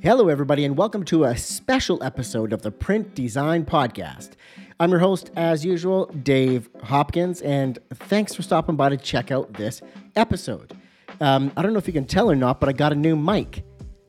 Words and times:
Hello, 0.00 0.28
everybody, 0.28 0.64
and 0.64 0.76
welcome 0.76 1.04
to 1.06 1.24
a 1.24 1.36
special 1.36 2.00
episode 2.04 2.52
of 2.52 2.62
the 2.62 2.70
Print 2.70 3.16
Design 3.16 3.64
Podcast. 3.64 4.30
I'm 4.78 4.90
your 4.90 5.00
host, 5.00 5.32
as 5.34 5.64
usual, 5.64 6.06
Dave 6.22 6.70
Hopkins, 6.84 7.42
and 7.42 7.80
thanks 7.92 8.32
for 8.32 8.42
stopping 8.42 8.76
by 8.76 8.90
to 8.90 8.96
check 8.96 9.32
out 9.32 9.54
this 9.54 9.82
episode. 10.14 10.72
Um, 11.20 11.50
I 11.56 11.62
don't 11.62 11.72
know 11.72 11.80
if 11.80 11.88
you 11.88 11.92
can 11.92 12.04
tell 12.04 12.30
or 12.30 12.36
not, 12.36 12.60
but 12.60 12.68
I 12.68 12.72
got 12.74 12.92
a 12.92 12.94
new 12.94 13.16
mic. 13.16 13.64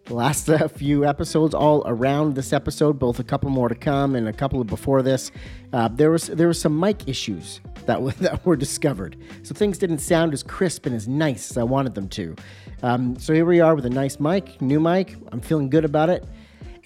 Last 0.09 0.49
uh, 0.49 0.67
few 0.67 1.05
episodes, 1.05 1.53
all 1.53 1.83
around 1.85 2.33
this 2.33 2.51
episode, 2.51 2.97
both 2.97 3.19
a 3.19 3.23
couple 3.23 3.51
more 3.51 3.69
to 3.69 3.75
come 3.75 4.15
and 4.15 4.27
a 4.27 4.33
couple 4.33 4.63
before 4.63 5.03
this, 5.03 5.31
uh, 5.71 5.87
there 5.87 6.09
was 6.09 6.27
there 6.27 6.47
was 6.47 6.59
some 6.59 6.79
mic 6.79 7.07
issues 7.07 7.61
that, 7.85 7.95
w- 7.95 8.11
that 8.19 8.43
were 8.43 8.55
discovered. 8.55 9.17
So 9.43 9.53
things 9.53 9.77
didn't 9.77 9.99
sound 9.99 10.33
as 10.33 10.41
crisp 10.41 10.87
and 10.87 10.95
as 10.95 11.07
nice 11.07 11.51
as 11.51 11.57
I 11.57 11.63
wanted 11.63 11.93
them 11.93 12.09
to. 12.09 12.35
Um, 12.81 13.19
so 13.19 13.33
here 13.33 13.45
we 13.45 13.59
are 13.59 13.75
with 13.75 13.85
a 13.85 13.89
nice 13.89 14.19
mic, 14.19 14.59
new 14.61 14.79
mic. 14.79 15.15
I'm 15.31 15.41
feeling 15.41 15.69
good 15.69 15.85
about 15.85 16.09
it. 16.09 16.25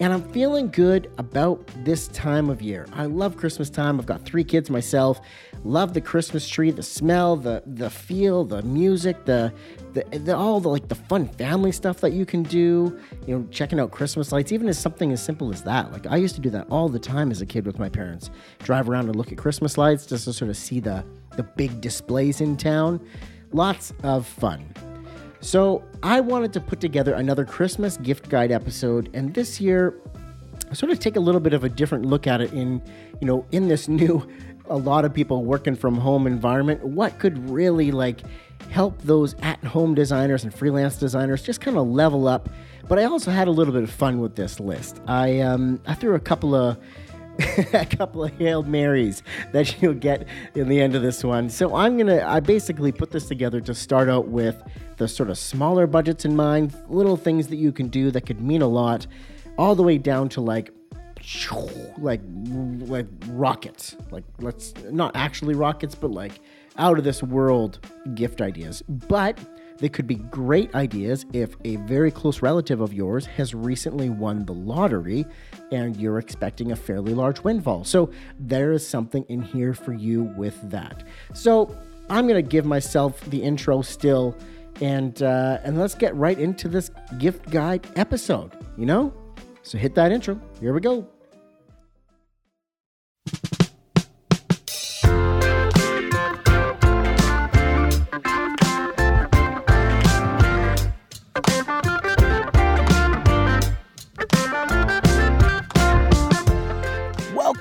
And 0.00 0.12
I'm 0.12 0.28
feeling 0.32 0.70
good 0.70 1.10
about 1.18 1.66
this 1.84 2.08
time 2.08 2.50
of 2.50 2.60
year. 2.60 2.84
I 2.92 3.06
love 3.06 3.36
Christmas 3.36 3.70
time. 3.70 4.00
I've 4.00 4.06
got 4.06 4.22
three 4.24 4.42
kids 4.42 4.68
myself. 4.68 5.20
Love 5.62 5.94
the 5.94 6.00
Christmas 6.00 6.48
tree, 6.48 6.72
the 6.72 6.82
smell, 6.82 7.36
the 7.36 7.62
the 7.64 7.88
feel, 7.88 8.44
the 8.44 8.60
music, 8.62 9.24
the 9.24 9.52
the, 9.94 10.18
the 10.18 10.36
all 10.36 10.60
the 10.60 10.68
like 10.68 10.88
the 10.88 10.94
fun 10.94 11.28
family 11.28 11.72
stuff 11.72 12.00
that 12.00 12.12
you 12.12 12.26
can 12.26 12.42
do. 12.42 12.98
You 13.26 13.38
know, 13.38 13.48
checking 13.50 13.80
out 13.80 13.90
Christmas 13.90 14.32
lights, 14.32 14.52
even 14.52 14.68
as 14.68 14.78
something 14.78 15.12
as 15.12 15.22
simple 15.22 15.52
as 15.52 15.62
that. 15.62 15.92
Like 15.92 16.06
I 16.06 16.16
used 16.16 16.34
to 16.34 16.40
do 16.40 16.50
that 16.50 16.66
all 16.70 16.88
the 16.88 16.98
time 16.98 17.30
as 17.30 17.40
a 17.40 17.46
kid 17.46 17.64
with 17.64 17.78
my 17.78 17.88
parents. 17.88 18.30
Drive 18.58 18.88
around 18.88 19.06
and 19.06 19.16
look 19.16 19.32
at 19.32 19.38
Christmas 19.38 19.78
lights 19.78 20.04
just 20.06 20.24
to 20.24 20.32
sort 20.32 20.50
of 20.50 20.56
see 20.56 20.80
the 20.80 21.04
the 21.36 21.42
big 21.42 21.80
displays 21.80 22.40
in 22.40 22.56
town. 22.56 23.00
Lots 23.52 23.92
of 24.02 24.26
fun. 24.26 24.74
So, 25.40 25.84
I 26.02 26.20
wanted 26.20 26.54
to 26.54 26.60
put 26.60 26.80
together 26.80 27.12
another 27.14 27.44
Christmas 27.44 27.98
gift 27.98 28.30
guide 28.30 28.50
episode, 28.50 29.10
and 29.12 29.34
this 29.34 29.60
year, 29.60 29.94
sort 30.72 30.90
of 30.90 30.98
take 30.98 31.16
a 31.16 31.20
little 31.20 31.40
bit 31.40 31.52
of 31.52 31.64
a 31.64 31.68
different 31.68 32.06
look 32.06 32.26
at 32.26 32.40
it 32.40 32.52
in, 32.52 32.82
you 33.20 33.26
know, 33.26 33.44
in 33.52 33.68
this 33.68 33.86
new, 34.00 34.26
a 34.68 34.76
lot 34.76 35.04
of 35.04 35.12
people 35.12 35.44
working 35.44 35.76
from 35.76 35.96
home 35.96 36.26
environment. 36.26 36.82
What 36.82 37.18
could 37.18 37.50
really 37.50 37.90
like 37.92 38.20
help 38.70 39.00
those 39.02 39.34
at 39.42 39.62
home 39.64 39.94
designers 39.94 40.44
and 40.44 40.54
freelance 40.54 40.96
designers 40.96 41.42
just 41.42 41.60
kind 41.60 41.76
of 41.76 41.86
level 41.86 42.28
up? 42.28 42.48
But 42.88 42.98
I 42.98 43.04
also 43.04 43.30
had 43.30 43.48
a 43.48 43.50
little 43.50 43.72
bit 43.72 43.82
of 43.82 43.90
fun 43.90 44.20
with 44.20 44.36
this 44.36 44.60
list. 44.60 45.00
I 45.06 45.40
um, 45.40 45.80
I 45.86 45.94
threw 45.94 46.14
a 46.14 46.20
couple 46.20 46.54
of 46.54 46.78
a 47.72 47.86
couple 47.86 48.24
of 48.24 48.32
Hail 48.38 48.62
Marys 48.62 49.22
that 49.52 49.74
you'll 49.82 49.94
get 49.94 50.26
in 50.54 50.68
the 50.68 50.80
end 50.80 50.94
of 50.94 51.02
this 51.02 51.24
one. 51.24 51.50
So 51.50 51.74
I'm 51.74 51.96
gonna 51.96 52.22
I 52.24 52.40
basically 52.40 52.92
put 52.92 53.10
this 53.10 53.26
together 53.26 53.60
to 53.62 53.74
start 53.74 54.08
out 54.08 54.28
with 54.28 54.62
the 54.96 55.08
sort 55.08 55.30
of 55.30 55.38
smaller 55.38 55.86
budgets 55.86 56.24
in 56.24 56.36
mind, 56.36 56.74
little 56.88 57.16
things 57.16 57.48
that 57.48 57.56
you 57.56 57.72
can 57.72 57.88
do 57.88 58.10
that 58.12 58.22
could 58.22 58.40
mean 58.40 58.62
a 58.62 58.68
lot, 58.68 59.06
all 59.58 59.74
the 59.74 59.82
way 59.82 59.98
down 59.98 60.28
to 60.30 60.40
like 60.40 60.72
like 61.98 62.20
like 62.80 63.06
rockets. 63.28 63.96
Like 64.10 64.24
let's 64.40 64.74
not 64.90 65.16
actually 65.16 65.54
rockets, 65.54 65.94
but 65.94 66.10
like 66.10 66.40
out 66.76 66.98
of 66.98 67.04
this 67.04 67.22
world 67.22 67.78
gift 68.14 68.40
ideas. 68.40 68.82
But 68.82 69.38
they 69.78 69.88
could 69.88 70.06
be 70.06 70.16
great 70.16 70.74
ideas 70.74 71.26
if 71.32 71.56
a 71.64 71.76
very 71.76 72.10
close 72.10 72.42
relative 72.42 72.80
of 72.80 72.92
yours 72.92 73.26
has 73.26 73.54
recently 73.54 74.08
won 74.08 74.44
the 74.44 74.52
lottery 74.52 75.26
and 75.72 75.96
you're 75.96 76.18
expecting 76.18 76.72
a 76.72 76.76
fairly 76.76 77.12
large 77.12 77.42
windfall. 77.42 77.84
So 77.84 78.10
there 78.38 78.72
is 78.72 78.86
something 78.86 79.24
in 79.28 79.42
here 79.42 79.74
for 79.74 79.92
you 79.92 80.24
with 80.36 80.70
that. 80.70 81.02
So 81.32 81.76
I'm 82.08 82.28
going 82.28 82.42
to 82.42 82.48
give 82.48 82.64
myself 82.64 83.20
the 83.30 83.42
intro 83.42 83.82
still 83.82 84.36
and 84.80 85.22
uh, 85.22 85.58
and 85.62 85.78
let's 85.78 85.94
get 85.94 86.14
right 86.16 86.38
into 86.38 86.68
this 86.68 86.90
gift 87.18 87.50
guide 87.50 87.86
episode, 87.96 88.52
you 88.76 88.86
know? 88.86 89.12
So 89.62 89.78
hit 89.78 89.94
that 89.94 90.12
intro. 90.12 90.40
Here 90.60 90.72
we 90.72 90.80
go. 90.80 91.08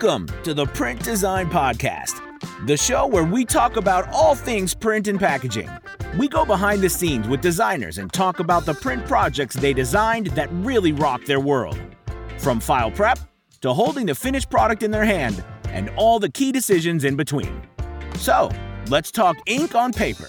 Welcome 0.04 0.28
to 0.44 0.54
the 0.54 0.66
Print 0.66 1.02
Design 1.02 1.50
Podcast, 1.50 2.20
the 2.68 2.76
show 2.76 3.08
where 3.08 3.24
we 3.24 3.46
talk 3.46 3.78
about 3.78 4.10
all 4.10 4.36
things 4.36 4.74
print 4.74 5.08
and 5.08 5.18
packaging. 5.18 5.70
We 6.18 6.28
go 6.28 6.44
behind 6.44 6.82
the 6.82 6.90
scenes 6.90 7.26
with 7.30 7.40
designers 7.40 8.00
and 8.00 8.12
talk 8.12 8.42
about 8.42 8.66
the 8.66 8.74
print 8.74 9.06
projects 9.06 9.56
they 9.56 9.72
designed 9.72 10.28
that 10.28 10.50
really 10.52 10.92
rock 10.92 11.24
their 11.24 11.40
world. 11.40 11.80
From 12.38 12.60
file 12.60 12.92
prep 12.92 13.18
to 13.62 13.72
holding 13.72 14.06
the 14.06 14.14
finished 14.14 14.50
product 14.50 14.84
in 14.84 14.92
their 14.92 15.06
hand 15.06 15.42
and 15.70 15.90
all 15.92 16.20
the 16.20 16.30
key 16.30 16.52
decisions 16.52 17.06
in 17.06 17.16
between. 17.16 17.62
So, 18.18 18.52
let's 18.90 19.10
talk 19.10 19.38
ink 19.46 19.74
on 19.74 19.94
paper. 19.94 20.28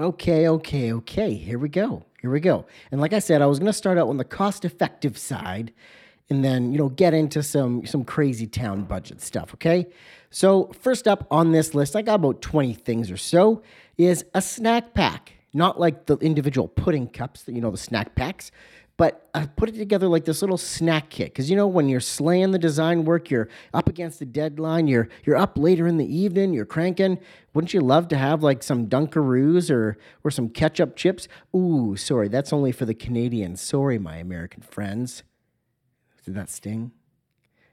Okay, 0.00 0.46
okay, 0.48 0.92
okay. 0.92 1.34
Here 1.34 1.58
we 1.58 1.68
go. 1.68 2.04
Here 2.20 2.30
we 2.30 2.38
go. 2.38 2.66
And 2.92 3.00
like 3.00 3.12
I 3.12 3.18
said, 3.18 3.42
I 3.42 3.46
was 3.46 3.58
going 3.58 3.66
to 3.66 3.72
start 3.72 3.98
out 3.98 4.08
on 4.08 4.16
the 4.16 4.24
cost-effective 4.24 5.18
side 5.18 5.72
and 6.30 6.44
then, 6.44 6.72
you 6.72 6.78
know, 6.78 6.88
get 6.88 7.14
into 7.14 7.42
some 7.42 7.84
some 7.84 8.04
crazy 8.04 8.46
town 8.46 8.84
budget 8.84 9.20
stuff, 9.20 9.54
okay? 9.54 9.88
So, 10.30 10.70
first 10.80 11.08
up 11.08 11.26
on 11.32 11.50
this 11.52 11.74
list, 11.74 11.96
I 11.96 12.02
got 12.02 12.16
about 12.16 12.42
20 12.42 12.74
things 12.74 13.10
or 13.10 13.16
so, 13.16 13.62
is 13.96 14.24
a 14.34 14.42
snack 14.42 14.94
pack. 14.94 15.32
Not 15.52 15.80
like 15.80 16.06
the 16.06 16.16
individual 16.18 16.68
pudding 16.68 17.08
cups, 17.08 17.42
that 17.44 17.54
you 17.54 17.60
know, 17.60 17.70
the 17.70 17.78
snack 17.78 18.14
packs, 18.14 18.52
but 18.98 19.30
I 19.32 19.46
put 19.46 19.68
it 19.68 19.76
together 19.76 20.08
like 20.08 20.24
this 20.24 20.42
little 20.42 20.58
snack 20.58 21.08
kit. 21.08 21.28
Because 21.32 21.48
you 21.48 21.56
know, 21.56 21.68
when 21.68 21.88
you're 21.88 22.00
slaying 22.00 22.50
the 22.50 22.58
design 22.58 23.04
work, 23.04 23.30
you're 23.30 23.48
up 23.72 23.88
against 23.88 24.18
the 24.18 24.26
deadline, 24.26 24.88
you're 24.88 25.08
you're 25.24 25.36
up 25.36 25.56
later 25.56 25.86
in 25.86 25.96
the 25.96 26.14
evening, 26.14 26.52
you're 26.52 26.66
cranking. 26.66 27.18
Wouldn't 27.54 27.72
you 27.72 27.80
love 27.80 28.08
to 28.08 28.18
have 28.18 28.42
like 28.42 28.62
some 28.62 28.88
Dunkaroos 28.88 29.70
or 29.70 29.96
or 30.24 30.30
some 30.32 30.48
ketchup 30.50 30.96
chips? 30.96 31.28
Ooh, 31.56 31.96
sorry, 31.96 32.28
that's 32.28 32.52
only 32.52 32.72
for 32.72 32.84
the 32.84 32.94
Canadians. 32.94 33.60
Sorry, 33.60 33.98
my 33.98 34.16
American 34.16 34.62
friends. 34.62 35.22
Did 36.24 36.34
that 36.34 36.50
sting? 36.50 36.90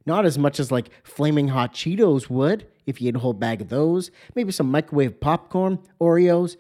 Not 0.06 0.26
as 0.26 0.38
much 0.38 0.60
as 0.60 0.72
like 0.72 0.92
flaming 1.04 1.48
hot 1.48 1.74
Cheetos 1.74 2.30
would 2.30 2.68
if 2.86 3.02
you 3.02 3.10
ate 3.10 3.16
a 3.16 3.20
whole 3.20 3.34
bag 3.34 3.62
of 3.62 3.70
those. 3.70 4.12
Maybe 4.36 4.52
some 4.52 4.70
microwave 4.70 5.20
popcorn, 5.20 5.80
Oreos, 6.00 6.56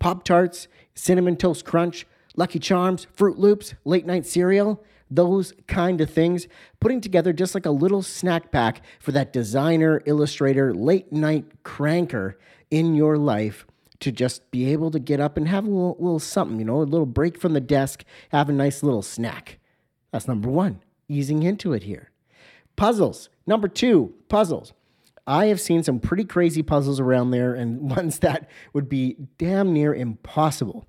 Pop 0.00 0.24
Tarts, 0.24 0.66
Cinnamon 0.94 1.36
Toast 1.36 1.64
Crunch, 1.64 2.06
Lucky 2.36 2.58
Charms, 2.58 3.06
Froot 3.16 3.38
Loops, 3.38 3.74
late 3.84 4.06
night 4.06 4.26
cereal, 4.26 4.82
those 5.10 5.52
kind 5.66 6.00
of 6.00 6.10
things. 6.10 6.46
Putting 6.78 7.00
together 7.00 7.32
just 7.32 7.54
like 7.54 7.66
a 7.66 7.70
little 7.70 8.02
snack 8.02 8.52
pack 8.52 8.82
for 9.00 9.12
that 9.12 9.32
designer, 9.32 10.02
illustrator, 10.06 10.72
late 10.72 11.12
night 11.12 11.62
cranker 11.64 12.34
in 12.70 12.94
your 12.94 13.18
life 13.18 13.66
to 14.00 14.10
just 14.10 14.50
be 14.50 14.72
able 14.72 14.90
to 14.90 14.98
get 14.98 15.20
up 15.20 15.36
and 15.36 15.48
have 15.48 15.64
a 15.64 15.68
little, 15.68 15.96
little 15.98 16.18
something, 16.18 16.58
you 16.58 16.64
know, 16.64 16.80
a 16.80 16.84
little 16.84 17.06
break 17.06 17.38
from 17.38 17.52
the 17.52 17.60
desk, 17.60 18.04
have 18.30 18.48
a 18.48 18.52
nice 18.52 18.82
little 18.82 19.02
snack. 19.02 19.58
That's 20.10 20.26
number 20.26 20.48
one, 20.48 20.82
easing 21.08 21.42
into 21.42 21.72
it 21.72 21.82
here. 21.82 22.10
Puzzles. 22.76 23.28
Number 23.46 23.68
two, 23.68 24.14
puzzles. 24.28 24.72
I 25.26 25.46
have 25.46 25.60
seen 25.60 25.82
some 25.82 26.00
pretty 26.00 26.24
crazy 26.24 26.62
puzzles 26.62 26.98
around 26.98 27.30
there 27.30 27.54
and 27.54 27.90
ones 27.96 28.20
that 28.20 28.48
would 28.72 28.88
be 28.88 29.16
damn 29.38 29.72
near 29.72 29.94
impossible. 29.94 30.86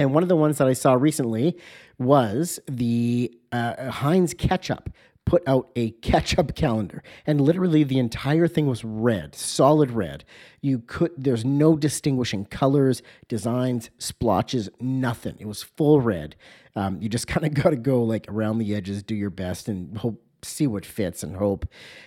And 0.00 0.14
one 0.14 0.22
of 0.22 0.30
the 0.30 0.36
ones 0.36 0.56
that 0.56 0.66
I 0.66 0.72
saw 0.72 0.94
recently 0.94 1.58
was 1.98 2.58
the 2.66 3.30
uh, 3.52 3.90
Heinz 3.90 4.32
Ketchup 4.32 4.88
put 5.26 5.42
out 5.46 5.70
a 5.76 5.90
ketchup 5.90 6.54
calendar. 6.56 7.02
And 7.26 7.38
literally 7.38 7.84
the 7.84 7.98
entire 7.98 8.48
thing 8.48 8.66
was 8.66 8.82
red 8.82 9.34
solid 9.34 9.90
red. 9.90 10.24
You 10.62 10.78
could 10.78 11.12
there's 11.18 11.44
no 11.44 11.76
distinguishing 11.76 12.46
colors 12.46 13.02
designs 13.28 13.90
splotches 13.98 14.70
nothing. 14.80 15.36
It 15.38 15.46
was 15.46 15.62
full 15.62 16.00
red. 16.00 16.34
Um, 16.74 17.02
you 17.02 17.10
just 17.10 17.26
kind 17.28 17.44
of 17.44 17.52
got 17.52 17.70
to 17.70 17.76
go 17.76 18.02
like 18.02 18.24
around 18.26 18.56
the 18.56 18.74
edges 18.74 19.02
do 19.02 19.14
your 19.14 19.30
best 19.30 19.68
and 19.68 19.98
hope 19.98 20.24
see 20.42 20.66
what 20.66 20.86
fits 20.86 21.22
and 21.22 21.36
hope. 21.36 21.66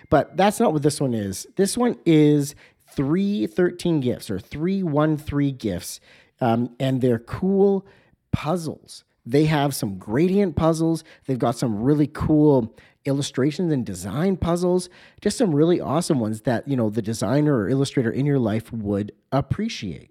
But 0.10 0.36
that's 0.36 0.60
not 0.60 0.74
what 0.74 0.82
this 0.82 1.00
one 1.00 1.14
is. 1.14 1.46
This 1.58 1.78
one 1.78 2.00
is 2.08 2.56
three 2.90 3.46
13 3.46 4.02
gifts 4.02 4.32
or 4.32 4.40
three 4.40 4.82
one 4.82 5.16
three 5.16 5.52
gifts 5.52 6.00
um, 6.42 6.76
and 6.80 7.02
they're 7.02 7.20
cool 7.20 7.86
puzzles 8.32 9.04
they 9.26 9.46
have 9.46 9.74
some 9.76 9.98
gradient 9.98 10.56
puzzles 10.56 11.04
they've 11.26 11.40
got 11.40 11.56
some 11.56 11.82
really 11.82 12.08
cool 12.08 12.76
illustrations 13.06 13.72
and 13.72 13.86
design 13.86 14.36
puzzles 14.36 14.90
just 15.22 15.38
some 15.38 15.54
really 15.54 15.80
awesome 15.80 16.20
ones 16.20 16.42
that 16.42 16.68
you 16.68 16.76
know 16.76 16.90
the 16.90 17.02
designer 17.02 17.58
or 17.58 17.70
illustrator 17.70 18.12
in 18.12 18.26
your 18.26 18.40
life 18.40 18.72
would 18.72 19.12
appreciate 19.32 20.10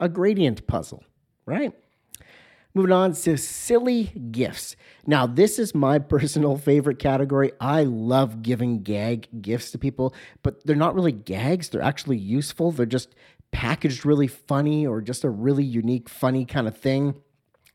a 0.00 0.08
gradient 0.08 0.66
puzzle 0.66 1.02
right 1.46 1.72
Moving 2.76 2.90
on 2.90 3.12
to 3.12 3.36
silly 3.36 4.10
gifts. 4.32 4.74
Now, 5.06 5.28
this 5.28 5.60
is 5.60 5.76
my 5.76 5.98
personal 6.00 6.56
favorite 6.56 6.98
category. 6.98 7.52
I 7.60 7.84
love 7.84 8.42
giving 8.42 8.82
gag 8.82 9.28
gifts 9.40 9.70
to 9.70 9.78
people, 9.78 10.12
but 10.42 10.66
they're 10.66 10.74
not 10.74 10.96
really 10.96 11.12
gags. 11.12 11.68
They're 11.68 11.80
actually 11.80 12.16
useful. 12.16 12.72
They're 12.72 12.84
just 12.84 13.14
packaged 13.54 14.04
really 14.04 14.26
funny 14.26 14.84
or 14.84 15.00
just 15.00 15.22
a 15.22 15.30
really 15.30 15.64
unique, 15.64 16.08
funny 16.08 16.44
kind 16.44 16.66
of 16.66 16.76
thing. 16.76 17.14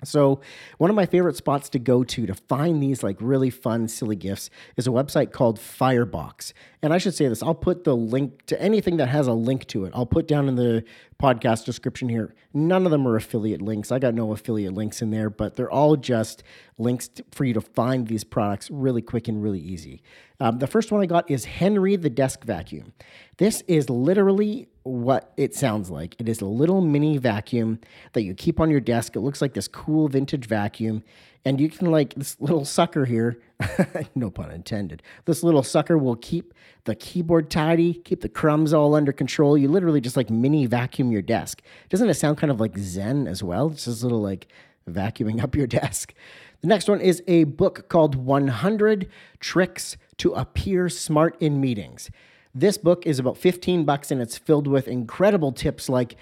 So, 0.04 0.40
one 0.78 0.90
of 0.90 0.96
my 0.96 1.06
favorite 1.06 1.36
spots 1.36 1.70
to 1.70 1.80
go 1.80 2.04
to 2.04 2.26
to 2.26 2.34
find 2.34 2.82
these 2.82 3.02
like 3.02 3.18
really 3.20 3.50
fun, 3.50 3.88
silly 3.88 4.16
gifts 4.16 4.50
is 4.78 4.88
a 4.88 4.92
website 4.92 5.32
called 5.32 5.58
Firebox. 5.58 6.54
And 6.82 6.94
I 6.94 6.98
should 6.98 7.14
say 7.14 7.28
this 7.28 7.44
I'll 7.44 7.56
put 7.56 7.84
the 7.84 7.96
link 7.96 8.46
to 8.48 8.62
anything 8.62 8.98
that 8.98 9.10
has 9.10 9.28
a 9.28 9.34
link 9.34 9.68
to 9.68 9.86
it. 9.86 9.92
I'll 9.94 10.06
put 10.06 10.28
down 10.28 10.48
in 10.48 10.56
the 10.56 10.84
podcast 11.22 11.66
description 11.66 12.08
here. 12.08 12.34
None 12.54 12.86
of 12.86 12.92
them 12.92 13.08
are 13.08 13.16
affiliate 13.16 13.62
links. 13.62 13.92
I 13.92 14.00
got 14.00 14.14
no 14.14 14.32
affiliate 14.32 14.74
links 14.74 15.02
in 15.02 15.12
there, 15.12 15.30
but 15.30 15.56
they're 15.56 15.72
all 15.72 15.98
just 15.98 16.44
links 16.78 17.10
to, 17.10 17.26
for 17.32 17.44
you 17.44 17.54
to 17.54 17.62
find 17.62 18.08
these 18.08 18.24
products 18.24 18.72
really 18.72 19.02
quick 19.02 19.28
and 19.28 19.44
really 19.44 19.60
easy. 19.60 20.02
Um, 20.40 20.60
the 20.60 20.68
first 20.68 20.92
one 20.92 21.02
I 21.02 21.06
got 21.06 21.30
is 21.30 21.44
Henry 21.44 21.98
the 21.98 22.10
Desk 22.10 22.46
Vacuum. 22.46 22.94
This 23.38 23.62
is 23.68 23.90
literally 23.90 24.70
what 24.84 25.34
it 25.36 25.54
sounds 25.54 25.90
like. 25.90 26.16
It 26.18 26.30
is 26.30 26.40
a 26.40 26.46
little 26.46 26.80
mini 26.80 27.18
vacuum 27.18 27.80
that 28.14 28.22
you 28.22 28.34
keep 28.34 28.62
on 28.62 28.70
your 28.70 28.80
desk. 28.80 29.18
It 29.18 29.20
looks 29.20 29.42
like 29.42 29.54
this 29.54 29.68
cool 29.68 30.08
vintage 30.08 30.46
vacuum. 30.46 31.04
And 31.46 31.60
you 31.60 31.70
can, 31.70 31.90
like, 31.90 32.14
this 32.16 32.36
little 32.40 32.66
sucker 32.66 33.06
here, 33.06 33.40
no 34.16 34.30
pun 34.30 34.52
intended, 34.52 35.02
this 35.26 35.42
little 35.44 35.64
sucker 35.64 35.98
will 35.98 36.18
keep 36.18 36.54
the 36.86 36.96
keyboard 36.96 37.50
tidy, 37.50 37.94
keep 37.94 38.22
the 38.22 38.30
crumbs 38.30 38.74
all 38.74 38.96
under 38.96 39.12
control. 39.12 39.58
You 39.58 39.70
literally 39.70 40.02
just 40.02 40.18
like 40.18 40.30
mini 40.30 40.66
vacuum 40.66 41.12
your 41.12 41.22
desk. 41.22 41.62
Doesn't 41.90 42.10
it 42.10 42.16
sound 42.16 42.38
kind 42.38 42.52
of 42.52 42.60
like 42.60 42.78
Zen 42.78 43.28
as 43.28 43.44
well? 43.44 43.70
It's 43.72 43.86
just 43.86 44.02
a 44.02 44.06
little 44.06 44.22
like 44.22 44.48
vacuuming 44.90 45.40
up 45.44 45.56
your 45.56 45.68
desk. 45.68 46.14
The 46.62 46.68
next 46.68 46.90
one 46.90 47.00
is 47.00 47.24
a 47.28 47.46
book 47.46 47.88
called 47.90 48.16
100 48.16 49.10
Tricks 49.40 49.98
to 50.18 50.34
Appear 50.34 50.90
Smart 50.90 51.38
in 51.40 51.62
Meetings. 51.62 52.10
This 52.54 52.78
book 52.78 53.06
is 53.06 53.20
about 53.20 53.38
15 53.38 53.86
bucks 53.86 54.12
and 54.12 54.22
it's 54.22 54.38
filled 54.38 54.68
with 54.68 54.88
incredible 54.88 55.52
tips 55.52 55.88
like 55.88 56.16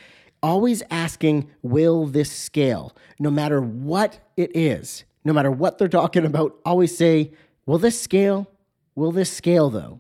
always 0.44 0.84
asking, 0.92 1.50
will 1.62 2.06
this 2.06 2.32
scale? 2.32 2.96
No 3.18 3.32
matter 3.32 3.62
what 3.62 4.20
it 4.36 4.56
is, 4.56 5.06
no 5.28 5.34
matter 5.34 5.52
what 5.52 5.78
they're 5.78 5.90
talking 5.90 6.26
about, 6.26 6.58
always 6.66 6.98
say, 6.98 7.34
will 7.66 7.78
this 7.78 8.02
scale? 8.02 8.50
Will 8.96 9.12
this 9.12 9.30
scale 9.30 9.70
though? 9.70 10.00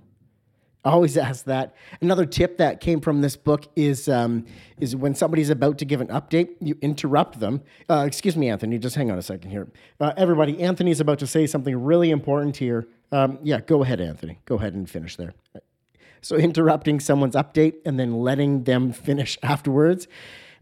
Always 0.85 1.17
ask 1.17 1.43
that. 1.45 1.75
Another 1.99 2.25
tip 2.25 2.57
that 2.59 2.79
came 2.79 3.01
from 3.01 3.19
this 3.19 3.35
book 3.35 3.65
is 3.75 4.07
um, 4.07 4.45
is 4.79 4.95
when 4.95 5.15
somebody's 5.15 5.49
about 5.49 5.79
to 5.79 5.85
give 5.85 5.99
an 5.99 6.07
update, 6.07 6.55
you 6.61 6.77
interrupt 6.81 7.41
them. 7.41 7.61
Uh, 7.89 8.05
excuse 8.07 8.37
me, 8.37 8.49
Anthony. 8.49 8.77
Just 8.77 8.95
hang 8.95 9.11
on 9.11 9.17
a 9.17 9.21
second 9.21 9.51
here. 9.51 9.67
Uh, 9.99 10.13
everybody, 10.15 10.61
Anthony's 10.61 11.01
about 11.01 11.19
to 11.19 11.27
say 11.27 11.45
something 11.45 11.75
really 11.75 12.09
important 12.09 12.55
here. 12.55 12.87
Um, 13.11 13.37
yeah, 13.43 13.59
go 13.59 13.83
ahead, 13.83 13.99
Anthony. 13.99 14.39
Go 14.45 14.55
ahead 14.55 14.75
and 14.75 14.89
finish 14.89 15.17
there. 15.17 15.33
So, 16.21 16.37
interrupting 16.37 17.01
someone's 17.01 17.35
update 17.35 17.75
and 17.85 17.99
then 17.99 18.21
letting 18.21 18.63
them 18.63 18.93
finish 18.93 19.37
afterwards. 19.43 20.07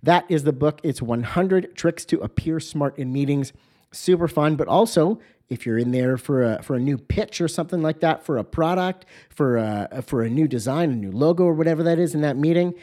That 0.01 0.25
is 0.27 0.43
the 0.43 0.53
book. 0.53 0.79
It's 0.81 1.03
100 1.03 1.75
Tricks 1.75 2.03
to 2.05 2.19
Appear 2.21 2.59
Smart 2.59 2.97
in 2.97 3.13
Meetings. 3.13 3.53
Super 3.95 4.27
fun, 4.27 4.55
but 4.55 4.67
also 4.67 5.19
if 5.47 5.65
you're 5.65 5.77
in 5.77 5.91
there 5.91 6.17
for 6.17 6.43
a 6.43 6.61
for 6.63 6.75
a 6.75 6.79
new 6.79 6.97
pitch 6.97 7.39
or 7.39 7.47
something 7.47 7.81
like 7.81 7.99
that 7.99 8.25
for 8.25 8.37
a 8.37 8.43
product, 8.43 9.05
for 9.29 9.57
a, 9.57 10.03
for 10.05 10.23
a 10.23 10.29
new 10.29 10.47
design, 10.47 10.91
a 10.91 10.95
new 10.95 11.11
logo 11.11 11.43
or 11.43 11.53
whatever 11.53 11.83
that 11.83 11.99
is 11.99 12.15
in 12.15 12.21
that 12.21 12.35
meeting, 12.35 12.73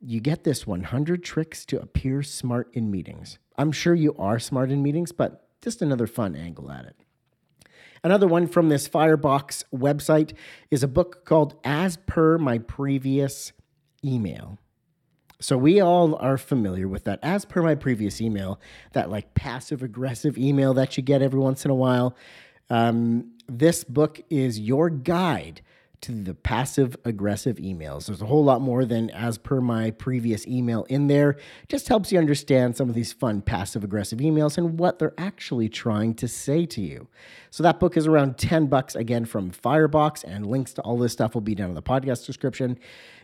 you 0.00 0.20
get 0.20 0.44
this 0.44 0.66
100 0.66 1.22
tricks 1.24 1.64
to 1.66 1.80
appear 1.80 2.22
smart 2.22 2.68
in 2.72 2.90
meetings. 2.90 3.38
I'm 3.56 3.72
sure 3.72 3.94
you 3.94 4.14
are 4.18 4.38
smart 4.38 4.70
in 4.70 4.82
meetings, 4.82 5.12
but 5.12 5.46
just 5.62 5.82
another 5.82 6.06
fun 6.06 6.34
angle 6.34 6.70
at 6.70 6.86
it. 6.86 6.96
Another 8.02 8.26
one 8.26 8.46
from 8.46 8.70
this 8.70 8.88
Firebox 8.88 9.64
website 9.74 10.32
is 10.70 10.82
a 10.82 10.88
book 10.88 11.26
called 11.26 11.56
As 11.64 11.98
Per 12.06 12.38
My 12.38 12.58
Previous 12.58 13.52
Email. 14.02 14.58
So 15.40 15.56
we 15.56 15.80
all 15.80 16.16
are 16.16 16.36
familiar 16.36 16.86
with 16.86 17.04
that. 17.04 17.18
As 17.22 17.44
per 17.44 17.62
my 17.62 17.74
previous 17.74 18.20
email, 18.20 18.60
that 18.92 19.10
like 19.10 19.34
passive 19.34 19.82
aggressive 19.82 20.36
email 20.36 20.74
that 20.74 20.96
you 20.96 21.02
get 21.02 21.22
every 21.22 21.40
once 21.40 21.64
in 21.64 21.70
a 21.70 21.74
while. 21.74 22.14
Um, 22.68 23.32
this 23.48 23.82
book 23.82 24.20
is 24.30 24.60
your 24.60 24.90
guide 24.90 25.62
to 26.02 26.12
the 26.12 26.34
passive 26.34 26.96
aggressive 27.04 27.56
emails. 27.56 28.06
There's 28.06 28.22
a 28.22 28.26
whole 28.26 28.44
lot 28.44 28.60
more 28.60 28.84
than 28.84 29.10
as 29.10 29.38
per 29.38 29.60
my 29.60 29.90
previous 29.90 30.46
email 30.46 30.84
in 30.84 31.08
there. 31.08 31.36
Just 31.68 31.88
helps 31.88 32.10
you 32.10 32.18
understand 32.18 32.76
some 32.76 32.88
of 32.88 32.94
these 32.94 33.12
fun 33.12 33.42
passive 33.42 33.84
aggressive 33.84 34.18
emails 34.18 34.56
and 34.56 34.78
what 34.78 34.98
they're 34.98 35.14
actually 35.18 35.68
trying 35.68 36.14
to 36.14 36.28
say 36.28 36.66
to 36.66 36.80
you. 36.80 37.08
So 37.50 37.62
that 37.62 37.80
book 37.80 37.96
is 37.96 38.06
around 38.06 38.38
10 38.38 38.66
bucks 38.66 38.94
again 38.94 39.24
from 39.24 39.50
Firebox 39.50 40.24
and 40.24 40.46
links 40.46 40.72
to 40.74 40.82
all 40.82 40.96
this 40.96 41.12
stuff 41.12 41.34
will 41.34 41.40
be 41.40 41.54
down 41.54 41.68
in 41.68 41.74
the 41.74 41.82
podcast 41.82 42.26
description. 42.26 42.78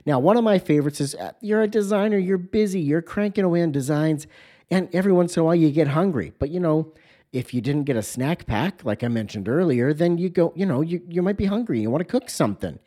Now, 0.05 0.19
one 0.19 0.37
of 0.37 0.45
my 0.45 0.59
favorites 0.59 1.01
is 1.01 1.15
uh, 1.15 1.33
you're 1.41 1.63
a 1.63 1.69
designer, 1.69 2.19
you're 2.19 2.39
busy, 2.39 2.81
you're 2.81 3.03
cranking 3.03 3.45
away 3.45 3.63
on 3.63 3.73
designs 3.73 4.27
and 4.71 4.89
every 4.93 5.13
once 5.13 5.37
in 5.37 5.41
a 5.41 5.45
while 5.45 5.55
you 5.55 5.71
get 5.71 5.89
hungry. 5.89 6.33
But 6.39 6.51
you 6.51 6.61
know, 6.61 6.93
if 7.37 7.53
you 7.53 7.61
didn't 7.61 7.85
get 7.85 7.97
a 7.97 8.03
snack 8.03 8.47
pack, 8.47 8.83
like 8.83 9.05
I 9.05 9.09
mentioned 9.09 9.47
earlier, 9.47 9.93
then 9.93 10.17
you 10.17 10.31
go, 10.31 10.55
you 10.57 10.65
know, 10.65 10.81
you, 10.81 11.03
you 11.07 11.21
might 11.21 11.37
be 11.37 11.45
hungry. 11.45 11.81
You 11.81 11.91
want 11.91 12.01
to 12.01 12.11
cook 12.11 12.31
something. 12.31 12.79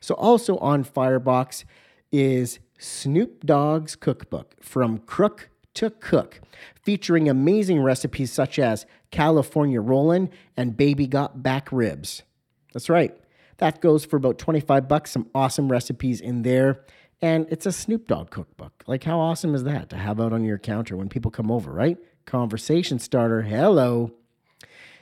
So, 0.00 0.14
also 0.14 0.58
on 0.58 0.84
Firebox 0.84 1.64
is 2.12 2.60
Snoop 2.78 3.44
Dogg's 3.44 3.96
cookbook 3.96 4.54
from 4.62 4.98
crook 4.98 5.48
to 5.74 5.90
cook, 5.90 6.40
featuring 6.80 7.28
amazing 7.28 7.80
recipes 7.80 8.30
such 8.30 8.60
as 8.60 8.86
California 9.10 9.80
Rollin' 9.80 10.30
and 10.56 10.76
Baby 10.76 11.08
Got 11.08 11.42
Back 11.42 11.72
Ribs. 11.72 12.22
That's 12.72 12.88
right. 12.88 13.18
That 13.58 13.80
goes 13.80 14.04
for 14.04 14.16
about 14.16 14.38
25 14.38 14.86
bucks. 14.86 15.10
Some 15.10 15.28
awesome 15.34 15.72
recipes 15.72 16.20
in 16.20 16.42
there. 16.42 16.84
And 17.20 17.46
it's 17.50 17.66
a 17.66 17.72
Snoop 17.72 18.06
Dogg 18.06 18.30
cookbook. 18.30 18.84
Like, 18.86 19.02
how 19.02 19.18
awesome 19.18 19.54
is 19.54 19.64
that 19.64 19.88
to 19.90 19.96
have 19.96 20.20
out 20.20 20.32
on 20.32 20.44
your 20.44 20.58
counter 20.58 20.96
when 20.96 21.08
people 21.08 21.30
come 21.30 21.50
over, 21.50 21.72
right? 21.72 21.98
Conversation 22.26 22.98
starter. 22.98 23.42
Hello. 23.42 24.10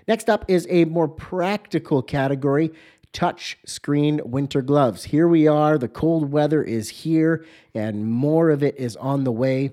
Next 0.06 0.28
up 0.28 0.44
is 0.46 0.66
a 0.68 0.84
more 0.84 1.08
practical 1.08 2.02
category 2.02 2.70
touch 3.12 3.56
screen 3.64 4.20
winter 4.24 4.60
gloves. 4.60 5.04
Here 5.04 5.26
we 5.26 5.46
are. 5.46 5.78
The 5.78 5.88
cold 5.88 6.30
weather 6.30 6.62
is 6.62 6.90
here, 6.90 7.44
and 7.74 8.06
more 8.06 8.50
of 8.50 8.62
it 8.62 8.76
is 8.76 8.96
on 8.96 9.24
the 9.24 9.32
way. 9.32 9.72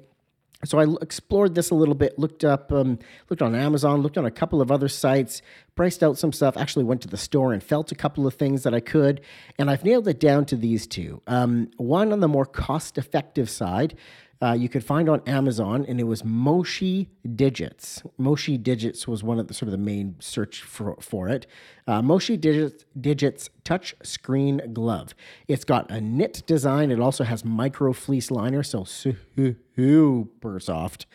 So 0.63 0.79
I 0.79 0.85
explored 1.01 1.55
this 1.55 1.71
a 1.71 1.75
little 1.75 1.95
bit, 1.95 2.19
looked 2.19 2.45
up, 2.45 2.71
um, 2.71 2.99
looked 3.29 3.41
on 3.41 3.55
Amazon, 3.55 4.01
looked 4.01 4.17
on 4.17 4.25
a 4.25 4.31
couple 4.31 4.61
of 4.61 4.71
other 4.71 4.87
sites, 4.87 5.41
priced 5.75 6.03
out 6.03 6.19
some 6.19 6.31
stuff. 6.31 6.55
Actually, 6.55 6.85
went 6.85 7.01
to 7.01 7.07
the 7.07 7.17
store 7.17 7.51
and 7.51 7.63
felt 7.63 7.91
a 7.91 7.95
couple 7.95 8.27
of 8.27 8.35
things 8.35 8.61
that 8.61 8.73
I 8.73 8.79
could, 8.79 9.21
and 9.57 9.71
I've 9.71 9.83
nailed 9.83 10.07
it 10.07 10.19
down 10.19 10.45
to 10.45 10.55
these 10.55 10.85
two. 10.85 11.21
Um, 11.25 11.71
one 11.77 12.13
on 12.13 12.19
the 12.19 12.27
more 12.27 12.45
cost-effective 12.45 13.49
side, 13.49 13.97
uh, 14.41 14.53
you 14.53 14.67
could 14.67 14.83
find 14.83 15.07
on 15.07 15.21
Amazon, 15.27 15.85
and 15.87 15.99
it 15.99 16.05
was 16.05 16.25
Moshi 16.25 17.09
Digits. 17.35 18.01
Moshi 18.17 18.57
Digits 18.57 19.07
was 19.07 19.23
one 19.23 19.39
of 19.39 19.47
the 19.47 19.53
sort 19.53 19.67
of 19.67 19.71
the 19.71 19.77
main 19.77 20.15
search 20.19 20.61
for, 20.63 20.95
for 20.99 21.29
it. 21.29 21.45
Uh, 21.87 22.01
Moshi 22.01 22.37
Digits, 22.37 22.85
Digits 22.99 23.49
Touch 23.63 23.95
Screen 24.01 24.73
Glove. 24.73 25.13
It's 25.47 25.63
got 25.63 25.91
a 25.91 26.01
knit 26.01 26.43
design. 26.47 26.89
It 26.89 26.99
also 26.99 27.23
has 27.23 27.45
micro 27.45 27.93
fleece 27.93 28.31
liner, 28.31 28.63
so 28.63 28.83
super 28.83 30.59
soft 30.59 31.05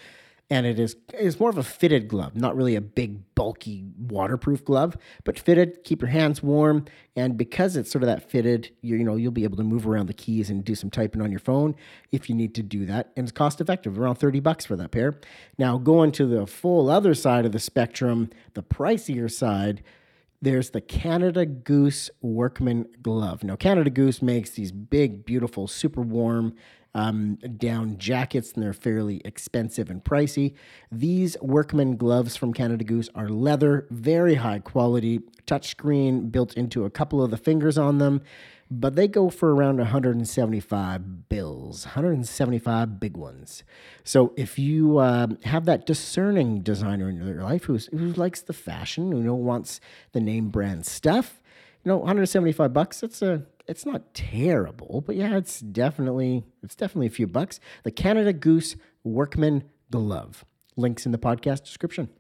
and 0.49 0.65
it 0.65 0.79
is 0.79 0.97
is 1.19 1.41
more 1.41 1.51
of 1.51 1.59
a 1.59 1.63
fitted 1.63 2.09
glove, 2.09 2.37
not 2.37 2.55
really 2.57 2.77
a 2.77 2.81
big 2.81 3.35
bulky 3.35 3.85
waterproof 3.99 4.65
glove, 4.65 4.97
but 5.25 5.39
fitted, 5.39 5.83
keep 5.85 6.01
your 6.01 6.11
hands 6.11 6.43
warm, 6.43 6.85
and 7.17 7.37
because 7.37 7.77
it's 7.77 7.91
sort 7.91 8.03
of 8.03 8.07
that 8.07 8.31
fitted, 8.31 8.71
you, 8.81 8.97
you 8.97 9.05
know 9.05 9.17
you'll 9.17 9.33
be 9.33 9.45
able 9.45 9.57
to 9.57 9.65
move 9.65 9.87
around 9.87 10.07
the 10.07 10.15
keys 10.15 10.49
and 10.49 10.65
do 10.65 10.75
some 10.75 10.91
typing 10.91 11.21
on 11.21 11.31
your 11.31 11.41
phone 11.41 11.75
if 12.13 12.29
you 12.29 12.35
need 12.35 12.55
to 12.55 12.63
do 12.63 12.87
that, 12.87 13.13
and 13.17 13.25
it's 13.25 13.33
cost 13.33 13.61
effective, 13.61 13.99
around 13.99 14.17
thirty 14.17 14.41
bucks 14.41 14.65
for 14.65 14.77
that 14.77 14.91
pair. 14.93 15.19
Now 15.59 15.79
going 15.79 16.13
to 16.13 16.27
the 16.27 16.47
full 16.47 16.91
other 16.91 17.15
side 17.15 17.45
of 17.45 17.53
the 17.53 17.59
spectrum, 17.59 18.31
the 18.55 18.63
pricier 18.63 19.31
side. 19.31 19.83
There's 20.43 20.71
the 20.71 20.81
Canada 20.81 21.47
Goose 21.47 22.11
Workman 22.21 22.87
Glove. 23.03 23.43
Now, 23.43 23.57
Canada 23.57 23.91
Goose 23.91 24.21
makes 24.21 24.51
these 24.51 24.73
big, 24.73 25.25
beautiful, 25.25 25.67
super 25.67 26.03
warm 26.03 26.55
um, 26.97 27.37
down 27.59 27.99
jackets, 27.99 28.53
and 28.53 28.63
they're 28.63 28.73
fairly 28.73 29.21
expensive 29.25 29.91
and 29.91 30.03
pricey. 30.03 30.55
These 30.91 31.37
workman 31.43 31.97
gloves 31.99 32.37
from 32.37 32.55
Canada 32.55 32.85
Goose 32.85 33.11
are 33.15 33.29
leather, 33.29 33.87
very 33.91 34.37
high 34.37 34.61
quality, 34.61 35.21
touchscreen 35.47 36.33
built 36.33 36.55
into 36.55 36.87
a 36.87 36.91
couple 36.91 37.23
of 37.23 37.31
the 37.31 37.37
fingers 37.37 37.77
on 37.77 37.99
them, 37.99 38.23
but 38.71 38.97
they 38.97 39.07
go 39.07 39.31
for 39.31 39.55
around 39.55 39.79
175 39.79 41.29
bills, 41.29 41.85
175 41.87 42.99
big 42.99 43.17
ones. 43.17 43.63
So 44.05 44.33
if 44.37 44.59
you 44.59 44.99
uh, 44.99 45.29
have 45.45 45.65
that 45.67 45.87
discerning 45.87 46.63
designer 46.63 47.09
in 47.09 47.25
your 47.25 47.43
life 47.43 47.65
who's, 47.65 47.87
who 47.87 48.13
likes 48.13 48.43
the 48.43 48.53
fashion, 48.53 49.13
who 49.13 49.19
you 49.19 49.25
know, 49.25 49.35
wants 49.35 49.81
the 50.13 50.21
name 50.21 50.49
brand 50.49 50.85
stuff, 50.87 51.41
you 51.85 51.91
know, 51.91 51.99
175 51.99 52.73
bucks, 52.73 53.01
that's 53.01 53.23
a 53.23 53.47
it's 53.69 53.85
not 53.85 54.15
terrible, 54.15 55.03
but 55.05 55.17
yeah, 55.17 55.37
it's 55.37 55.61
definitely 55.61 56.45
it's 56.63 56.77
definitely 56.77 57.07
a 57.07 57.11
few 57.11 57.27
bucks. 57.27 57.59
The 57.83 57.91
Canada 57.91 58.33
Goose 58.33 58.77
Workman 59.03 59.65
Glove. 59.91 60.45
Links 60.77 61.07
in 61.07 61.13
the 61.13 61.19
podcast 61.19 61.65
description. 61.65 62.11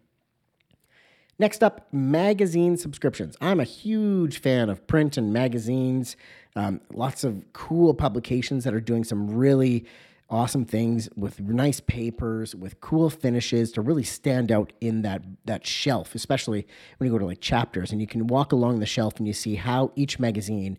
Next 1.39 1.63
up, 1.63 1.87
magazine 1.93 2.79
subscriptions. 2.79 3.37
I'm 3.43 3.61
a 3.61 3.65
huge 3.65 4.41
fan 4.41 4.71
of 4.71 4.87
print 4.87 5.19
and 5.19 5.35
magazines. 5.35 6.17
Um, 6.55 6.81
lots 6.95 7.25
of 7.25 7.45
cool 7.53 7.93
publications 7.93 8.65
that 8.65 8.73
are 8.73 8.81
doing 8.81 9.05
some 9.05 9.31
really 9.31 9.85
awesome 10.31 10.65
things 10.65 11.11
with 11.15 11.39
nice 11.39 11.79
papers, 11.79 12.55
with 12.55 12.81
cool 12.81 13.11
finishes 13.11 13.71
to 13.73 13.83
really 13.83 14.03
stand 14.03 14.51
out 14.51 14.73
in 14.81 15.03
that 15.03 15.23
that 15.45 15.67
shelf, 15.67 16.15
especially 16.15 16.67
when 16.97 17.07
you 17.07 17.13
go 17.13 17.19
to 17.19 17.27
like 17.27 17.43
chapters 17.43 17.93
and 17.93 18.01
you 18.01 18.07
can 18.07 18.27
walk 18.27 18.53
along 18.53 18.81
the 18.81 18.87
shelf 18.87 19.19
and 19.19 19.27
you 19.27 19.35
see 19.35 19.57
how 19.57 19.93
each 19.95 20.19
magazine 20.19 20.79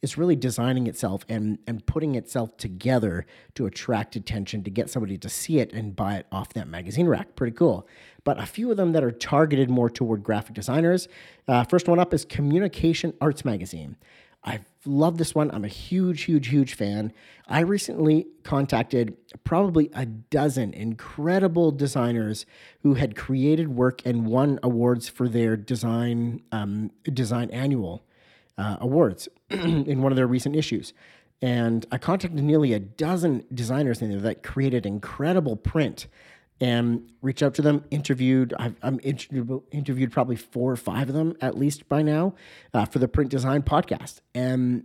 is 0.00 0.16
really 0.16 0.36
designing 0.36 0.86
itself 0.86 1.24
and 1.28 1.58
and 1.66 1.84
putting 1.86 2.14
itself 2.14 2.56
together 2.56 3.26
to 3.54 3.66
attract 3.66 4.16
attention 4.16 4.62
to 4.64 4.70
get 4.70 4.90
somebody 4.90 5.18
to 5.18 5.28
see 5.28 5.58
it 5.58 5.72
and 5.72 5.96
buy 5.96 6.16
it 6.16 6.26
off 6.30 6.52
that 6.54 6.68
magazine 6.68 7.08
rack. 7.08 7.34
Pretty 7.36 7.56
cool. 7.56 7.86
But 8.24 8.38
a 8.40 8.46
few 8.46 8.70
of 8.70 8.76
them 8.76 8.92
that 8.92 9.02
are 9.02 9.10
targeted 9.10 9.70
more 9.70 9.90
toward 9.90 10.22
graphic 10.22 10.54
designers. 10.54 11.08
Uh, 11.46 11.64
first 11.64 11.88
one 11.88 11.98
up 11.98 12.12
is 12.12 12.24
Communication 12.24 13.14
Arts 13.20 13.44
Magazine. 13.44 13.96
I 14.44 14.60
love 14.86 15.18
this 15.18 15.34
one. 15.34 15.50
I'm 15.50 15.64
a 15.64 15.68
huge, 15.68 16.22
huge, 16.22 16.48
huge 16.48 16.74
fan. 16.74 17.12
I 17.48 17.60
recently 17.60 18.28
contacted 18.44 19.16
probably 19.42 19.90
a 19.94 20.06
dozen 20.06 20.72
incredible 20.74 21.72
designers 21.72 22.46
who 22.82 22.94
had 22.94 23.16
created 23.16 23.68
work 23.68 24.00
and 24.04 24.26
won 24.26 24.60
awards 24.62 25.08
for 25.08 25.28
their 25.28 25.56
design 25.56 26.42
um, 26.52 26.92
design 27.12 27.50
annual 27.50 28.04
uh, 28.58 28.76
awards 28.80 29.28
in 29.50 30.02
one 30.02 30.12
of 30.12 30.16
their 30.16 30.26
recent 30.26 30.56
issues. 30.56 30.92
And 31.40 31.86
I 31.92 31.98
contacted 31.98 32.42
nearly 32.42 32.72
a 32.72 32.80
dozen 32.80 33.44
designers 33.54 34.02
in 34.02 34.10
there 34.10 34.20
that 34.20 34.42
created 34.42 34.84
incredible 34.84 35.56
print 35.56 36.08
and 36.60 37.12
reached 37.22 37.42
out 37.42 37.54
to 37.54 37.62
them, 37.62 37.84
interviewed. 37.90 38.52
I've 38.58 38.74
I'm 38.82 38.98
interviewed, 39.04 39.62
interviewed 39.70 40.10
probably 40.10 40.34
four 40.34 40.72
or 40.72 40.76
five 40.76 41.08
of 41.08 41.14
them 41.14 41.36
at 41.40 41.56
least 41.56 41.88
by 41.88 42.02
now 42.02 42.34
uh, 42.74 42.84
for 42.84 42.98
the 42.98 43.06
Print 43.06 43.30
Design 43.30 43.62
podcast. 43.62 44.20
And 44.34 44.84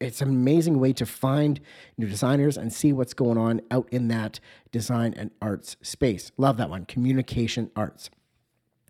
it's 0.00 0.20
an 0.20 0.28
amazing 0.28 0.78
way 0.78 0.92
to 0.92 1.06
find 1.06 1.60
new 1.96 2.06
designers 2.06 2.58
and 2.58 2.70
see 2.70 2.92
what's 2.92 3.14
going 3.14 3.38
on 3.38 3.62
out 3.70 3.88
in 3.90 4.08
that 4.08 4.40
design 4.70 5.14
and 5.16 5.30
arts 5.40 5.76
space. 5.80 6.30
Love 6.36 6.58
that 6.58 6.68
one, 6.68 6.84
communication 6.84 7.70
arts. 7.74 8.10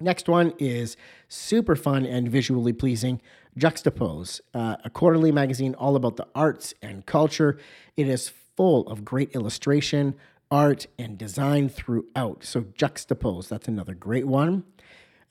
Next 0.01 0.29
one 0.29 0.53
is 0.59 0.97
super 1.29 1.77
fun 1.77 2.05
and 2.05 2.29
visually 2.29 2.73
pleasing. 2.73 3.21
Juxtapoz, 3.57 4.41
uh, 4.53 4.77
a 4.85 4.91
quarterly 4.91 5.31
magazine 5.31 5.75
all 5.75 5.95
about 5.95 6.17
the 6.17 6.27
arts 6.35 6.75
and 6.83 7.07
culture. 7.07 7.59
It 7.97 8.09
is 8.09 8.33
full 8.57 8.87
of 8.89 9.05
great 9.05 9.35
illustration, 9.35 10.17
art, 10.51 10.87
and 10.99 11.17
design 11.17 11.69
throughout. 11.69 12.45
So, 12.45 12.63
Juxtapoz, 12.63 13.49
that's 13.49 13.69
another 13.69 13.95
great 13.95 14.27
one. 14.27 14.65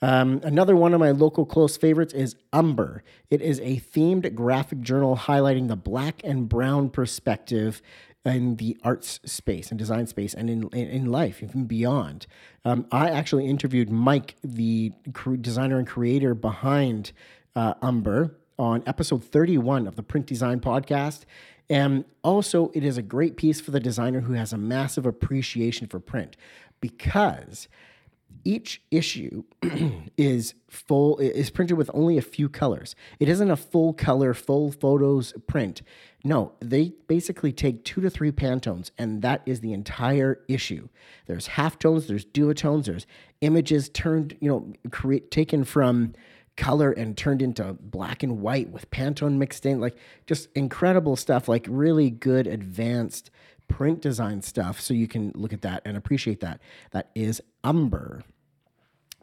Um, 0.04 0.42
another 0.44 0.76
one 0.76 0.94
of 0.94 1.00
my 1.00 1.12
local 1.12 1.46
close 1.46 1.78
favorites 1.78 2.14
is 2.14 2.36
Umber. 2.52 3.06
It 3.30 3.42
is 3.42 3.62
a 3.62 3.80
themed 3.80 4.36
graphic 4.36 4.82
journal 4.82 5.16
highlighting 5.16 5.70
the 5.70 5.78
black 5.78 6.20
and 6.26 6.50
brown 6.50 6.90
perspective 6.90 7.82
in 8.26 8.58
the 8.58 8.78
arts 8.84 9.22
space 9.24 9.70
and 9.70 9.80
design 9.80 10.06
space 10.08 10.34
and 10.34 10.50
in, 10.50 10.68
in, 10.74 11.06
life, 11.06 11.42
even 11.42 11.64
beyond. 11.64 12.28
Um, 12.66 12.86
I 12.92 13.12
actually 13.12 13.48
interviewed 13.48 13.90
Mike, 13.90 14.36
the 14.44 14.92
designer 15.40 15.78
and 15.78 15.88
creator 15.88 16.36
behind 16.36 17.14
uh, 17.56 17.76
Umber, 17.82 18.36
on 18.60 18.84
episode 18.86 19.24
31 19.24 19.88
of 19.88 19.96
the 19.96 20.04
Print 20.04 20.26
Design 20.26 20.60
Podcast. 20.60 21.24
And 21.70 22.04
also, 22.24 22.72
it 22.74 22.84
is 22.84 22.98
a 22.98 23.02
great 23.02 23.38
piece 23.38 23.62
for 23.62 23.72
the 23.72 23.80
designer 23.80 24.20
who 24.20 24.34
has 24.34 24.52
a 24.52 24.58
massive 24.58 25.06
appreciation 25.06 25.88
for 25.88 26.02
print 26.02 26.36
because 26.82 27.70
each 28.44 28.82
issue 28.92 29.44
is 30.18 30.54
full 30.70 31.18
is 31.18 31.50
printed 31.50 31.78
with 31.78 31.90
only 31.94 32.18
a 32.18 32.22
few 32.22 32.50
colors. 32.50 32.96
It 33.20 33.30
isn't 33.30 33.52
a 33.52 33.56
full 33.56 33.94
color, 33.94 34.34
full 34.34 34.72
photos 34.72 35.34
print. 35.48 35.82
No, 36.24 36.54
they 36.60 36.94
basically 37.08 37.52
take 37.52 37.84
two 37.84 38.02
to 38.02 38.10
three 38.10 38.32
Pantones, 38.32 38.92
and 38.98 39.22
that 39.22 39.42
is 39.46 39.60
the 39.60 39.74
entire 39.74 40.40
issue. 40.48 40.88
There's 41.26 41.50
halftones, 41.50 42.08
there's 42.08 42.26
duotones, 42.26 42.86
there's 42.86 43.06
images 43.42 43.90
turned, 43.90 44.38
you 44.40 44.50
know, 44.50 44.74
create 44.90 45.32
taken 45.32 45.64
from 45.66 46.14
color 46.56 46.92
and 46.92 47.18
turned 47.18 47.42
into 47.42 47.74
black 47.74 48.24
and 48.24 48.40
white 48.40 48.70
with 48.70 48.90
Pantone 48.92 49.38
mixed 49.38 49.66
in. 49.66 49.82
Like 49.82 49.98
just 50.26 50.50
incredible 50.56 51.16
stuff, 51.16 51.48
like 51.48 51.66
really 51.70 52.10
good 52.10 52.48
advanced 52.48 53.30
print 53.68 54.02
design 54.02 54.42
stuff. 54.42 54.80
So 54.80 54.94
you 54.94 55.08
can 55.08 55.32
look 55.36 55.54
at 55.54 55.62
that 55.64 55.82
and 55.86 55.98
appreciate 55.98 56.42
that. 56.42 56.62
That 56.92 57.10
is 57.16 57.42
Umber. 57.64 58.24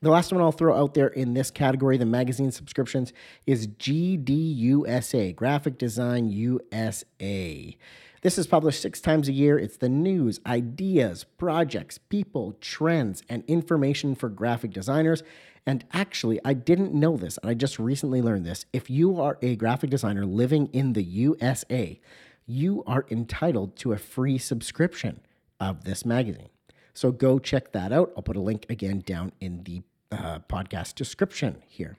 The 0.03 0.11
last 0.11 0.33
one 0.33 0.41
I'll 0.41 0.51
throw 0.51 0.75
out 0.75 0.95
there 0.95 1.09
in 1.09 1.35
this 1.35 1.51
category, 1.51 1.99
the 1.99 2.07
magazine 2.07 2.51
subscriptions, 2.51 3.13
is 3.47 3.67
GDUSA, 3.67 5.37
Graphic 5.37 5.77
Design 5.77 6.31
USA. 6.31 7.77
This 8.23 8.39
is 8.39 8.47
published 8.47 8.81
six 8.81 9.03
times 9.03 9.29
a 9.29 9.33
year. 9.33 9.59
It's 9.59 9.77
the 9.77 9.91
news, 9.91 10.41
ideas, 10.47 11.25
projects, 11.25 11.99
people, 11.99 12.57
trends, 12.63 13.23
and 13.29 13.45
information 13.47 14.15
for 14.15 14.31
graphic 14.31 14.71
designers. 14.71 15.23
And 15.67 15.85
actually, 15.93 16.41
I 16.47 16.55
didn't 16.55 16.95
know 16.95 17.19
this, 17.19 17.37
and 17.37 17.51
I 17.51 17.53
just 17.53 17.79
recently 17.79 18.23
learned 18.23 18.47
this. 18.47 18.65
If 18.73 18.89
you 18.89 19.21
are 19.21 19.37
a 19.43 19.55
graphic 19.55 19.91
designer 19.91 20.25
living 20.25 20.69
in 20.69 20.95
the 20.95 21.05
USA, 21.05 22.01
you 22.47 22.83
are 22.87 23.05
entitled 23.11 23.77
to 23.77 23.93
a 23.93 23.99
free 23.99 24.39
subscription 24.39 25.21
of 25.61 25.85
this 25.85 26.07
magazine. 26.07 26.49
So 26.95 27.13
go 27.13 27.39
check 27.39 27.73
that 27.73 27.93
out. 27.93 28.13
I'll 28.17 28.23
put 28.23 28.37
a 28.37 28.41
link 28.41 28.67
again 28.69 29.03
down 29.07 29.33
in 29.41 29.63
the 29.65 29.83
uh, 30.11 30.41
podcast 30.49 30.95
description 30.95 31.63
here. 31.69 31.97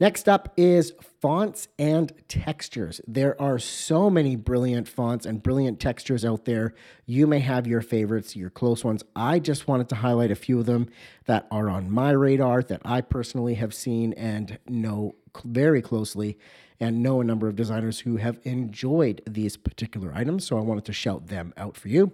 Next 0.00 0.28
up 0.28 0.52
is 0.56 0.92
fonts 1.20 1.66
and 1.76 2.12
textures. 2.28 3.00
There 3.08 3.40
are 3.42 3.58
so 3.58 4.08
many 4.08 4.36
brilliant 4.36 4.86
fonts 4.86 5.26
and 5.26 5.42
brilliant 5.42 5.80
textures 5.80 6.24
out 6.24 6.44
there. 6.44 6.72
You 7.04 7.26
may 7.26 7.40
have 7.40 7.66
your 7.66 7.80
favorites, 7.80 8.36
your 8.36 8.48
close 8.48 8.84
ones. 8.84 9.02
I 9.16 9.40
just 9.40 9.66
wanted 9.66 9.88
to 9.88 9.96
highlight 9.96 10.30
a 10.30 10.36
few 10.36 10.60
of 10.60 10.66
them 10.66 10.88
that 11.26 11.48
are 11.50 11.68
on 11.68 11.90
my 11.90 12.12
radar 12.12 12.62
that 12.62 12.82
I 12.84 13.00
personally 13.00 13.54
have 13.54 13.74
seen 13.74 14.12
and 14.12 14.60
know 14.68 15.16
very 15.44 15.82
closely 15.82 16.38
and 16.78 17.02
know 17.02 17.20
a 17.20 17.24
number 17.24 17.48
of 17.48 17.56
designers 17.56 18.00
who 18.00 18.18
have 18.18 18.38
enjoyed 18.44 19.20
these 19.28 19.56
particular 19.56 20.12
items. 20.14 20.46
So 20.46 20.58
I 20.58 20.60
wanted 20.60 20.84
to 20.84 20.92
shout 20.92 21.26
them 21.26 21.52
out 21.56 21.76
for 21.76 21.88
you. 21.88 22.12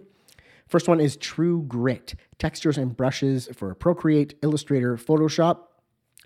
First 0.69 0.89
one 0.89 1.01
is 1.01 1.17
True 1.17 1.63
Grit 1.63 2.15
textures 2.39 2.79
and 2.79 2.97
brushes 2.97 3.49
for 3.53 3.75
Procreate, 3.75 4.35
Illustrator, 4.43 4.97
Photoshop. 4.97 5.59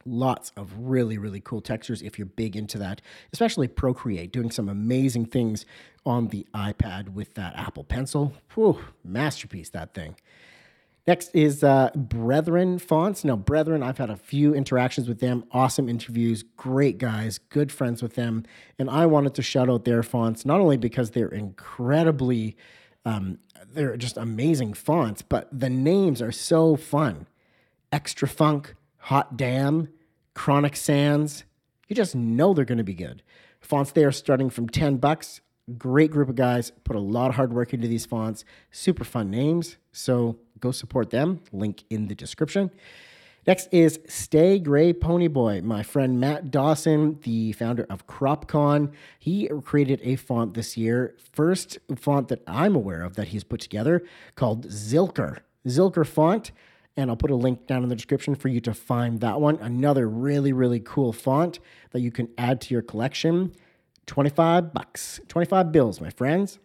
Lots 0.06 0.52
of 0.56 0.72
really, 0.78 1.18
really 1.18 1.40
cool 1.40 1.60
textures 1.60 2.02
if 2.02 2.18
you're 2.18 2.26
big 2.26 2.56
into 2.56 2.78
that, 2.78 3.02
especially 3.32 3.68
Procreate, 3.68 4.32
doing 4.32 4.50
some 4.50 4.68
amazing 4.68 5.26
things 5.26 5.66
on 6.06 6.28
the 6.28 6.46
iPad 6.54 7.10
with 7.10 7.34
that 7.34 7.54
Apple 7.56 7.84
Pencil. 7.84 8.32
Whew, 8.54 8.78
masterpiece, 9.04 9.70
that 9.70 9.92
thing. 9.92 10.16
Next 11.06 11.34
is 11.34 11.64
uh, 11.64 11.90
Brethren 11.94 12.78
Fonts. 12.78 13.24
Now, 13.24 13.34
Brethren, 13.34 13.82
I've 13.82 13.96
had 13.96 14.10
a 14.10 14.16
few 14.16 14.54
interactions 14.54 15.08
with 15.08 15.20
them, 15.20 15.44
awesome 15.52 15.88
interviews, 15.88 16.42
great 16.42 16.98
guys, 16.98 17.38
good 17.38 17.72
friends 17.72 18.02
with 18.02 18.14
them. 18.14 18.44
And 18.78 18.90
I 18.90 19.06
wanted 19.06 19.34
to 19.36 19.42
shout 19.42 19.70
out 19.70 19.84
their 19.84 20.02
fonts, 20.02 20.44
not 20.44 20.60
only 20.60 20.76
because 20.76 21.12
they're 21.12 21.28
incredibly 21.28 22.56
um, 23.06 23.38
they're 23.66 23.96
just 23.96 24.16
amazing 24.16 24.74
fonts, 24.74 25.22
but 25.22 25.48
the 25.52 25.70
names 25.70 26.22
are 26.22 26.32
so 26.32 26.76
fun. 26.76 27.26
Extra 27.92 28.28
Funk, 28.28 28.74
Hot 28.98 29.36
Damn, 29.36 29.88
Chronic 30.34 30.76
Sands. 30.76 31.44
You 31.88 31.96
just 31.96 32.14
know 32.14 32.54
they're 32.54 32.64
going 32.64 32.78
to 32.78 32.84
be 32.84 32.94
good. 32.94 33.22
Fonts 33.60 33.92
they 33.92 34.04
are 34.04 34.12
starting 34.12 34.50
from 34.50 34.68
10 34.68 34.98
bucks. 34.98 35.40
Great 35.76 36.10
group 36.10 36.28
of 36.28 36.34
guys, 36.34 36.72
put 36.84 36.96
a 36.96 37.00
lot 37.00 37.28
of 37.28 37.34
hard 37.34 37.52
work 37.52 37.74
into 37.74 37.88
these 37.88 38.06
fonts. 38.06 38.44
Super 38.70 39.04
fun 39.04 39.30
names. 39.30 39.76
So 39.92 40.38
go 40.60 40.70
support 40.70 41.10
them. 41.10 41.40
Link 41.52 41.84
in 41.90 42.08
the 42.08 42.14
description. 42.14 42.70
Next 43.48 43.68
is 43.72 43.98
Stay 44.06 44.58
Gray 44.58 44.92
Ponyboy. 44.92 45.62
My 45.62 45.82
friend 45.82 46.20
Matt 46.20 46.50
Dawson, 46.50 47.18
the 47.22 47.52
founder 47.52 47.86
of 47.88 48.06
CropCon, 48.06 48.92
he 49.18 49.48
created 49.64 50.02
a 50.02 50.16
font 50.16 50.52
this 50.52 50.76
year. 50.76 51.16
First 51.32 51.78
font 51.96 52.28
that 52.28 52.42
I'm 52.46 52.76
aware 52.76 53.02
of 53.02 53.16
that 53.16 53.28
he's 53.28 53.44
put 53.44 53.60
together 53.60 54.04
called 54.34 54.66
Zilker. 54.66 55.38
Zilker 55.66 56.06
font. 56.06 56.50
And 56.94 57.08
I'll 57.08 57.16
put 57.16 57.30
a 57.30 57.36
link 57.36 57.66
down 57.66 57.82
in 57.82 57.88
the 57.88 57.96
description 57.96 58.34
for 58.34 58.48
you 58.48 58.60
to 58.60 58.74
find 58.74 59.20
that 59.20 59.40
one. 59.40 59.56
Another 59.60 60.06
really, 60.06 60.52
really 60.52 60.80
cool 60.80 61.14
font 61.14 61.58
that 61.92 62.00
you 62.00 62.10
can 62.10 62.28
add 62.36 62.60
to 62.60 62.74
your 62.74 62.82
collection. 62.82 63.54
25 64.04 64.74
bucks, 64.74 65.20
25 65.26 65.72
bills, 65.72 66.02
my 66.02 66.10
friends. 66.10 66.58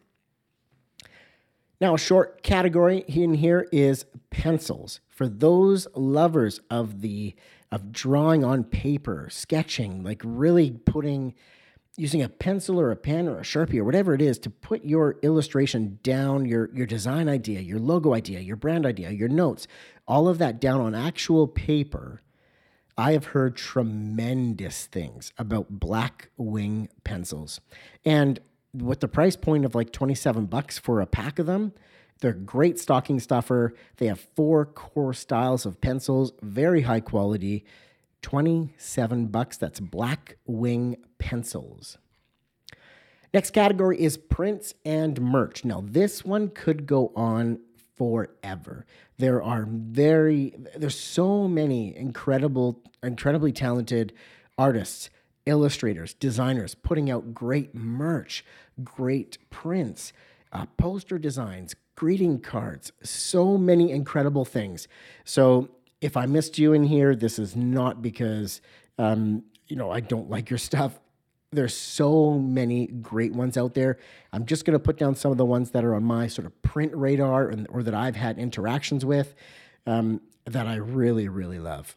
Now, 1.84 1.96
a 1.96 1.98
short 1.98 2.44
category 2.44 3.04
in 3.10 3.34
here 3.34 3.68
is 3.74 4.06
pencils. 4.30 5.02
For 5.10 5.28
those 5.28 5.86
lovers 5.94 6.62
of 6.70 7.02
the 7.02 7.36
of 7.74 7.92
drawing 7.92 8.46
on 8.46 8.64
paper, 8.64 9.28
sketching, 9.30 10.02
like 10.02 10.22
really 10.24 10.72
putting 10.72 11.34
using 11.98 12.22
a 12.22 12.30
pencil 12.30 12.80
or 12.80 12.90
a 12.90 12.96
pen 12.96 13.28
or 13.28 13.38
a 13.38 13.44
sharpie 13.44 13.80
or 13.80 13.84
whatever 13.84 14.14
it 14.14 14.22
is 14.22 14.40
to 14.40 14.50
put 14.50 14.86
your 14.86 15.18
illustration 15.24 16.00
down, 16.04 16.46
your 16.46 16.74
your 16.74 16.86
design 16.86 17.28
idea, 17.28 17.60
your 17.60 17.80
logo 17.80 18.14
idea, 18.14 18.40
your 18.40 18.56
brand 18.56 18.86
idea, 18.86 19.10
your 19.10 19.28
notes, 19.28 19.68
all 20.08 20.30
of 20.30 20.38
that 20.38 20.62
down 20.62 20.80
on 20.80 20.96
actual 20.96 21.50
paper. 21.50 22.22
I 22.98 23.12
have 23.12 23.26
heard 23.26 23.58
tremendous 23.58 24.86
things 24.86 25.34
about 25.38 25.82
Black 25.82 26.30
Wing 26.38 26.88
pencils. 27.04 27.60
And 28.06 28.40
with 28.74 29.00
the 29.00 29.08
price 29.08 29.36
point 29.36 29.66
of 29.66 29.76
like 29.76 29.92
27 29.92 30.46
bucks 30.46 30.80
for 30.80 31.02
a 31.02 31.06
pack 31.06 31.40
of 31.40 31.46
them, 31.46 31.74
they're 32.20 32.34
great 32.34 32.80
stocking 32.80 33.20
stuffer. 33.20 33.74
They 33.98 34.08
have 34.08 34.20
four 34.20 34.66
core 34.66 35.14
styles 35.14 35.66
of 35.66 35.82
pencils, 35.82 36.32
very 36.42 36.82
high 36.82 37.02
quality. 37.02 37.66
27 38.24 39.28
bucks. 39.28 39.58
That's 39.58 39.80
Black 39.80 40.38
Wing 40.46 40.98
pencils. 41.20 41.98
Next 43.34 43.52
category 43.52 44.00
is 44.00 44.18
prints 44.18 44.74
and 44.86 45.20
merch. 45.22 45.66
Now, 45.66 45.84
this 45.86 46.24
one 46.24 46.50
could 46.50 46.86
go 46.88 47.12
on 47.16 47.60
forever. 47.98 48.86
There 49.18 49.44
are 49.44 49.68
very 49.70 50.56
there's 50.76 51.00
so 51.00 51.48
many 51.48 51.96
incredible 51.96 52.82
incredibly 53.02 53.52
talented 53.52 54.14
artists, 54.58 55.10
illustrators, 55.46 56.14
designers 56.14 56.76
putting 56.76 57.10
out 57.10 57.34
great 57.34 57.76
merch, 57.76 58.46
great 58.84 59.38
prints, 59.50 60.14
uh, 60.52 60.66
poster 60.78 61.18
designs, 61.18 61.76
greeting 61.96 62.40
cards, 62.40 62.92
so 63.04 63.58
many 63.58 63.92
incredible 63.92 64.46
things. 64.46 64.88
So 65.24 65.70
if 66.02 66.18
I 66.18 66.26
missed 66.26 66.58
you 66.58 66.74
in 66.74 66.84
here, 66.84 67.16
this 67.16 67.40
is 67.40 67.56
not 67.56 68.02
because 68.02 68.62
um, 68.98 69.44
you 69.68 69.76
know 69.76 69.92
I 69.92 70.00
don't 70.00 70.30
like 70.30 70.50
your 70.50 70.60
stuff. 70.70 71.00
There's 71.52 71.76
so 71.76 72.32
many 72.32 72.88
great 72.88 73.34
ones 73.34 73.58
out 73.58 73.76
there. 73.76 74.00
I'm 74.32 74.46
just 74.48 74.66
going 74.66 74.74
to 74.74 74.80
put 74.80 74.98
down 74.98 75.14
some 75.16 75.32
of 75.32 75.38
the 75.38 75.46
ones 75.46 75.70
that 75.72 75.86
are 75.86 75.94
on 75.94 76.04
my 76.04 76.26
sort 76.26 76.48
of 76.48 76.62
print 76.64 76.96
radar 76.96 77.48
and, 77.48 77.68
or 77.70 77.84
that 77.84 77.94
I've 77.94 78.16
had 78.16 78.40
interactions 78.40 79.06
with 79.06 79.36
um, 79.86 80.20
that 80.46 80.66
I 80.66 80.76
really, 80.76 81.28
really 81.28 81.60
love. 81.60 81.96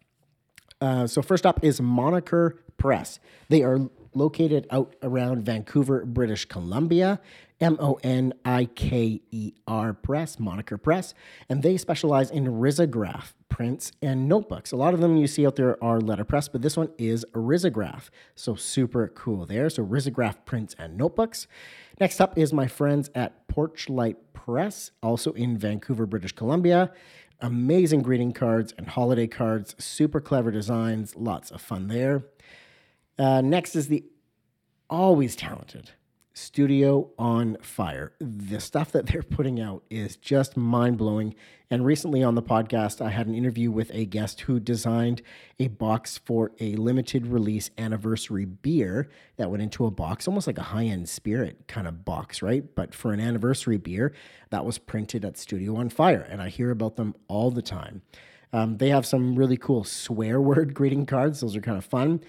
Uh, 0.80 1.06
so, 1.06 1.22
first 1.22 1.46
up 1.46 1.64
is 1.64 1.80
Moniker 1.80 2.62
Press. 2.76 3.18
They 3.48 3.62
are 3.62 3.88
located 4.16 4.66
out 4.70 4.96
around 5.02 5.44
Vancouver, 5.44 6.04
British 6.04 6.44
Columbia. 6.46 7.20
M 7.60 7.78
O 7.80 7.98
N 8.02 8.34
I 8.44 8.66
K 8.66 9.22
E 9.30 9.52
R 9.66 9.94
Press, 9.94 10.38
Moniker 10.38 10.76
Press, 10.76 11.14
and 11.48 11.62
they 11.62 11.78
specialize 11.78 12.30
in 12.30 12.44
risograph 12.44 13.32
prints 13.48 13.92
and 14.02 14.28
notebooks. 14.28 14.72
A 14.72 14.76
lot 14.76 14.92
of 14.92 15.00
them 15.00 15.16
you 15.16 15.26
see 15.26 15.46
out 15.46 15.56
there 15.56 15.82
are 15.82 15.98
letterpress, 15.98 16.48
but 16.48 16.60
this 16.60 16.76
one 16.76 16.90
is 16.98 17.24
risograph. 17.32 18.10
So 18.34 18.54
super 18.54 19.08
cool 19.08 19.46
there. 19.46 19.70
So 19.70 19.82
risograph 19.84 20.44
prints 20.44 20.76
and 20.78 20.98
notebooks. 20.98 21.46
Next 21.98 22.20
up 22.20 22.36
is 22.36 22.52
my 22.52 22.66
friends 22.66 23.10
at 23.14 23.48
Porchlight 23.48 24.16
Press, 24.34 24.90
also 25.02 25.32
in 25.32 25.56
Vancouver, 25.56 26.04
British 26.04 26.32
Columbia. 26.32 26.92
Amazing 27.40 28.02
greeting 28.02 28.32
cards 28.32 28.74
and 28.76 28.88
holiday 28.88 29.26
cards, 29.26 29.74
super 29.78 30.20
clever 30.20 30.50
designs, 30.50 31.16
lots 31.16 31.50
of 31.50 31.62
fun 31.62 31.88
there. 31.88 32.24
Uh, 33.18 33.40
next 33.40 33.76
is 33.76 33.88
the 33.88 34.04
always 34.88 35.34
talented 35.36 35.90
Studio 36.36 37.10
on 37.18 37.56
Fire. 37.62 38.12
The 38.20 38.60
stuff 38.60 38.92
that 38.92 39.06
they're 39.06 39.22
putting 39.22 39.58
out 39.58 39.82
is 39.88 40.16
just 40.16 40.54
mind 40.54 40.98
blowing. 40.98 41.34
And 41.70 41.84
recently 41.84 42.22
on 42.22 42.34
the 42.34 42.42
podcast, 42.42 43.00
I 43.00 43.08
had 43.08 43.26
an 43.26 43.34
interview 43.34 43.70
with 43.70 43.90
a 43.94 44.04
guest 44.04 44.42
who 44.42 44.60
designed 44.60 45.22
a 45.58 45.68
box 45.68 46.18
for 46.18 46.52
a 46.60 46.76
limited 46.76 47.26
release 47.26 47.70
anniversary 47.78 48.44
beer 48.44 49.08
that 49.38 49.50
went 49.50 49.62
into 49.62 49.86
a 49.86 49.90
box, 49.90 50.28
almost 50.28 50.46
like 50.46 50.58
a 50.58 50.62
high 50.64 50.84
end 50.84 51.08
spirit 51.08 51.68
kind 51.68 51.88
of 51.88 52.04
box, 52.04 52.42
right? 52.42 52.74
But 52.74 52.94
for 52.94 53.14
an 53.14 53.20
anniversary 53.20 53.78
beer 53.78 54.12
that 54.50 54.66
was 54.66 54.76
printed 54.76 55.24
at 55.24 55.38
Studio 55.38 55.76
on 55.76 55.88
Fire. 55.88 56.20
And 56.20 56.42
I 56.42 56.50
hear 56.50 56.70
about 56.70 56.96
them 56.96 57.14
all 57.28 57.50
the 57.50 57.62
time. 57.62 58.02
Um, 58.52 58.76
they 58.76 58.90
have 58.90 59.06
some 59.06 59.36
really 59.36 59.56
cool 59.56 59.84
swear 59.84 60.38
word 60.38 60.74
greeting 60.74 61.06
cards, 61.06 61.40
those 61.40 61.56
are 61.56 61.62
kind 61.62 61.78
of 61.78 61.84
fun. 61.86 62.20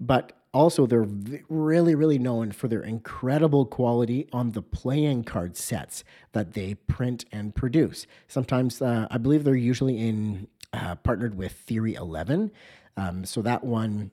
But 0.00 0.32
also 0.52 0.86
they're 0.86 1.06
really 1.48 1.94
really 1.94 2.18
known 2.18 2.52
for 2.52 2.68
their 2.68 2.82
incredible 2.82 3.64
quality 3.64 4.28
on 4.32 4.50
the 4.52 4.62
playing 4.62 5.24
card 5.24 5.56
sets 5.56 6.02
that 6.32 6.54
they 6.54 6.74
print 6.74 7.24
and 7.30 7.54
produce. 7.54 8.06
Sometimes 8.26 8.82
uh, 8.82 9.06
i 9.10 9.18
believe 9.18 9.44
they're 9.44 9.54
usually 9.54 9.98
in 9.98 10.48
uh, 10.72 10.94
partnered 10.96 11.36
with 11.36 11.52
theory 11.52 11.94
11 11.94 12.50
um, 12.96 13.24
so 13.24 13.42
that 13.42 13.64
one 13.64 14.10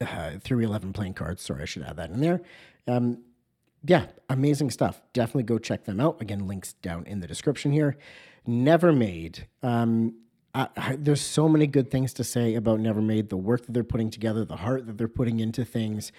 uh, 0.00 0.32
theory 0.40 0.64
11 0.64 0.92
playing 0.92 1.14
cards 1.14 1.42
sorry 1.42 1.62
i 1.62 1.64
should 1.64 1.82
add 1.82 1.96
that 1.96 2.10
in 2.10 2.20
there. 2.20 2.40
Um, 2.86 3.18
yeah 3.84 4.06
amazing 4.28 4.70
stuff. 4.70 5.00
Definitely 5.12 5.44
go 5.44 5.58
check 5.58 5.84
them 5.84 6.00
out. 6.00 6.20
Again 6.20 6.46
links 6.46 6.74
down 6.74 7.04
in 7.06 7.20
the 7.20 7.26
description 7.26 7.72
here. 7.72 7.96
Never 8.46 8.92
made. 8.92 9.46
Um, 9.62 10.14
I, 10.54 10.96
there's 10.98 11.20
so 11.20 11.48
many 11.48 11.66
good 11.66 11.90
things 11.90 12.12
to 12.14 12.24
say 12.24 12.54
about 12.54 12.80
Never 12.80 13.00
Made, 13.00 13.28
the 13.28 13.36
work 13.36 13.66
that 13.66 13.72
they're 13.72 13.84
putting 13.84 14.10
together, 14.10 14.44
the 14.44 14.56
heart 14.56 14.86
that 14.86 14.98
they're 14.98 15.06
putting 15.08 15.40
into 15.40 15.64
things, 15.64 16.10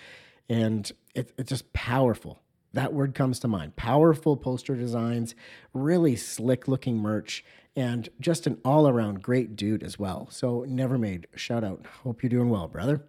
and 0.48 0.92
it, 1.16 1.34
it's 1.38 1.50
just 1.50 1.74
powerful. 1.74 2.40
That 2.74 2.94
word 2.94 3.16
comes 3.16 3.40
to 3.40 3.48
mind. 3.48 3.76
Powerful 3.76 4.38
poster 4.38 4.76
designs, 4.76 5.34
really 5.74 6.16
slick 6.16 6.68
looking 6.68 6.98
merch, 6.98 7.44
and 7.76 8.08
just 8.20 8.46
an 8.46 8.60
all 8.64 8.88
around 8.88 9.24
great 9.24 9.56
dude 9.56 9.84
as 9.84 9.98
well. 9.98 10.28
So, 10.30 10.66
Never 10.68 10.98
Made, 10.98 11.28
shout 11.36 11.64
out. 11.64 11.86
Hope 12.04 12.22
you're 12.22 12.30
doing 12.30 12.50
well, 12.50 12.68
brother. 12.68 13.04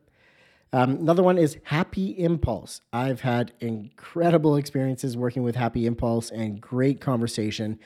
Um, 0.73 0.91
another 0.97 1.23
one 1.23 1.37
is 1.37 1.59
Happy 1.65 2.11
Impulse. 2.11 2.81
I've 2.93 3.23
had 3.23 3.53
incredible 3.61 4.57
experiences 4.57 5.17
working 5.17 5.43
with 5.43 5.57
Happy 5.57 5.85
Impulse 5.85 6.31
and 6.31 6.61
great 6.61 7.01
conversation. 7.01 7.79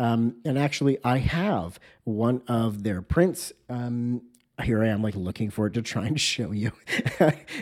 Um, 0.00 0.36
and 0.46 0.58
actually, 0.58 0.98
I 1.04 1.18
have 1.18 1.78
one 2.04 2.42
of 2.48 2.82
their 2.82 3.02
prints. 3.02 3.52
Um, 3.68 4.22
here 4.62 4.82
I 4.82 4.88
am, 4.88 5.02
like 5.02 5.14
looking 5.14 5.50
for 5.50 5.66
it 5.66 5.74
to 5.74 5.82
try 5.82 6.06
and 6.06 6.18
show 6.32 6.52
you. 6.52 6.72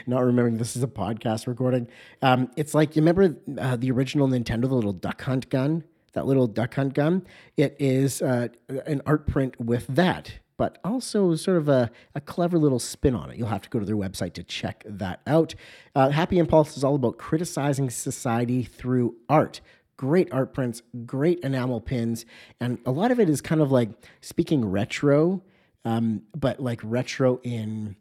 Not 0.07 0.21
remembering 0.21 0.57
this 0.57 0.77
is 0.77 0.83
a 0.85 0.89
podcast 0.89 1.49
recording. 1.49 1.89
Um, 2.23 2.51
it's 2.57 2.75
like 2.75 2.95
you 2.95 3.03
remember 3.03 3.37
uh, 3.59 3.77
the 3.77 3.91
original 3.91 4.29
Nintendo, 4.29 4.63
the 4.63 4.75
little 4.75 4.93
Duck 4.93 5.21
Hunt 5.23 5.51
gun. 5.51 5.83
That 6.13 6.27
little 6.27 6.47
Duck 6.47 6.75
Hunt 6.75 6.95
gun. 6.95 7.27
It 7.57 7.77
is 7.79 8.23
uh, 8.23 8.49
an 8.87 9.03
art 9.05 9.27
print 9.27 9.61
with 9.61 9.87
that 9.89 10.39
but 10.59 10.79
also 10.85 11.37
sort 11.37 11.57
of 11.57 11.69
a, 11.69 11.89
a 12.17 12.21
clever 12.21 12.59
little 12.59 12.81
spin 12.81 13.15
on 13.15 13.31
it. 13.31 13.39
You'll 13.39 13.49
have 13.49 13.63
to 13.63 13.71
go 13.71 13.79
to 13.79 13.87
their 13.87 13.97
website 13.97 14.35
to 14.35 14.43
check 14.43 14.83
that 14.85 15.21
out. 15.27 15.55
Uh, 15.95 16.11
Happy 16.11 16.39
Impulse 16.39 16.77
is 16.77 16.83
all 16.83 16.97
about 16.97 17.17
criticizing 17.17 17.89
society 17.89 18.65
through 18.65 19.15
art 19.29 19.61
great 19.99 20.33
art 20.33 20.55
prints, 20.55 20.81
great 21.05 21.41
enamel 21.41 21.83
pins, 21.83 22.25
and 22.61 22.79
a 22.87 22.91
lot 22.91 23.11
of 23.11 23.21
it 23.21 23.29
is 23.29 23.43
kind 23.43 23.61
of 23.61 23.71
like 23.71 23.91
speaking 24.23 24.65
retro, 24.65 25.43
um, 25.85 26.23
but 26.35 26.61
like 26.61 26.81
retro 26.83 27.39
in 27.43 27.97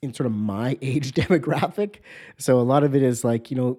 in 0.00 0.14
sort 0.14 0.28
of 0.28 0.32
my 0.32 0.78
age 0.82 1.12
demographic. 1.12 1.96
So 2.36 2.60
a 2.60 2.62
lot 2.62 2.84
of 2.84 2.94
it 2.94 3.02
is 3.02 3.24
like 3.24 3.50
you 3.50 3.56
know. 3.56 3.78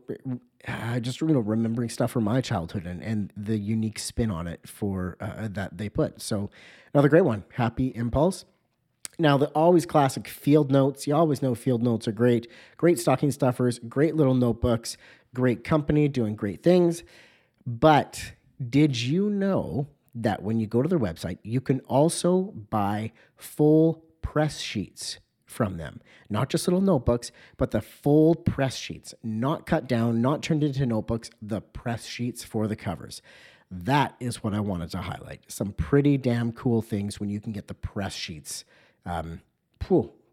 Uh, 0.67 0.99
just 0.99 1.21
you 1.21 1.27
know 1.27 1.39
remembering 1.39 1.87
stuff 1.87 2.11
from 2.11 2.25
my 2.25 2.41
childhood 2.41 2.85
and, 2.85 3.01
and 3.01 3.31
the 3.37 3.57
unique 3.57 3.97
spin 3.97 4.29
on 4.29 4.45
it 4.45 4.59
for 4.67 5.15
uh, 5.21 5.47
that 5.49 5.77
they 5.77 5.87
put 5.87 6.21
so 6.21 6.49
another 6.93 7.07
great 7.07 7.23
one 7.23 7.45
happy 7.53 7.93
impulse 7.95 8.43
now, 9.19 9.37
the 9.37 9.47
always 9.47 9.85
classic 9.85 10.29
field 10.29 10.71
notes. 10.71 11.05
You 11.05 11.13
always 11.13 11.41
know 11.41 11.53
field 11.53 11.83
notes 11.83 12.07
are 12.07 12.13
great. 12.13 12.47
Great 12.77 12.99
stocking 12.99 13.31
stuffers, 13.31 13.77
great 13.79 14.15
little 14.15 14.33
notebooks, 14.33 14.95
great 15.35 15.65
company 15.65 16.07
doing 16.07 16.35
great 16.35 16.63
things. 16.63 17.03
But 17.65 18.33
did 18.69 18.99
you 18.99 19.29
know 19.29 19.87
that 20.15 20.41
when 20.41 20.59
you 20.59 20.67
go 20.67 20.81
to 20.81 20.89
their 20.89 20.99
website, 20.99 21.37
you 21.43 21.61
can 21.61 21.79
also 21.81 22.53
buy 22.69 23.11
full 23.35 24.03
press 24.21 24.59
sheets 24.59 25.19
from 25.45 25.77
them? 25.77 26.01
Not 26.29 26.49
just 26.49 26.67
little 26.67 26.81
notebooks, 26.81 27.31
but 27.57 27.71
the 27.71 27.81
full 27.81 28.35
press 28.35 28.75
sheets, 28.75 29.13
not 29.23 29.65
cut 29.65 29.87
down, 29.87 30.21
not 30.21 30.43
turned 30.43 30.63
into 30.63 30.85
notebooks, 30.85 31.29
the 31.41 31.61
press 31.61 32.05
sheets 32.05 32.43
for 32.43 32.67
the 32.67 32.75
covers. 32.75 33.21
That 33.71 34.15
is 34.19 34.43
what 34.43 34.53
I 34.53 34.59
wanted 34.59 34.89
to 34.91 34.99
highlight. 34.99 35.51
Some 35.51 35.73
pretty 35.73 36.17
damn 36.17 36.51
cool 36.51 36.81
things 36.81 37.19
when 37.19 37.29
you 37.29 37.39
can 37.39 37.51
get 37.51 37.67
the 37.67 37.75
press 37.75 38.13
sheets. 38.13 38.65
Um, 39.05 39.41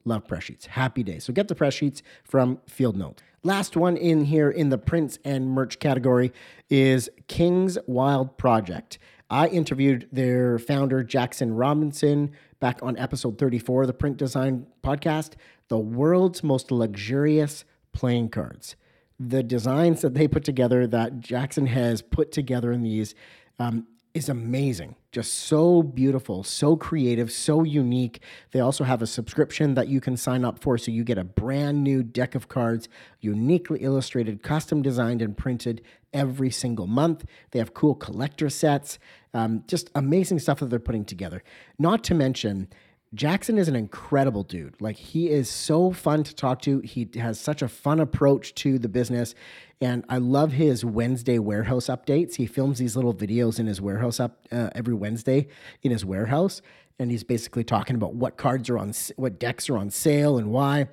love 0.07 0.27
press 0.27 0.45
sheets. 0.45 0.67
Happy 0.67 1.03
day. 1.03 1.19
So 1.19 1.33
get 1.33 1.49
the 1.49 1.55
press 1.55 1.75
sheets 1.75 2.03
from 2.25 2.59
Field 2.67 2.97
Note. 2.97 3.23
Last 3.43 3.77
one 3.77 3.97
in 3.97 4.25
here 4.25 4.51
in 4.51 4.71
the 4.71 4.79
prints 4.79 5.19
and 5.25 5.49
merch 5.49 5.79
category 5.79 6.33
is 6.69 7.09
King's 7.29 7.79
Wild 7.87 8.39
Project. 8.39 8.99
I 9.31 9.49
interviewed 9.49 10.09
their 10.13 10.59
founder, 10.59 11.03
Jackson 11.03 11.55
Robinson, 11.55 12.31
back 12.61 12.79
on 12.83 12.97
episode 12.97 13.39
34 13.39 13.83
of 13.83 13.87
the 13.89 13.93
Print 13.93 14.17
Design 14.17 14.67
Podcast, 14.83 15.33
the 15.69 15.79
world's 15.79 16.43
most 16.43 16.71
luxurious 16.71 17.65
playing 17.93 18.29
cards. 18.29 18.77
The 19.19 19.43
designs 19.43 20.03
that 20.03 20.15
they 20.15 20.29
put 20.29 20.45
together, 20.45 20.87
that 20.87 21.21
Jackson 21.21 21.67
has 21.67 22.03
put 22.03 22.31
together 22.31 22.71
in 22.71 22.83
these, 22.83 23.15
um, 23.59 23.87
is 24.17 24.31
amazing. 24.31 24.97
Just 25.13 25.35
so 25.35 25.83
beautiful, 25.83 26.43
so 26.43 26.75
creative, 26.75 27.31
so 27.31 27.65
unique. 27.65 28.23
They 28.53 28.61
also 28.61 28.83
have 28.83 29.03
a 29.03 29.07
subscription 29.07 29.75
that 29.75 29.89
you 29.89 30.01
can 30.01 30.17
sign 30.17 30.43
up 30.43 30.59
for 30.59 30.79
so 30.79 30.91
you 30.91 31.05
get 31.05 31.19
a 31.19 31.25
brand 31.25 31.85
new 31.85 32.03
deck 32.03 32.35
of 32.35 32.49
cards, 32.49 32.89
uniquely 33.21 33.81
illustrated, 33.81 34.43
custom 34.43 34.81
designed, 34.81 35.21
and 35.21 35.37
printed 35.37 35.83
every 36.15 36.51
single 36.51 36.87
month. 36.87 37.27
They 37.51 37.59
have 37.59 37.75
cool 37.75 37.95
collector 37.95 38.49
sets, 38.49 38.99
um, 39.35 39.65
just 39.67 39.91
amazing 39.95 40.39
stuff 40.39 40.61
that 40.61 40.71
they're 40.71 40.79
putting 40.79 41.05
together. 41.05 41.43
Not 41.79 42.03
to 42.05 42.15
mention, 42.15 42.69
Jackson 43.15 43.57
is 43.57 43.69
an 43.69 43.77
incredible 43.77 44.43
dude. 44.43 44.75
Like 44.81 44.97
he 44.97 45.31
is 45.31 45.49
so 45.49 45.93
fun 45.93 46.25
to 46.25 46.35
talk 46.35 46.61
to. 46.63 46.81
He 46.81 47.09
has 47.17 47.39
such 47.39 47.63
a 47.63 47.69
fun 47.69 48.01
approach 48.01 48.55
to 48.57 48.79
the 48.79 48.89
business. 48.89 49.35
And 49.81 50.05
I 50.09 50.19
love 50.19 50.53
his 50.53 50.85
Wednesday 50.85 51.39
warehouse 51.39 51.87
updates. 51.87 52.35
He 52.37 52.47
films 52.47 52.79
these 52.79 52.97
little 52.97 53.15
videos 53.15 53.59
in 53.59 53.67
his 53.67 53.81
warehouse 53.81 54.19
up 54.19 54.47
uh, 54.51 54.71
every 54.75 54.95
Wednesday 54.95 55.49
in 55.83 55.91
his 55.91 56.05
warehouse. 56.05 56.63
And 56.99 57.11
he's 57.11 57.25
basically 57.25 57.63
talking 57.63 57.95
about 57.95 58.15
what 58.15 58.37
cards 58.37 58.69
are 58.71 58.79
on, 58.79 58.93
what 59.17 59.39
decks 59.39 59.69
are 59.69 59.77
on 59.77 59.91
sale 59.91 60.39
and 60.39 60.51
why 60.51 60.89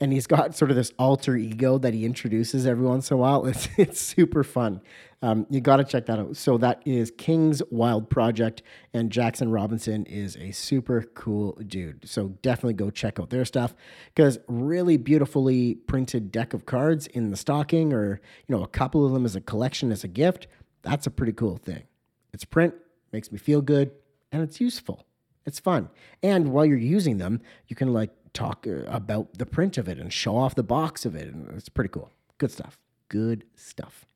and 0.00 0.12
he's 0.12 0.26
got 0.26 0.54
sort 0.54 0.70
of 0.70 0.76
this 0.76 0.92
alter 0.98 1.36
ego 1.36 1.78
that 1.78 1.94
he 1.94 2.04
introduces 2.04 2.66
every 2.66 2.86
once 2.86 3.10
in 3.10 3.14
a 3.14 3.18
while. 3.18 3.46
It's 3.46 3.68
it's 3.76 4.00
super 4.00 4.44
fun. 4.44 4.80
Um, 5.22 5.46
you 5.48 5.60
got 5.60 5.76
to 5.78 5.84
check 5.84 6.06
that 6.06 6.18
out. 6.18 6.36
So 6.36 6.58
that 6.58 6.82
is 6.84 7.10
King's 7.10 7.62
Wild 7.70 8.10
Project, 8.10 8.62
and 8.92 9.10
Jackson 9.10 9.50
Robinson 9.50 10.04
is 10.04 10.36
a 10.36 10.52
super 10.52 11.02
cool 11.14 11.52
dude. 11.66 12.06
So 12.06 12.28
definitely 12.42 12.74
go 12.74 12.90
check 12.90 13.18
out 13.18 13.30
their 13.30 13.44
stuff 13.44 13.74
because 14.14 14.38
really 14.46 14.98
beautifully 14.98 15.74
printed 15.74 16.30
deck 16.30 16.52
of 16.52 16.66
cards 16.66 17.06
in 17.06 17.30
the 17.30 17.36
stocking, 17.36 17.92
or 17.92 18.20
you 18.46 18.56
know, 18.56 18.62
a 18.62 18.68
couple 18.68 19.06
of 19.06 19.12
them 19.12 19.24
as 19.24 19.36
a 19.36 19.40
collection 19.40 19.90
as 19.90 20.04
a 20.04 20.08
gift. 20.08 20.46
That's 20.82 21.06
a 21.06 21.10
pretty 21.10 21.32
cool 21.32 21.56
thing. 21.56 21.84
It's 22.32 22.44
print, 22.44 22.74
makes 23.12 23.32
me 23.32 23.38
feel 23.38 23.62
good, 23.62 23.92
and 24.30 24.42
it's 24.42 24.60
useful. 24.60 25.06
It's 25.46 25.60
fun. 25.60 25.88
And 26.22 26.52
while 26.52 26.66
you're 26.66 26.76
using 26.76 27.18
them, 27.18 27.40
you 27.68 27.76
can 27.76 27.92
like 27.92 28.10
talk 28.36 28.66
uh, 28.66 28.82
about 28.86 29.38
the 29.38 29.46
print 29.46 29.78
of 29.78 29.88
it 29.88 29.98
and 29.98 30.12
show 30.12 30.36
off 30.36 30.54
the 30.54 30.62
box 30.62 31.04
of 31.04 31.16
it. 31.16 31.32
And 31.32 31.48
it's 31.56 31.68
pretty 31.68 31.88
cool. 31.88 32.10
Good 32.38 32.52
stuff. 32.52 32.78
Good 33.08 33.44
stuff. 33.54 34.06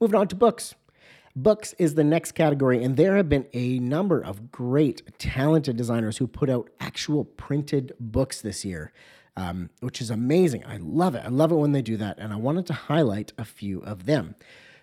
Moving 0.00 0.20
on 0.20 0.28
to 0.28 0.36
books. 0.36 0.74
Books 1.34 1.74
is 1.78 1.94
the 1.94 2.04
next 2.04 2.32
category, 2.32 2.82
and 2.82 2.96
there 2.96 3.16
have 3.16 3.28
been 3.28 3.46
a 3.52 3.78
number 3.78 4.22
of 4.22 4.50
great, 4.50 5.18
talented 5.18 5.76
designers 5.76 6.16
who 6.16 6.26
put 6.26 6.48
out 6.48 6.70
actual 6.80 7.24
printed 7.24 7.92
books 8.00 8.40
this 8.40 8.64
year, 8.64 8.90
um, 9.36 9.68
which 9.80 10.00
is 10.00 10.10
amazing. 10.10 10.64
I 10.66 10.78
love 10.78 11.14
it. 11.14 11.22
I 11.26 11.28
love 11.28 11.52
it 11.52 11.56
when 11.56 11.72
they 11.72 11.82
do 11.82 11.98
that, 11.98 12.18
and 12.18 12.32
I 12.32 12.36
wanted 12.36 12.66
to 12.68 12.72
highlight 12.72 13.34
a 13.36 13.44
few 13.44 13.80
of 13.80 14.06
them. 14.06 14.34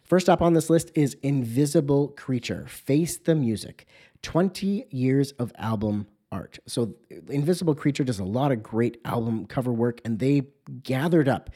First 0.04 0.30
up 0.30 0.44
on 0.44 0.54
this 0.54 0.70
list 0.70 0.92
is 0.94 1.18
Invisible 1.24 2.10
Creature 2.10 2.68
Face 2.68 3.18
the 3.18 3.34
Music 3.34 3.88
20 4.22 4.86
years 4.92 5.32
of 5.34 5.52
album 5.58 6.08
art. 6.34 6.60
So 6.66 6.96
Invisible 7.30 7.76
Creature 7.76 8.06
does 8.06 8.20
a 8.20 8.26
lot 8.26 8.52
of 8.52 8.64
great 8.64 9.00
album 9.06 9.46
cover 9.46 9.72
work, 9.72 10.02
and 10.04 10.20
they 10.20 10.48
gathered 10.84 11.30
up 11.30 11.52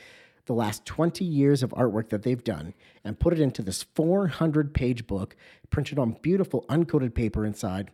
the 0.46 0.54
last 0.54 0.86
20 0.86 1.26
years 1.26 1.64
of 1.64 1.72
artwork 1.72 2.10
that 2.10 2.24
they've 2.24 2.44
done 2.44 2.74
and 3.04 3.20
put 3.20 3.34
it 3.34 3.40
into 3.40 3.62
this 3.62 3.84
400 3.84 4.74
page 4.74 5.06
book 5.06 5.36
printed 5.70 6.00
on 6.00 6.18
beautiful 6.22 6.64
uncoated 6.70 7.14
paper 7.14 7.46
inside 7.46 7.92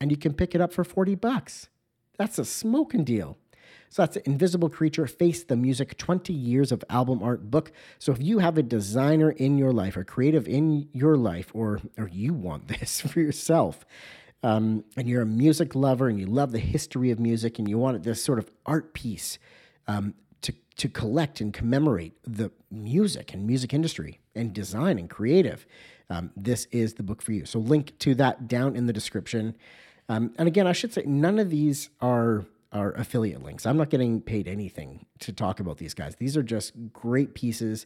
and 0.00 0.10
you 0.10 0.16
can 0.16 0.32
pick 0.32 0.54
it 0.54 0.60
up 0.60 0.72
for 0.72 0.84
40 0.84 1.16
bucks. 1.16 1.68
That's 2.16 2.38
a 2.38 2.44
smoking 2.44 3.04
deal. 3.04 3.36
So 3.90 4.02
that's 4.02 4.16
invisible 4.18 4.68
creature 4.68 5.06
face 5.08 5.42
the 5.42 5.56
music 5.56 5.96
20 5.98 6.32
years 6.32 6.70
of 6.70 6.84
album 6.88 7.22
art 7.22 7.50
book. 7.50 7.72
So 7.98 8.12
if 8.12 8.22
you 8.22 8.38
have 8.38 8.56
a 8.56 8.62
designer 8.62 9.30
in 9.30 9.58
your 9.58 9.72
life 9.72 9.96
or 9.96 10.04
creative 10.04 10.46
in 10.46 10.88
your 10.92 11.16
life 11.16 11.50
or 11.54 11.80
or 11.98 12.08
you 12.08 12.32
want 12.32 12.68
this 12.80 13.00
for 13.00 13.20
yourself 13.20 13.84
um, 14.42 14.84
and 14.96 15.08
you're 15.08 15.22
a 15.22 15.26
music 15.26 15.74
lover 15.74 16.08
and 16.08 16.18
you 16.18 16.26
love 16.26 16.52
the 16.52 16.58
history 16.58 17.10
of 17.10 17.18
music 17.18 17.58
and 17.58 17.68
you 17.68 17.78
want 17.78 18.02
this 18.02 18.22
sort 18.22 18.38
of 18.38 18.50
art 18.64 18.94
piece 18.94 19.38
um, 19.86 20.14
to, 20.42 20.52
to 20.76 20.88
collect 20.88 21.40
and 21.40 21.52
commemorate 21.52 22.14
the 22.24 22.50
music 22.70 23.34
and 23.34 23.46
music 23.46 23.74
industry 23.74 24.20
and 24.34 24.52
design 24.52 24.98
and 24.98 25.10
creative, 25.10 25.66
um, 26.08 26.30
this 26.36 26.66
is 26.70 26.94
the 26.94 27.02
book 27.02 27.22
for 27.22 27.32
you. 27.32 27.44
So, 27.44 27.58
link 27.58 27.98
to 28.00 28.14
that 28.16 28.48
down 28.48 28.76
in 28.76 28.86
the 28.86 28.92
description. 28.92 29.56
Um, 30.08 30.32
and 30.38 30.48
again, 30.48 30.66
I 30.66 30.72
should 30.72 30.92
say 30.92 31.04
none 31.06 31.38
of 31.38 31.50
these 31.50 31.90
are 32.00 32.44
are 32.72 32.92
affiliate 32.92 33.42
links. 33.42 33.66
I'm 33.66 33.76
not 33.76 33.90
getting 33.90 34.20
paid 34.20 34.46
anything 34.46 35.06
to 35.20 35.32
talk 35.32 35.58
about 35.58 35.78
these 35.78 35.94
guys. 35.94 36.14
These 36.16 36.36
are 36.36 36.42
just 36.42 36.72
great 36.92 37.34
pieces, 37.34 37.84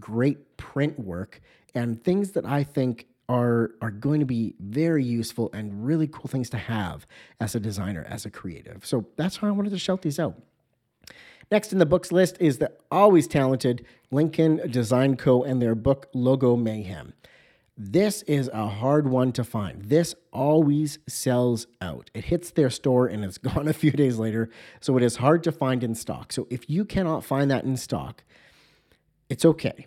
great 0.00 0.56
print 0.56 0.98
work, 0.98 1.40
and 1.74 2.02
things 2.02 2.32
that 2.32 2.46
I 2.46 2.64
think 2.64 3.06
are 3.32 3.70
are 3.80 3.90
going 3.90 4.20
to 4.20 4.26
be 4.26 4.54
very 4.60 5.04
useful 5.04 5.50
and 5.52 5.86
really 5.86 6.06
cool 6.06 6.28
things 6.28 6.50
to 6.50 6.58
have 6.58 7.06
as 7.40 7.54
a 7.54 7.60
designer, 7.60 8.06
as 8.08 8.26
a 8.26 8.30
creative. 8.30 8.84
So 8.84 9.06
that's 9.16 9.40
why 9.40 9.48
I 9.48 9.52
wanted 9.52 9.70
to 9.70 9.78
shout 9.78 10.02
these 10.02 10.18
out. 10.18 10.40
Next 11.50 11.72
in 11.72 11.78
the 11.78 11.86
books 11.86 12.12
list 12.12 12.36
is 12.40 12.58
the 12.58 12.72
always 12.90 13.26
talented 13.26 13.84
Lincoln 14.10 14.60
Design 14.70 15.16
Co. 15.16 15.42
and 15.42 15.60
their 15.60 15.74
book 15.74 16.08
Logo 16.14 16.56
Mayhem. 16.56 17.14
This 17.76 18.22
is 18.22 18.50
a 18.52 18.68
hard 18.68 19.08
one 19.08 19.32
to 19.32 19.44
find. 19.44 19.86
This 19.86 20.14
always 20.32 20.98
sells 21.08 21.66
out. 21.80 22.10
It 22.14 22.26
hits 22.26 22.50
their 22.50 22.70
store 22.70 23.06
and 23.06 23.24
it's 23.24 23.38
gone 23.50 23.66
a 23.66 23.72
few 23.72 23.90
days 23.90 24.18
later, 24.18 24.50
so 24.80 24.96
it 24.96 25.02
is 25.02 25.16
hard 25.16 25.42
to 25.44 25.52
find 25.52 25.82
in 25.82 25.94
stock. 25.94 26.32
So 26.32 26.46
if 26.50 26.68
you 26.68 26.84
cannot 26.84 27.24
find 27.24 27.50
that 27.50 27.64
in 27.64 27.76
stock, 27.76 28.24
it's 29.28 29.44
okay 29.44 29.86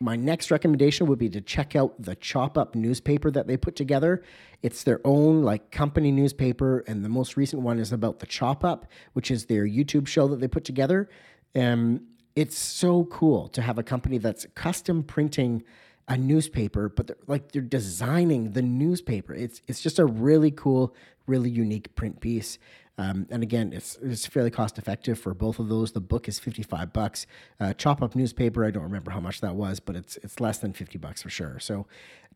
my 0.00 0.14
next 0.14 0.50
recommendation 0.50 1.06
would 1.06 1.18
be 1.18 1.28
to 1.28 1.40
check 1.40 1.74
out 1.74 2.00
the 2.00 2.14
Chop 2.14 2.56
Up 2.56 2.74
newspaper 2.74 3.30
that 3.32 3.48
they 3.48 3.56
put 3.56 3.74
together. 3.74 4.22
It's 4.62 4.84
their 4.84 5.00
own 5.04 5.42
like 5.42 5.72
company 5.72 6.12
newspaper, 6.12 6.84
and 6.86 7.04
the 7.04 7.08
most 7.08 7.36
recent 7.36 7.62
one 7.62 7.78
is 7.78 7.92
about 7.92 8.20
the 8.20 8.26
Chop 8.26 8.64
Up, 8.64 8.86
which 9.14 9.30
is 9.30 9.46
their 9.46 9.66
YouTube 9.66 10.06
show 10.06 10.28
that 10.28 10.40
they 10.40 10.46
put 10.48 10.64
together. 10.64 11.08
And 11.54 12.02
it's 12.36 12.56
so 12.56 13.04
cool 13.06 13.48
to 13.48 13.62
have 13.62 13.78
a 13.78 13.82
company 13.82 14.18
that's 14.18 14.46
custom 14.54 15.02
printing 15.02 15.64
a 16.06 16.16
newspaper, 16.16 16.88
but 16.88 17.08
they're 17.08 17.16
like 17.26 17.50
they're 17.50 17.60
designing 17.60 18.52
the 18.52 18.62
newspaper. 18.62 19.34
It's 19.34 19.62
it's 19.66 19.80
just 19.80 19.98
a 19.98 20.06
really 20.06 20.52
cool, 20.52 20.94
really 21.26 21.50
unique 21.50 21.94
print 21.96 22.20
piece. 22.20 22.58
Um, 22.98 23.26
and 23.30 23.42
again, 23.44 23.72
it's, 23.72 23.96
it's 24.02 24.26
fairly 24.26 24.50
cost 24.50 24.76
effective 24.76 25.18
for 25.18 25.32
both 25.32 25.60
of 25.60 25.68
those. 25.68 25.92
The 25.92 26.00
book 26.00 26.28
is 26.28 26.38
55 26.40 26.92
bucks. 26.92 27.26
Uh, 27.60 27.72
Chop 27.72 28.02
Up 28.02 28.16
newspaper, 28.16 28.64
I 28.64 28.72
don't 28.72 28.82
remember 28.82 29.12
how 29.12 29.20
much 29.20 29.40
that 29.40 29.54
was, 29.54 29.78
but 29.78 29.94
it's 29.94 30.16
it's 30.18 30.40
less 30.40 30.58
than 30.58 30.72
50 30.72 30.98
bucks 30.98 31.22
for 31.22 31.30
sure. 31.30 31.60
So 31.60 31.86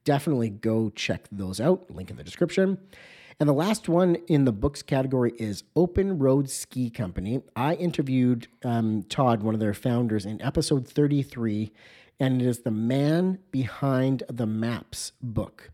definitely 0.04 0.50
go 0.50 0.90
check 0.90 1.26
those 1.32 1.60
out. 1.60 1.90
Link 1.90 2.10
in 2.10 2.16
the 2.16 2.24
description. 2.24 2.78
And 3.40 3.48
the 3.48 3.54
last 3.54 3.88
one 3.88 4.16
in 4.28 4.44
the 4.44 4.52
books 4.52 4.82
category 4.82 5.32
is 5.38 5.64
Open 5.74 6.18
Road 6.18 6.48
Ski 6.48 6.90
Company. 6.90 7.42
I 7.56 7.74
interviewed 7.74 8.46
um, 8.64 9.02
Todd, 9.08 9.42
one 9.42 9.54
of 9.54 9.60
their 9.60 9.74
founders, 9.74 10.26
in 10.26 10.40
episode 10.42 10.86
33, 10.86 11.72
and 12.20 12.40
it 12.40 12.46
is 12.46 12.60
the 12.60 12.70
man 12.70 13.38
behind 13.50 14.22
the 14.28 14.46
maps 14.46 15.12
book. 15.20 15.72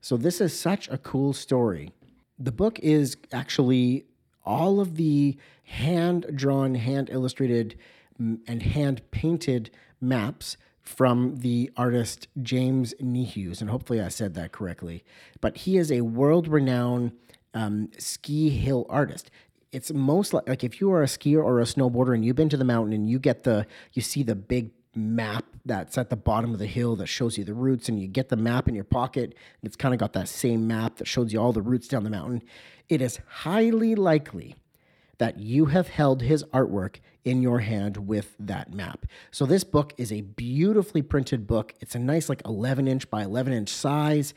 So 0.00 0.16
this 0.16 0.40
is 0.40 0.58
such 0.58 0.88
a 0.88 0.96
cool 0.96 1.34
story. 1.34 1.92
The 2.38 2.52
book 2.52 2.78
is 2.78 3.18
actually 3.32 4.06
all 4.50 4.80
of 4.80 4.96
the 4.96 5.36
hand 5.62 6.26
drawn, 6.34 6.74
hand 6.74 7.08
illustrated, 7.10 7.76
and 8.18 8.62
hand 8.62 9.00
painted 9.12 9.70
maps 10.00 10.56
from 10.82 11.36
the 11.36 11.70
artist 11.76 12.26
James 12.42 12.92
Niehues. 13.00 13.60
And 13.60 13.70
hopefully 13.70 14.00
I 14.00 14.08
said 14.08 14.34
that 14.34 14.50
correctly. 14.50 15.04
But 15.40 15.58
he 15.58 15.76
is 15.76 15.92
a 15.92 16.00
world 16.00 16.48
renowned 16.48 17.12
um, 17.54 17.90
ski 17.96 18.50
hill 18.50 18.86
artist. 18.88 19.30
It's 19.70 19.92
most 19.92 20.34
like, 20.34 20.48
like 20.48 20.64
if 20.64 20.80
you 20.80 20.90
are 20.90 21.02
a 21.02 21.06
skier 21.06 21.44
or 21.44 21.60
a 21.60 21.64
snowboarder 21.64 22.12
and 22.12 22.24
you've 22.24 22.34
been 22.34 22.48
to 22.48 22.56
the 22.56 22.64
mountain 22.64 22.92
and 22.92 23.08
you 23.08 23.20
get 23.20 23.44
the, 23.44 23.66
you 23.92 24.02
see 24.02 24.24
the 24.24 24.34
big 24.34 24.72
map 24.94 25.44
that's 25.64 25.96
at 25.96 26.10
the 26.10 26.16
bottom 26.16 26.52
of 26.52 26.58
the 26.58 26.66
hill 26.66 26.96
that 26.96 27.06
shows 27.06 27.38
you 27.38 27.44
the 27.44 27.54
routes 27.54 27.88
and 27.88 28.00
you 28.00 28.08
get 28.08 28.28
the 28.28 28.36
map 28.36 28.68
in 28.68 28.74
your 28.74 28.84
pocket 28.84 29.34
it's 29.62 29.76
kind 29.76 29.94
of 29.94 30.00
got 30.00 30.12
that 30.12 30.28
same 30.28 30.66
map 30.66 30.96
that 30.96 31.06
shows 31.06 31.32
you 31.32 31.40
all 31.40 31.52
the 31.52 31.62
routes 31.62 31.86
down 31.86 32.02
the 32.02 32.10
mountain 32.10 32.42
it 32.88 33.00
is 33.00 33.20
highly 33.28 33.94
likely 33.94 34.56
that 35.18 35.38
you 35.38 35.66
have 35.66 35.88
held 35.88 36.22
his 36.22 36.42
artwork 36.44 36.96
in 37.24 37.42
your 37.42 37.60
hand 37.60 38.08
with 38.08 38.34
that 38.38 38.72
map. 38.72 39.04
So 39.30 39.44
this 39.44 39.64
book 39.64 39.92
is 39.98 40.10
a 40.10 40.22
beautifully 40.22 41.02
printed 41.02 41.46
book. 41.46 41.74
It's 41.78 41.94
a 41.94 41.98
nice 41.98 42.30
like 42.30 42.40
11 42.46 42.88
inch 42.88 43.08
by 43.10 43.22
11 43.24 43.52
inch 43.52 43.68
size 43.68 44.32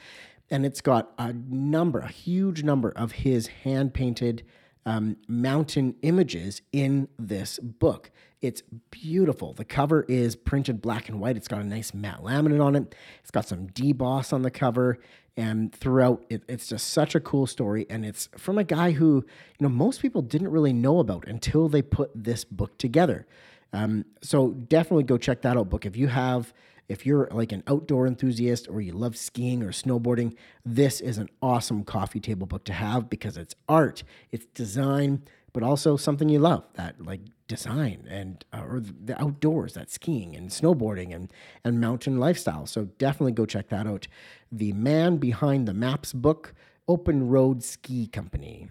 and 0.52 0.66
it's 0.66 0.82
got 0.82 1.13
a 1.18 1.34
number, 1.34 2.00
a 2.00 2.10
huge 2.10 2.63
number 2.63 2.89
of 2.89 3.13
his 3.13 3.48
hand 3.48 3.94
painted 3.94 4.44
um, 4.86 5.17
mountain 5.28 5.96
images 6.02 6.62
in 6.72 7.08
this 7.17 7.60
book. 7.60 8.12
It's 8.41 8.62
beautiful. 8.91 9.54
The 9.54 9.63
cover 9.63 10.04
is 10.10 10.36
printed 10.36 10.82
black 10.82 11.08
and 11.08 11.19
white. 11.19 11.38
It's 11.38 11.48
got 11.48 11.62
a 11.62 11.65
nice 11.65 11.93
matte 11.93 12.22
laminate 12.22 12.63
on 12.63 12.76
it. 12.76 12.93
It's 13.22 13.32
got 13.32 13.48
some 13.48 13.67
deboss 13.67 14.34
on 14.34 14.41
the 14.41 14.52
cover. 14.52 15.00
And 15.38 15.74
throughout, 15.74 16.26
it, 16.30 16.43
it's 16.48 16.67
just 16.67 16.89
such 16.89 17.15
a 17.15 17.19
cool 17.19 17.48
story. 17.48 17.86
And 17.89 18.06
it's 18.06 18.28
from 18.38 18.58
a 18.58 18.63
guy 18.63 18.91
who, 18.91 19.15
you 19.15 19.24
know, 19.62 19.69
most 19.69 20.02
people 20.02 20.22
didn't 20.22 20.52
really 20.52 20.74
know 20.74 21.00
about 21.00 21.28
until 21.28 21.69
they 21.69 21.82
put 21.82 22.12
this 22.13 22.43
book 22.43 22.78
together. 22.78 23.26
Um, 23.72 24.06
so 24.22 24.52
definitely 24.52 25.06
go 25.06 25.17
check 25.17 25.41
that 25.41 25.58
out 25.58 25.69
book. 25.69 25.86
If 25.86 25.96
you 25.96 26.08
have, 26.08 26.54
if 26.89 27.06
you're 27.06 27.28
like 27.32 27.52
an 27.52 27.63
outdoor 27.67 28.08
enthusiast 28.08 28.67
or 28.69 28.82
you 28.82 28.91
love 28.93 29.15
skiing 29.17 29.63
or 29.63 29.69
snowboarding, 29.69 30.36
this 30.65 31.02
is 31.02 31.17
an 31.17 31.30
awesome 31.41 31.84
coffee 31.84 32.19
table 32.19 32.46
book 32.48 32.63
to 32.65 32.74
have 32.74 33.10
because 33.10 33.38
it's 33.38 33.56
art, 33.69 34.04
it's 34.32 34.46
design, 34.48 35.24
but 35.54 35.63
also 35.63 35.96
something 35.96 36.30
you 36.30 36.39
love 36.39 36.63
that 36.74 37.04
like 37.06 37.22
design 37.48 38.06
and 38.10 38.43
uh, 38.54 38.63
or 38.67 38.80
the 38.82 39.19
outdoors 39.22 39.74
that 39.74 39.91
skiing 39.91 40.36
and 40.36 40.50
snowboarding 40.50 41.13
and 41.13 41.32
and 41.63 41.80
mountain 41.80 42.19
lifestyle 42.19 42.65
so 42.65 42.86
definitely 42.98 43.32
go 43.32 43.46
check 43.46 43.69
that 43.69 43.86
out 43.86 44.08
the 44.52 44.74
man 44.74 45.17
behind 45.17 45.67
the 45.67 45.74
maps 45.74 46.13
book 46.13 46.54
open 46.88 47.28
road 47.30 47.63
ski 47.63 48.08
company 48.08 48.69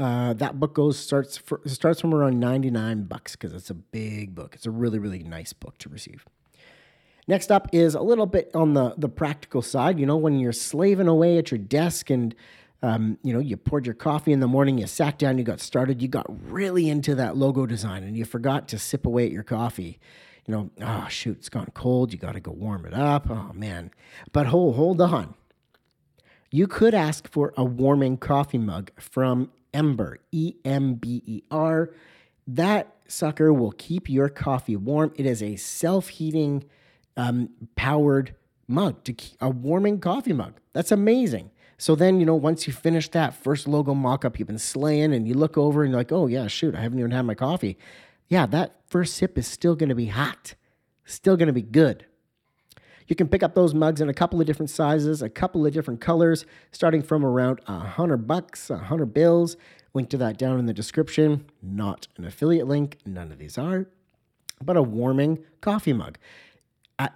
Uh, 0.00 0.32
that 0.34 0.58
book 0.58 0.74
goes 0.74 0.98
starts 0.98 1.36
for, 1.36 1.60
starts 1.66 2.00
from 2.00 2.12
around 2.12 2.40
99 2.40 3.04
bucks 3.04 3.36
because 3.36 3.52
it's 3.52 3.70
a 3.70 3.74
big 3.74 4.34
book. 4.34 4.54
It's 4.54 4.66
a 4.66 4.70
really 4.70 4.98
really 4.98 5.22
nice 5.22 5.52
book 5.52 5.78
to 5.78 5.88
receive. 5.88 6.26
Next 7.28 7.50
up 7.50 7.68
is 7.72 7.94
a 7.94 8.00
little 8.00 8.26
bit 8.26 8.50
on 8.54 8.74
the 8.74 8.94
the 8.96 9.08
practical 9.08 9.62
side. 9.62 9.98
You 9.98 10.06
know, 10.06 10.16
when 10.16 10.38
you're 10.38 10.52
slaving 10.52 11.08
away 11.08 11.38
at 11.38 11.50
your 11.50 11.58
desk 11.58 12.10
and 12.10 12.34
um, 12.82 13.18
you 13.22 13.32
know, 13.32 13.40
you 13.40 13.56
poured 13.56 13.86
your 13.86 13.94
coffee 13.94 14.32
in 14.32 14.40
the 14.40 14.46
morning, 14.46 14.78
you 14.78 14.86
sat 14.86 15.18
down, 15.18 15.38
you 15.38 15.44
got 15.44 15.60
started, 15.60 16.02
you 16.02 16.08
got 16.08 16.26
really 16.50 16.88
into 16.88 17.14
that 17.14 17.36
logo 17.36 17.66
design, 17.66 18.04
and 18.04 18.16
you 18.16 18.24
forgot 18.24 18.68
to 18.68 18.78
sip 18.78 19.06
away 19.06 19.26
at 19.26 19.32
your 19.32 19.42
coffee. 19.42 19.98
You 20.46 20.54
know, 20.54 20.70
oh 20.80 21.06
shoot, 21.08 21.38
it's 21.38 21.48
gone 21.48 21.70
cold. 21.74 22.12
You 22.12 22.18
got 22.18 22.32
to 22.32 22.40
go 22.40 22.52
warm 22.52 22.86
it 22.86 22.94
up. 22.94 23.28
Oh 23.28 23.50
man, 23.52 23.90
but 24.32 24.46
hold 24.46 24.76
hold 24.76 25.00
on. 25.00 25.34
You 26.52 26.68
could 26.68 26.94
ask 26.94 27.28
for 27.28 27.52
a 27.56 27.64
warming 27.64 28.18
coffee 28.18 28.58
mug 28.58 28.92
from 29.00 29.50
Ember, 29.74 30.18
E 30.30 30.54
M 30.64 30.94
B 30.94 31.22
E 31.26 31.42
R. 31.50 31.90
That 32.46 32.94
sucker 33.08 33.52
will 33.52 33.72
keep 33.72 34.08
your 34.08 34.28
coffee 34.28 34.76
warm. 34.76 35.12
It 35.16 35.26
is 35.26 35.42
a 35.42 35.56
self 35.56 36.08
heating 36.08 36.64
um, 37.16 37.50
powered 37.74 38.34
mug 38.68 39.04
to 39.04 39.14
a 39.40 39.48
warming 39.48 40.00
coffee 40.00 40.32
mug. 40.32 40.54
That's 40.72 40.92
amazing. 40.92 41.50
So 41.78 41.94
then, 41.94 42.20
you 42.20 42.26
know, 42.26 42.34
once 42.34 42.66
you 42.66 42.72
finish 42.72 43.10
that 43.10 43.34
first 43.34 43.68
logo 43.68 43.94
mock 43.94 44.24
up 44.24 44.38
you've 44.38 44.48
been 44.48 44.58
slaying 44.58 45.12
and 45.12 45.28
you 45.28 45.34
look 45.34 45.58
over 45.58 45.82
and 45.82 45.92
you're 45.92 46.00
like, 46.00 46.12
oh, 46.12 46.26
yeah, 46.26 46.46
shoot, 46.46 46.74
I 46.74 46.80
haven't 46.80 46.98
even 46.98 47.10
had 47.10 47.22
my 47.22 47.34
coffee. 47.34 47.76
Yeah, 48.28 48.46
that 48.46 48.76
first 48.88 49.14
sip 49.14 49.36
is 49.38 49.46
still 49.46 49.76
going 49.76 49.90
to 49.90 49.94
be 49.94 50.06
hot, 50.06 50.54
still 51.04 51.36
going 51.36 51.48
to 51.48 51.52
be 51.52 51.62
good. 51.62 52.06
You 53.06 53.14
can 53.14 53.28
pick 53.28 53.42
up 53.42 53.54
those 53.54 53.72
mugs 53.72 54.00
in 54.00 54.08
a 54.08 54.14
couple 54.14 54.40
of 54.40 54.46
different 54.46 54.70
sizes, 54.70 55.22
a 55.22 55.28
couple 55.28 55.64
of 55.64 55.72
different 55.72 56.00
colors, 56.00 56.44
starting 56.72 57.02
from 57.02 57.24
around 57.24 57.60
a 57.68 57.78
hundred 57.78 58.26
bucks, 58.26 58.68
a 58.68 58.78
hundred 58.78 59.14
bills. 59.14 59.56
Link 59.94 60.10
to 60.10 60.18
that 60.18 60.38
down 60.38 60.58
in 60.58 60.66
the 60.66 60.74
description. 60.74 61.44
Not 61.62 62.08
an 62.16 62.24
affiliate 62.24 62.66
link, 62.66 62.98
none 63.06 63.30
of 63.30 63.38
these 63.38 63.56
are, 63.56 63.86
but 64.60 64.76
a 64.76 64.82
warming 64.82 65.44
coffee 65.60 65.92
mug. 65.92 66.18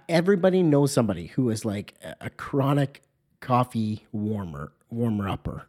Everybody 0.07 0.61
knows 0.61 0.91
somebody 0.91 1.27
who 1.27 1.49
is 1.49 1.65
like 1.65 1.95
a, 2.03 2.15
a 2.21 2.29
chronic 2.29 3.01
coffee 3.39 4.05
warmer, 4.11 4.73
warmer 4.89 5.27
upper, 5.27 5.67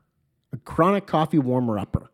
a 0.53 0.59
chronic 0.59 1.07
coffee 1.07 1.39
warmer 1.39 1.79
upper, 1.79 2.11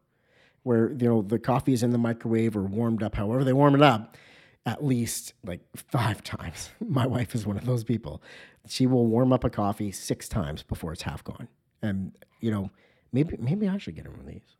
where 0.62 0.90
you 0.92 1.08
know 1.08 1.22
the 1.22 1.38
coffee 1.38 1.72
is 1.72 1.82
in 1.82 1.90
the 1.90 1.98
microwave 1.98 2.56
or 2.56 2.62
warmed 2.62 3.02
up, 3.02 3.14
however 3.14 3.42
they 3.44 3.52
warm 3.52 3.74
it 3.74 3.82
up, 3.82 4.16
at 4.64 4.84
least 4.84 5.32
like 5.44 5.60
five 5.74 6.22
times. 6.36 6.70
My 6.86 7.06
wife 7.06 7.34
is 7.34 7.46
one 7.46 7.56
of 7.56 7.64
those 7.64 7.84
people. 7.84 8.22
She 8.68 8.86
will 8.86 9.06
warm 9.06 9.32
up 9.32 9.44
a 9.44 9.50
coffee 9.50 9.90
six 9.90 10.28
times 10.28 10.62
before 10.62 10.92
it's 10.92 11.02
half 11.02 11.24
gone, 11.24 11.48
and 11.82 12.12
you 12.40 12.50
know 12.50 12.70
maybe 13.12 13.36
maybe 13.38 13.68
I 13.68 13.78
should 13.78 13.96
get 13.96 14.08
one 14.08 14.20
of 14.20 14.26
these. 14.26 14.56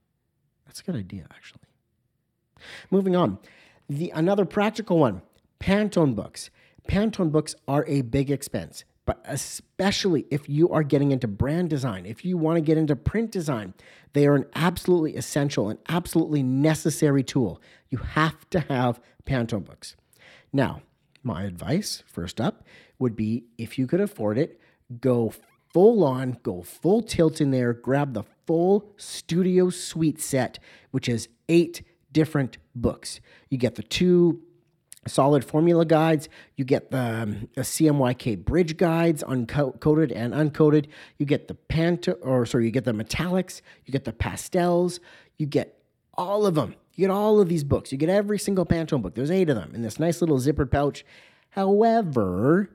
That's 0.66 0.80
a 0.80 0.84
good 0.84 0.96
idea, 0.96 1.26
actually. 1.30 1.62
Moving 2.90 3.14
on, 3.14 3.38
the 3.88 4.10
another 4.10 4.44
practical 4.44 4.98
one: 4.98 5.22
Pantone 5.60 6.16
books. 6.16 6.50
Pantone 6.88 7.30
books 7.30 7.54
are 7.68 7.84
a 7.86 8.00
big 8.02 8.30
expense 8.30 8.84
but 9.08 9.24
especially 9.24 10.26
if 10.30 10.50
you 10.50 10.68
are 10.68 10.82
getting 10.82 11.12
into 11.12 11.26
brand 11.26 11.70
design, 11.70 12.04
if 12.04 12.26
you 12.26 12.36
want 12.36 12.58
to 12.58 12.60
get 12.60 12.76
into 12.76 12.94
print 12.94 13.30
design, 13.30 13.72
they 14.12 14.26
are 14.26 14.34
an 14.34 14.44
absolutely 14.54 15.16
essential 15.16 15.70
and 15.70 15.78
absolutely 15.88 16.42
necessary 16.42 17.22
tool. 17.24 17.58
You 17.88 17.96
have 17.96 18.50
to 18.50 18.60
have 18.60 19.00
Pantone 19.24 19.64
books. 19.64 19.96
Now, 20.52 20.82
my 21.22 21.44
advice, 21.44 22.02
first 22.06 22.38
up, 22.38 22.66
would 22.98 23.16
be 23.16 23.44
if 23.56 23.78
you 23.78 23.86
could 23.86 24.02
afford 24.02 24.36
it, 24.36 24.60
go 25.00 25.32
full 25.72 26.04
on, 26.04 26.36
go 26.42 26.60
full 26.60 27.00
tilt 27.00 27.40
in 27.40 27.50
there, 27.50 27.72
grab 27.72 28.12
the 28.12 28.24
full 28.46 28.92
studio 28.98 29.70
suite 29.70 30.20
set, 30.20 30.58
which 30.90 31.08
is 31.08 31.30
eight 31.48 31.82
different 32.12 32.58
books. 32.74 33.20
You 33.48 33.56
get 33.56 33.76
the 33.76 33.82
two 33.82 34.42
solid 35.08 35.44
formula 35.44 35.84
guides. 35.84 36.28
You 36.56 36.64
get 36.64 36.90
the, 36.90 37.22
um, 37.22 37.48
the 37.54 37.62
CMYK 37.62 38.44
bridge 38.44 38.76
guides, 38.76 39.22
uncoated 39.24 40.12
and 40.14 40.34
uncoated. 40.34 40.86
You 41.18 41.26
get 41.26 41.48
the 41.48 41.54
pant 41.54 42.08
or 42.22 42.46
sorry, 42.46 42.64
you 42.66 42.70
get 42.70 42.84
the 42.84 42.92
metallics. 42.92 43.60
You 43.84 43.92
get 43.92 44.04
the 44.04 44.12
pastels. 44.12 45.00
You 45.36 45.46
get 45.46 45.82
all 46.14 46.46
of 46.46 46.54
them. 46.54 46.74
You 46.94 47.06
get 47.06 47.12
all 47.12 47.40
of 47.40 47.48
these 47.48 47.64
books. 47.64 47.92
You 47.92 47.98
get 47.98 48.08
every 48.08 48.38
single 48.38 48.66
Pantone 48.66 49.02
book. 49.02 49.14
There's 49.14 49.30
eight 49.30 49.48
of 49.48 49.56
them 49.56 49.72
in 49.74 49.82
this 49.82 50.00
nice 50.00 50.20
little 50.20 50.38
zippered 50.38 50.70
pouch. 50.70 51.04
However, 51.50 52.70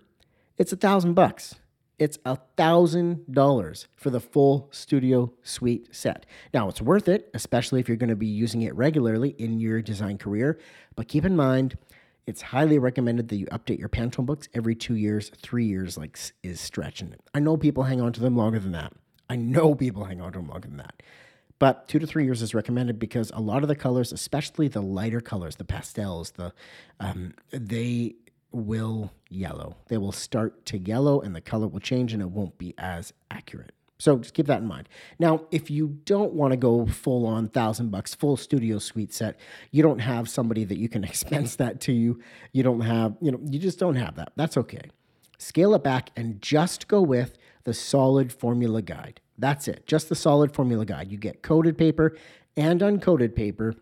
it's 0.57 0.71
a 0.71 0.77
thousand 0.77 1.13
bucks. 1.13 1.55
It's 1.99 2.17
a 2.25 2.37
thousand 2.57 3.31
dollars 3.31 3.87
for 3.95 4.09
the 4.09 4.19
full 4.19 4.67
studio 4.71 5.31
suite 5.43 5.89
set. 5.91 6.25
Now 6.53 6.67
it's 6.67 6.81
worth 6.81 7.07
it, 7.07 7.29
especially 7.33 7.79
if 7.79 7.87
you're 7.87 7.97
going 7.97 8.09
to 8.09 8.15
be 8.15 8.27
using 8.27 8.63
it 8.63 8.75
regularly 8.75 9.35
in 9.37 9.59
your 9.59 9.81
design 9.81 10.17
career. 10.17 10.59
But 10.95 11.07
keep 11.07 11.23
in 11.23 11.35
mind, 11.35 11.77
it's 12.25 12.41
highly 12.41 12.79
recommended 12.79 13.27
that 13.29 13.35
you 13.35 13.45
update 13.47 13.79
your 13.79 13.89
Pantone 13.89 14.25
books 14.25 14.47
every 14.53 14.75
two 14.75 14.95
years. 14.95 15.29
Three 15.41 15.65
years 15.65 15.97
like 15.97 16.17
is 16.41 16.61
stretching. 16.61 17.15
I 17.33 17.39
know 17.39 17.57
people 17.57 17.83
hang 17.83 18.01
on 18.01 18.13
to 18.13 18.21
them 18.21 18.37
longer 18.37 18.59
than 18.59 18.71
that. 18.71 18.93
I 19.29 19.35
know 19.35 19.75
people 19.75 20.05
hang 20.05 20.21
on 20.21 20.33
to 20.33 20.39
them 20.39 20.47
longer 20.47 20.67
than 20.67 20.77
that. 20.77 21.01
But 21.59 21.87
two 21.87 21.99
to 21.99 22.07
three 22.07 22.25
years 22.25 22.41
is 22.41 22.53
recommended 22.53 22.99
because 22.99 23.31
a 23.33 23.39
lot 23.39 23.61
of 23.61 23.69
the 23.69 23.75
colors, 23.75 24.11
especially 24.11 24.67
the 24.67 24.81
lighter 24.81 25.21
colors, 25.21 25.55
the 25.55 25.63
pastels, 25.63 26.31
the 26.31 26.53
um, 26.99 27.33
they 27.51 28.15
will 28.51 29.11
yellow. 29.29 29.77
They 29.87 29.97
will 29.97 30.11
start 30.11 30.65
to 30.67 30.77
yellow, 30.77 31.21
and 31.21 31.35
the 31.35 31.41
color 31.41 31.67
will 31.67 31.79
change, 31.79 32.13
and 32.13 32.21
it 32.21 32.29
won't 32.29 32.57
be 32.57 32.73
as 32.77 33.13
accurate. 33.31 33.73
So 34.03 34.17
just 34.17 34.33
keep 34.33 34.47
that 34.47 34.59
in 34.59 34.67
mind. 34.67 34.89
Now, 35.17 35.45
if 35.49 35.71
you 35.71 35.97
don't 36.03 36.33
want 36.33 36.51
to 36.51 36.57
go 36.57 36.85
full 36.85 37.25
on 37.25 37.47
thousand 37.47 37.89
bucks, 37.89 38.13
full 38.13 38.35
studio 38.35 38.77
suite 38.77 39.13
set, 39.13 39.39
you 39.71 39.81
don't 39.81 39.99
have 39.99 40.27
somebody 40.27 40.65
that 40.65 40.77
you 40.77 40.89
can 40.89 41.03
expense 41.05 41.55
that 41.55 41.79
to 41.81 41.93
you. 41.93 42.19
You 42.51 42.63
don't 42.63 42.81
have, 42.81 43.15
you 43.21 43.31
know, 43.31 43.39
you 43.45 43.59
just 43.59 43.79
don't 43.79 43.95
have 43.95 44.17
that. 44.17 44.33
That's 44.35 44.57
okay. 44.57 44.89
Scale 45.37 45.73
it 45.73 45.85
back 45.85 46.09
and 46.17 46.41
just 46.41 46.89
go 46.89 47.01
with 47.01 47.37
the 47.63 47.73
solid 47.73 48.33
formula 48.33 48.81
guide. 48.81 49.21
That's 49.37 49.69
it. 49.69 49.87
Just 49.87 50.09
the 50.09 50.15
solid 50.15 50.53
formula 50.53 50.85
guide. 50.85 51.09
You 51.09 51.17
get 51.17 51.41
coated 51.41 51.77
paper 51.77 52.17
and 52.57 52.81
uncoated 52.81 53.37
paper, 53.37 53.73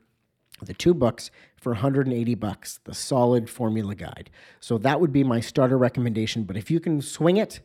the 0.62 0.76
two 0.76 0.94
books 0.94 1.32
for 1.56 1.72
180 1.72 2.36
bucks, 2.36 2.80
the 2.84 2.94
solid 2.94 3.50
formula 3.50 3.96
guide. 3.96 4.30
So 4.60 4.78
that 4.78 5.02
would 5.02 5.12
be 5.12 5.24
my 5.24 5.40
starter 5.40 5.80
recommendation. 5.80 6.44
But 6.44 6.58
if 6.58 6.70
you 6.70 6.80
can 6.80 7.02
swing 7.02 7.38
it, 7.38 7.62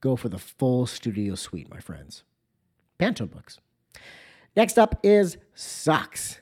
Go 0.00 0.16
for 0.16 0.28
the 0.28 0.38
full 0.38 0.86
studio 0.86 1.34
suite, 1.34 1.70
my 1.70 1.80
friends. 1.80 2.22
Pantone 2.98 3.30
books. 3.30 3.58
Next 4.56 4.78
up 4.78 4.98
is 5.02 5.36
socks. 5.54 6.40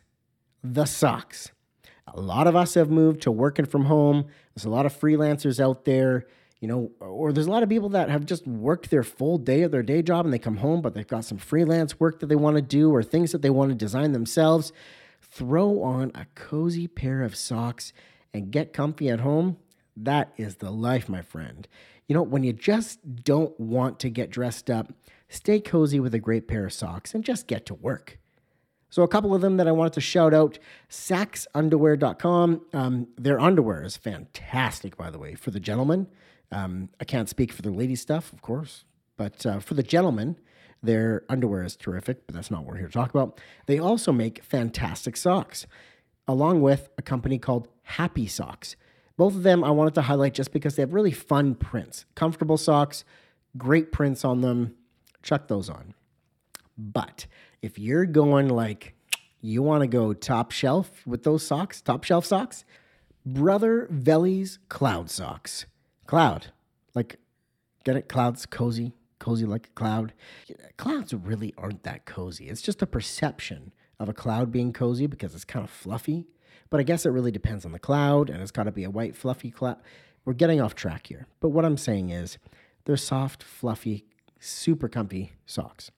The 0.62 0.84
socks. 0.84 1.50
A 2.12 2.20
lot 2.20 2.46
of 2.46 2.54
us 2.54 2.74
have 2.74 2.90
moved 2.90 3.22
to 3.22 3.32
working 3.32 3.66
from 3.66 3.86
home. 3.86 4.26
There's 4.54 4.64
a 4.64 4.70
lot 4.70 4.86
of 4.86 4.98
freelancers 4.98 5.58
out 5.58 5.84
there, 5.84 6.26
you 6.60 6.68
know, 6.68 6.90
or 7.00 7.32
there's 7.32 7.46
a 7.46 7.50
lot 7.50 7.62
of 7.62 7.68
people 7.68 7.88
that 7.90 8.08
have 8.08 8.24
just 8.24 8.46
worked 8.46 8.90
their 8.90 9.02
full 9.02 9.38
day 9.38 9.62
of 9.62 9.72
their 9.72 9.82
day 9.82 10.00
job 10.00 10.24
and 10.24 10.32
they 10.32 10.38
come 10.38 10.58
home, 10.58 10.80
but 10.80 10.94
they've 10.94 11.06
got 11.06 11.24
some 11.24 11.38
freelance 11.38 11.98
work 11.98 12.20
that 12.20 12.26
they 12.26 12.36
want 12.36 12.56
to 12.56 12.62
do 12.62 12.90
or 12.94 13.02
things 13.02 13.32
that 13.32 13.42
they 13.42 13.50
want 13.50 13.70
to 13.70 13.74
design 13.74 14.12
themselves. 14.12 14.72
Throw 15.20 15.82
on 15.82 16.12
a 16.14 16.26
cozy 16.34 16.86
pair 16.86 17.22
of 17.22 17.34
socks 17.34 17.92
and 18.32 18.52
get 18.52 18.72
comfy 18.72 19.08
at 19.08 19.20
home. 19.20 19.56
That 19.96 20.32
is 20.36 20.56
the 20.56 20.70
life, 20.70 21.08
my 21.08 21.22
friend. 21.22 21.66
You 22.08 22.14
know, 22.14 22.22
when 22.22 22.42
you 22.42 22.52
just 22.52 23.24
don't 23.24 23.58
want 23.58 23.98
to 24.00 24.10
get 24.10 24.30
dressed 24.30 24.70
up, 24.70 24.92
stay 25.28 25.60
cozy 25.60 26.00
with 26.00 26.14
a 26.14 26.18
great 26.18 26.46
pair 26.48 26.66
of 26.66 26.72
socks 26.72 27.14
and 27.14 27.24
just 27.24 27.46
get 27.46 27.66
to 27.66 27.74
work. 27.74 28.18
So, 28.90 29.02
a 29.02 29.08
couple 29.08 29.34
of 29.34 29.40
them 29.40 29.56
that 29.56 29.66
I 29.66 29.72
wanted 29.72 29.94
to 29.94 30.00
shout 30.00 30.32
out 30.32 30.58
saxxunderwear.com. 30.88 32.60
Um, 32.72 33.08
their 33.16 33.40
underwear 33.40 33.82
is 33.82 33.96
fantastic, 33.96 34.96
by 34.96 35.10
the 35.10 35.18
way, 35.18 35.34
for 35.34 35.50
the 35.50 35.58
gentlemen. 35.58 36.06
Um, 36.52 36.90
I 37.00 37.04
can't 37.04 37.28
speak 37.28 37.52
for 37.52 37.62
the 37.62 37.72
lady 37.72 37.96
stuff, 37.96 38.32
of 38.32 38.40
course, 38.40 38.84
but 39.16 39.44
uh, 39.44 39.58
for 39.58 39.74
the 39.74 39.82
gentlemen, 39.82 40.36
their 40.80 41.24
underwear 41.28 41.64
is 41.64 41.74
terrific, 41.74 42.26
but 42.26 42.36
that's 42.36 42.50
not 42.50 42.60
what 42.60 42.72
we're 42.72 42.78
here 42.78 42.86
to 42.86 42.92
talk 42.92 43.10
about. 43.10 43.40
They 43.66 43.78
also 43.78 44.12
make 44.12 44.44
fantastic 44.44 45.16
socks, 45.16 45.66
along 46.28 46.60
with 46.60 46.90
a 46.96 47.02
company 47.02 47.38
called 47.38 47.66
Happy 47.82 48.26
Socks. 48.26 48.76
Both 49.16 49.34
of 49.34 49.42
them 49.42 49.62
I 49.62 49.70
wanted 49.70 49.94
to 49.94 50.02
highlight 50.02 50.34
just 50.34 50.52
because 50.52 50.76
they 50.76 50.82
have 50.82 50.94
really 50.94 51.12
fun 51.12 51.54
prints. 51.54 52.04
Comfortable 52.14 52.56
socks, 52.56 53.04
great 53.56 53.92
prints 53.92 54.24
on 54.24 54.40
them. 54.40 54.74
Chuck 55.22 55.48
those 55.48 55.70
on. 55.70 55.94
But 56.76 57.26
if 57.62 57.78
you're 57.78 58.06
going 58.06 58.48
like 58.48 58.94
you 59.40 59.62
want 59.62 59.82
to 59.82 59.86
go 59.86 60.12
top 60.12 60.50
shelf 60.50 61.06
with 61.06 61.22
those 61.22 61.46
socks, 61.46 61.80
top 61.80 62.02
shelf 62.04 62.24
socks, 62.24 62.64
Brother 63.26 63.88
Veli's 63.90 64.58
Cloud 64.68 65.10
Socks. 65.10 65.66
Cloud, 66.06 66.48
like, 66.94 67.18
get 67.84 67.96
it? 67.96 68.08
Clouds, 68.08 68.44
cozy, 68.44 68.92
cozy 69.18 69.46
like 69.46 69.68
a 69.68 69.70
cloud. 69.70 70.12
Clouds 70.76 71.14
really 71.14 71.54
aren't 71.56 71.82
that 71.84 72.04
cozy. 72.04 72.48
It's 72.48 72.60
just 72.60 72.82
a 72.82 72.86
perception 72.86 73.72
of 73.98 74.08
a 74.08 74.12
cloud 74.12 74.52
being 74.52 74.72
cozy 74.72 75.06
because 75.06 75.34
it's 75.34 75.44
kind 75.44 75.64
of 75.64 75.70
fluffy. 75.70 76.26
But 76.70 76.80
I 76.80 76.82
guess 76.82 77.06
it 77.06 77.10
really 77.10 77.30
depends 77.30 77.64
on 77.64 77.72
the 77.72 77.78
cloud, 77.78 78.30
and 78.30 78.40
it's 78.40 78.50
got 78.50 78.64
to 78.64 78.72
be 78.72 78.84
a 78.84 78.90
white, 78.90 79.16
fluffy 79.16 79.50
cloud. 79.50 79.78
We're 80.24 80.32
getting 80.32 80.60
off 80.60 80.74
track 80.74 81.06
here. 81.08 81.26
But 81.40 81.50
what 81.50 81.64
I'm 81.64 81.76
saying 81.76 82.10
is 82.10 82.38
they're 82.84 82.96
soft, 82.96 83.42
fluffy, 83.42 84.04
super 84.38 84.88
comfy 84.88 85.32
socks. 85.46 85.90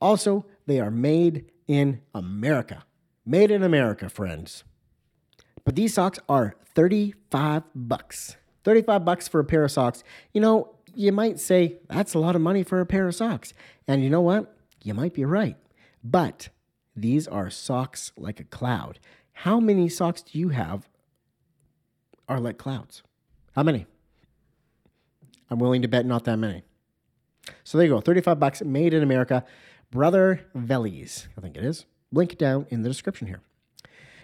Also, 0.00 0.46
they 0.66 0.80
are 0.80 0.90
made 0.90 1.46
in 1.66 2.00
America. 2.14 2.84
Made 3.24 3.50
in 3.50 3.62
America, 3.62 4.08
friends. 4.08 4.64
But 5.64 5.76
these 5.76 5.94
socks 5.94 6.18
are 6.28 6.56
35 6.74 7.62
bucks. 7.74 8.36
35 8.64 9.04
bucks 9.04 9.28
for 9.28 9.40
a 9.40 9.44
pair 9.44 9.64
of 9.64 9.70
socks. 9.70 10.02
You 10.32 10.40
know, 10.40 10.74
you 10.94 11.12
might 11.12 11.38
say 11.38 11.78
that's 11.88 12.14
a 12.14 12.18
lot 12.18 12.34
of 12.34 12.42
money 12.42 12.62
for 12.62 12.80
a 12.80 12.86
pair 12.86 13.06
of 13.06 13.14
socks. 13.14 13.52
And 13.86 14.02
you 14.02 14.10
know 14.10 14.20
what? 14.20 14.56
You 14.82 14.94
might 14.94 15.14
be 15.14 15.24
right. 15.24 15.56
But 16.02 16.48
these 16.96 17.28
are 17.28 17.50
socks 17.50 18.12
like 18.16 18.40
a 18.40 18.44
cloud. 18.44 18.98
How 19.44 19.58
many 19.58 19.88
socks 19.88 20.20
do 20.20 20.38
you 20.38 20.50
have 20.50 20.86
are 22.28 22.38
like 22.38 22.58
clouds? 22.58 23.02
How 23.56 23.62
many? 23.62 23.86
I'm 25.48 25.58
willing 25.58 25.80
to 25.80 25.88
bet 25.88 26.04
not 26.04 26.24
that 26.24 26.36
many. 26.36 26.62
So 27.64 27.78
there 27.78 27.86
you 27.86 27.94
go. 27.94 28.02
35 28.02 28.38
bucks 28.38 28.60
made 28.60 28.92
in 28.92 29.02
America. 29.02 29.42
Brother 29.90 30.42
Vellies, 30.54 31.28
I 31.38 31.40
think 31.40 31.56
it 31.56 31.64
is. 31.64 31.86
Link 32.12 32.36
down 32.36 32.66
in 32.68 32.82
the 32.82 32.90
description 32.90 33.28
here. 33.28 33.40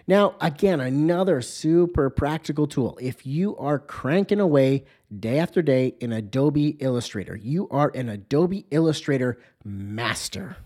Now, 0.05 0.35
again, 0.39 0.79
another 0.79 1.41
super 1.41 2.11
practical 2.11 2.67
tool. 2.67 2.95
If 3.01 3.25
you 3.25 3.57
are 3.57 3.79
cranking 3.79 4.39
away 4.39 4.85
day 5.19 5.39
after 5.39 5.63
day 5.63 5.95
in 5.99 6.13
Adobe 6.13 6.77
Illustrator, 6.79 7.35
you 7.35 7.67
are 7.69 7.91
an 7.95 8.07
Adobe 8.07 8.67
Illustrator 8.69 9.39
master, 9.65 10.57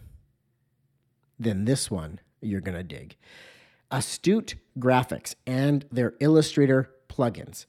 then 1.39 1.63
this 1.63 1.89
one 1.89 2.19
you're 2.41 2.59
going 2.59 2.77
to 2.77 2.83
dig. 2.83 3.15
Astute 3.91 4.55
Graphics 4.79 5.35
and 5.45 5.85
their 5.91 6.13
Illustrator 6.19 6.91
plugins. 7.09 7.65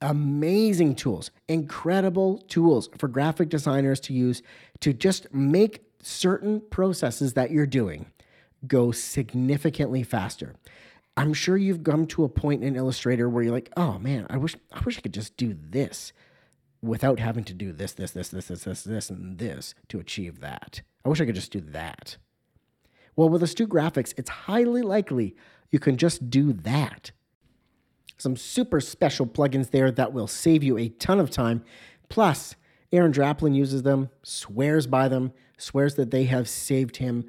Amazing 0.00 0.94
tools, 0.94 1.30
incredible 1.46 2.38
tools 2.48 2.88
for 2.96 3.06
graphic 3.06 3.50
designers 3.50 4.00
to 4.00 4.14
use 4.14 4.42
to 4.80 4.94
just 4.94 5.32
make 5.34 5.84
certain 6.02 6.62
processes 6.70 7.34
that 7.34 7.50
you're 7.50 7.66
doing 7.66 8.06
go 8.66 8.92
significantly 8.92 10.02
faster. 10.02 10.54
I'm 11.16 11.34
sure 11.34 11.56
you've 11.56 11.84
come 11.84 12.06
to 12.08 12.24
a 12.24 12.28
point 12.28 12.64
in 12.64 12.76
Illustrator 12.76 13.28
where 13.28 13.42
you're 13.42 13.52
like, 13.52 13.70
oh 13.76 13.98
man, 13.98 14.26
I 14.30 14.38
wish 14.38 14.56
I 14.72 14.80
wish 14.80 14.98
I 14.98 15.02
could 15.02 15.14
just 15.14 15.36
do 15.36 15.54
this 15.54 16.12
without 16.82 17.18
having 17.18 17.44
to 17.44 17.54
do 17.54 17.72
this, 17.72 17.92
this, 17.92 18.12
this, 18.12 18.28
this, 18.28 18.48
this, 18.48 18.64
this, 18.64 18.84
this, 18.84 19.10
and 19.10 19.38
this 19.38 19.74
to 19.88 20.00
achieve 20.00 20.40
that. 20.40 20.80
I 21.04 21.08
wish 21.08 21.20
I 21.20 21.26
could 21.26 21.34
just 21.34 21.52
do 21.52 21.60
that. 21.60 22.16
Well, 23.16 23.28
with 23.28 23.42
Astute 23.42 23.68
Graphics, 23.68 24.14
it's 24.16 24.30
highly 24.30 24.82
likely 24.82 25.36
you 25.70 25.78
can 25.78 25.96
just 25.96 26.30
do 26.30 26.52
that. 26.52 27.12
Some 28.18 28.36
super 28.36 28.80
special 28.80 29.26
plugins 29.26 29.70
there 29.70 29.90
that 29.90 30.12
will 30.12 30.26
save 30.26 30.62
you 30.62 30.76
a 30.76 30.88
ton 30.88 31.20
of 31.20 31.30
time. 31.30 31.64
Plus, 32.08 32.54
Aaron 32.92 33.12
Draplin 33.12 33.54
uses 33.54 33.82
them, 33.82 34.10
swears 34.22 34.86
by 34.86 35.08
them, 35.08 35.32
swears 35.56 35.94
that 35.94 36.10
they 36.10 36.24
have 36.24 36.48
saved 36.48 36.96
him 36.96 37.24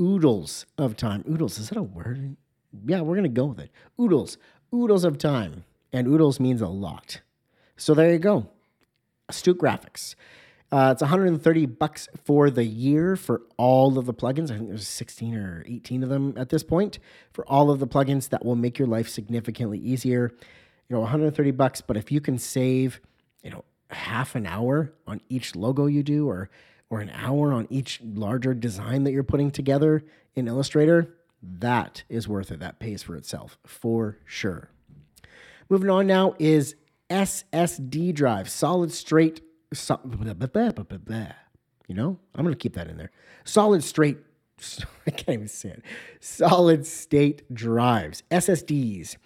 oodles 0.00 0.66
of 0.76 0.96
time. 0.96 1.24
Oodles, 1.28 1.58
is 1.58 1.70
that 1.70 1.78
a 1.78 1.82
word? 1.82 2.36
yeah, 2.84 3.00
we're 3.00 3.14
going 3.14 3.22
to 3.22 3.28
go 3.28 3.46
with 3.46 3.60
it. 3.60 3.70
Oodles, 4.00 4.38
oodles 4.74 5.04
of 5.04 5.18
time. 5.18 5.64
And 5.92 6.06
oodles 6.06 6.40
means 6.40 6.60
a 6.60 6.68
lot. 6.68 7.20
So 7.76 7.94
there 7.94 8.12
you 8.12 8.18
go. 8.18 8.48
Astute 9.28 9.58
Graphics. 9.58 10.14
Uh, 10.72 10.90
it's 10.92 11.00
130 11.00 11.66
bucks 11.66 12.08
for 12.24 12.50
the 12.50 12.64
year 12.64 13.14
for 13.14 13.42
all 13.56 13.98
of 13.98 14.06
the 14.06 14.14
plugins. 14.14 14.50
I 14.50 14.56
think 14.56 14.68
there's 14.68 14.88
16 14.88 15.34
or 15.36 15.64
18 15.66 16.02
of 16.02 16.08
them 16.08 16.34
at 16.36 16.48
this 16.48 16.64
point 16.64 16.98
for 17.32 17.46
all 17.46 17.70
of 17.70 17.78
the 17.78 17.86
plugins 17.86 18.30
that 18.30 18.44
will 18.44 18.56
make 18.56 18.78
your 18.78 18.88
life 18.88 19.08
significantly 19.08 19.78
easier. 19.78 20.32
You 20.88 20.96
know, 20.96 21.00
130 21.00 21.50
bucks, 21.52 21.80
but 21.80 21.96
if 21.96 22.10
you 22.10 22.20
can 22.20 22.38
save, 22.38 23.00
you 23.42 23.50
know, 23.50 23.64
half 23.90 24.34
an 24.34 24.46
hour 24.46 24.92
on 25.06 25.20
each 25.28 25.54
logo 25.54 25.86
you 25.86 26.02
do 26.02 26.28
or 26.28 26.50
or 26.88 27.00
an 27.00 27.10
hour 27.10 27.52
on 27.52 27.66
each 27.68 28.00
larger 28.02 28.54
design 28.54 29.04
that 29.04 29.12
you're 29.12 29.24
putting 29.24 29.50
together 29.50 30.04
in 30.36 30.46
Illustrator, 30.46 31.16
that 31.42 32.04
is 32.08 32.28
worth 32.28 32.52
it. 32.52 32.60
That 32.60 32.78
pays 32.78 33.02
for 33.02 33.16
itself 33.16 33.58
for 33.66 34.18
sure. 34.24 34.70
Moving 35.68 35.90
on 35.90 36.06
now 36.06 36.34
is 36.38 36.76
SSD 37.10 38.14
drive, 38.14 38.48
solid 38.48 38.92
straight. 38.92 39.40
You 41.88 41.94
know, 41.94 42.18
I'm 42.34 42.44
going 42.44 42.54
to 42.54 42.58
keep 42.58 42.74
that 42.74 42.88
in 42.88 42.96
there. 42.96 43.10
Solid 43.44 43.82
straight. 43.84 44.18
I 45.06 45.10
can't 45.10 45.34
even 45.34 45.48
say 45.48 45.70
it. 45.70 45.82
Solid 46.20 46.86
state 46.86 47.42
drives, 47.52 48.22
SSDs. 48.30 49.16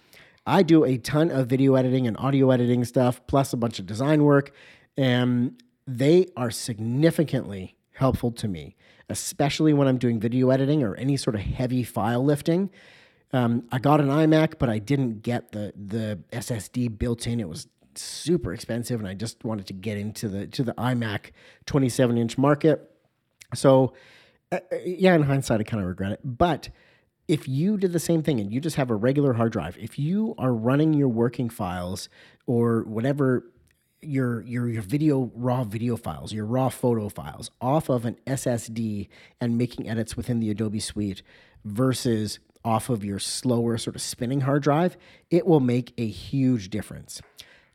I 0.45 0.63
do 0.63 0.83
a 0.83 0.97
ton 0.97 1.29
of 1.31 1.47
video 1.47 1.75
editing 1.75 2.07
and 2.07 2.17
audio 2.17 2.51
editing 2.51 2.83
stuff, 2.83 3.21
plus 3.27 3.53
a 3.53 3.57
bunch 3.57 3.79
of 3.79 3.85
design 3.85 4.23
work, 4.23 4.51
and 4.97 5.61
they 5.87 6.27
are 6.35 6.51
significantly 6.51 7.75
helpful 7.93 8.31
to 8.31 8.47
me 8.47 8.75
especially 9.11 9.73
when 9.73 9.87
I'm 9.87 9.97
doing 9.97 10.19
video 10.19 10.49
editing 10.49 10.81
or 10.81 10.95
any 10.95 11.17
sort 11.17 11.35
of 11.35 11.41
heavy 11.41 11.83
file 11.83 12.23
lifting. 12.23 12.71
Um, 13.33 13.67
I 13.71 13.77
got 13.77 14.01
an 14.01 14.07
iMac, 14.07 14.55
but 14.57 14.69
I 14.69 14.79
didn't 14.79 15.21
get 15.21 15.51
the 15.51 15.73
the 15.75 16.19
SSD 16.31 16.97
built 16.97 17.27
in. 17.27 17.39
It 17.39 17.47
was 17.47 17.67
super 17.97 18.53
expensive, 18.53 18.99
and 18.99 19.07
I 19.07 19.13
just 19.13 19.43
wanted 19.43 19.67
to 19.67 19.73
get 19.73 19.97
into 19.97 20.27
the 20.27 20.47
to 20.47 20.63
the 20.63 20.73
iMac 20.73 21.31
27 21.65 22.17
inch 22.17 22.37
market. 22.37 22.89
So, 23.53 23.93
uh, 24.51 24.59
uh, 24.71 24.77
yeah, 24.85 25.15
in 25.15 25.23
hindsight, 25.23 25.59
I 25.59 25.63
kind 25.63 25.81
of 25.81 25.87
regret 25.87 26.13
it. 26.13 26.19
But 26.23 26.69
if 27.27 27.47
you 27.47 27.77
did 27.77 27.93
the 27.93 27.99
same 27.99 28.23
thing 28.23 28.39
and 28.39 28.51
you 28.51 28.59
just 28.59 28.75
have 28.75 28.89
a 28.89 28.95
regular 28.95 29.33
hard 29.33 29.51
drive, 29.51 29.77
if 29.77 29.97
you 29.97 30.35
are 30.37 30.53
running 30.53 30.93
your 30.93 31.09
working 31.09 31.49
files 31.49 32.09
or 32.45 32.83
whatever 32.83 33.45
your 34.01 34.41
your 34.41 34.67
your 34.67 34.81
video 34.81 35.31
raw 35.35 35.63
video 35.63 35.95
files, 35.95 36.33
your 36.33 36.45
raw 36.45 36.69
photo 36.69 37.09
files 37.09 37.51
off 37.61 37.89
of 37.89 38.05
an 38.05 38.17
SSD 38.27 39.07
and 39.39 39.57
making 39.57 39.87
edits 39.87 40.17
within 40.17 40.39
the 40.39 40.49
Adobe 40.49 40.79
Suite 40.79 41.21
versus 41.63 42.39
off 42.63 42.89
of 42.89 43.03
your 43.03 43.19
slower 43.19 43.77
sort 43.77 43.95
of 43.95 44.01
spinning 44.01 44.41
hard 44.41 44.63
drive, 44.63 44.97
it 45.29 45.45
will 45.45 45.59
make 45.59 45.93
a 45.97 46.07
huge 46.07 46.69
difference. 46.69 47.21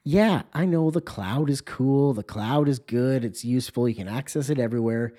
Yeah, 0.09 0.43
I 0.55 0.67
know 0.67 0.93
the 0.93 1.01
cloud 1.01 1.51
is 1.51 1.61
cool, 1.61 2.15
the 2.15 2.23
cloud 2.23 2.69
is 2.69 2.79
good, 2.79 3.25
it's 3.25 3.45
useful, 3.45 3.89
you 3.89 3.95
can 3.97 4.07
access 4.07 4.51
it 4.51 4.57
everywhere. 4.61 5.15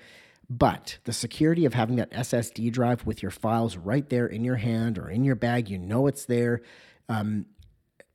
But 0.48 0.96
the 1.04 1.12
security 1.12 1.66
of 1.66 1.74
having 1.74 1.96
that 1.96 2.10
SSD 2.10 2.72
drive 2.72 3.04
with 3.04 3.20
your 3.22 3.30
files 3.30 3.76
right 3.76 4.08
there 4.08 4.26
in 4.26 4.44
your 4.44 4.56
hand 4.56 4.96
or 4.96 5.10
in 5.10 5.24
your 5.24 5.34
bag, 5.34 5.68
you 5.68 5.76
know 5.76 6.06
it's 6.06 6.24
there. 6.24 6.62
Um, 7.10 7.44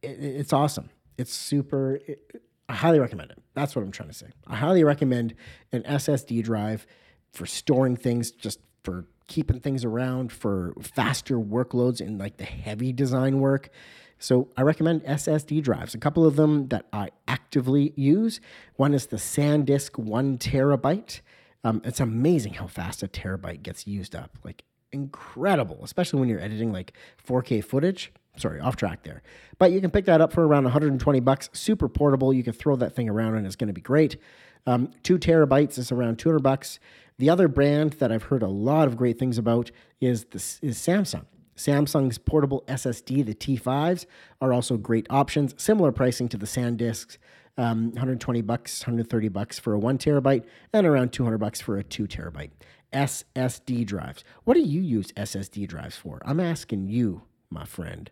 it, 0.01 0.17
it's 0.19 0.51
awesome. 0.51 0.89
It's 1.15 1.31
super. 1.31 1.99
It, 2.07 2.41
I 2.67 2.73
highly 2.73 2.99
recommend 2.99 3.29
it. 3.29 3.43
That's 3.53 3.75
what 3.75 3.83
I'm 3.83 3.91
trying 3.91 4.09
to 4.09 4.15
say. 4.15 4.31
I 4.47 4.55
highly 4.55 4.83
recommend 4.83 5.35
an 5.71 5.83
SSD 5.83 6.43
drive 6.43 6.87
for 7.33 7.45
storing 7.45 7.97
things, 7.97 8.31
just 8.31 8.57
for 8.83 9.05
keeping 9.27 9.59
things 9.59 9.85
around, 9.85 10.31
for 10.31 10.73
faster 10.81 11.37
workloads 11.37 12.01
in 12.01 12.17
like 12.17 12.37
the 12.37 12.45
heavy 12.45 12.91
design 12.91 13.41
work. 13.41 13.69
So 14.19 14.49
I 14.55 14.61
recommend 14.61 15.03
SSD 15.03 15.61
drives. 15.63 15.93
A 15.93 15.97
couple 15.97 16.25
of 16.25 16.35
them 16.35 16.67
that 16.69 16.85
I 16.93 17.09
actively 17.27 17.93
use. 17.95 18.39
One 18.75 18.93
is 18.93 19.07
the 19.07 19.17
SanDisk 19.17 19.97
one 19.99 20.37
terabyte. 20.37 21.21
Um, 21.63 21.81
it's 21.83 21.99
amazing 21.99 22.53
how 22.53 22.67
fast 22.67 23.03
a 23.03 23.07
terabyte 23.07 23.63
gets 23.63 23.87
used 23.87 24.15
up. 24.15 24.37
Like 24.43 24.63
incredible, 24.91 25.79
especially 25.83 26.19
when 26.19 26.29
you're 26.29 26.39
editing 26.39 26.71
like 26.71 26.93
4K 27.27 27.63
footage. 27.63 28.13
Sorry, 28.37 28.59
off 28.59 28.75
track 28.75 29.03
there. 29.03 29.21
But 29.59 29.71
you 29.71 29.81
can 29.81 29.91
pick 29.91 30.05
that 30.05 30.21
up 30.21 30.33
for 30.33 30.45
around 30.45 30.63
120 30.63 31.19
bucks. 31.19 31.49
Super 31.53 31.87
portable. 31.87 32.33
You 32.33 32.43
can 32.43 32.53
throw 32.53 32.75
that 32.77 32.95
thing 32.95 33.09
around 33.09 33.35
and 33.35 33.45
it's 33.45 33.55
going 33.55 33.67
to 33.67 33.73
be 33.73 33.81
great. 33.81 34.17
Um, 34.65 34.91
two 35.03 35.19
terabytes 35.19 35.77
is 35.77 35.91
around 35.91 36.17
200 36.17 36.39
bucks. 36.39 36.79
The 37.19 37.29
other 37.29 37.47
brand 37.47 37.93
that 37.93 38.11
I've 38.11 38.23
heard 38.23 38.41
a 38.41 38.47
lot 38.47 38.87
of 38.87 38.97
great 38.97 39.19
things 39.19 39.37
about 39.37 39.71
is 40.01 40.25
this 40.25 40.59
is 40.61 40.77
Samsung. 40.77 41.25
Samsung's 41.55 42.17
portable 42.17 42.63
SSD, 42.67 43.25
the 43.25 43.35
T5s, 43.35 44.05
are 44.41 44.53
also 44.53 44.77
great 44.77 45.07
options. 45.09 45.53
Similar 45.57 45.91
pricing 45.91 46.27
to 46.29 46.37
the 46.37 46.45
SanDisks, 46.45 47.17
um, 47.57 47.91
120 47.91 48.41
bucks, 48.41 48.81
130 48.81 49.29
bucks 49.29 49.59
for 49.59 49.73
a 49.73 49.79
one 49.79 49.97
terabyte, 49.97 50.43
and 50.73 50.87
around 50.87 51.13
200 51.13 51.37
bucks 51.37 51.61
for 51.61 51.77
a 51.77 51.83
two 51.83 52.07
terabyte. 52.07 52.51
SSD 52.91 53.85
drives. 53.85 54.23
What 54.43 54.53
do 54.53 54.61
you 54.61 54.81
use 54.81 55.11
SSD 55.13 55.67
drives 55.67 55.95
for? 55.95 56.21
I'm 56.25 56.39
asking 56.39 56.89
you, 56.89 57.23
my 57.49 57.65
friend. 57.65 58.09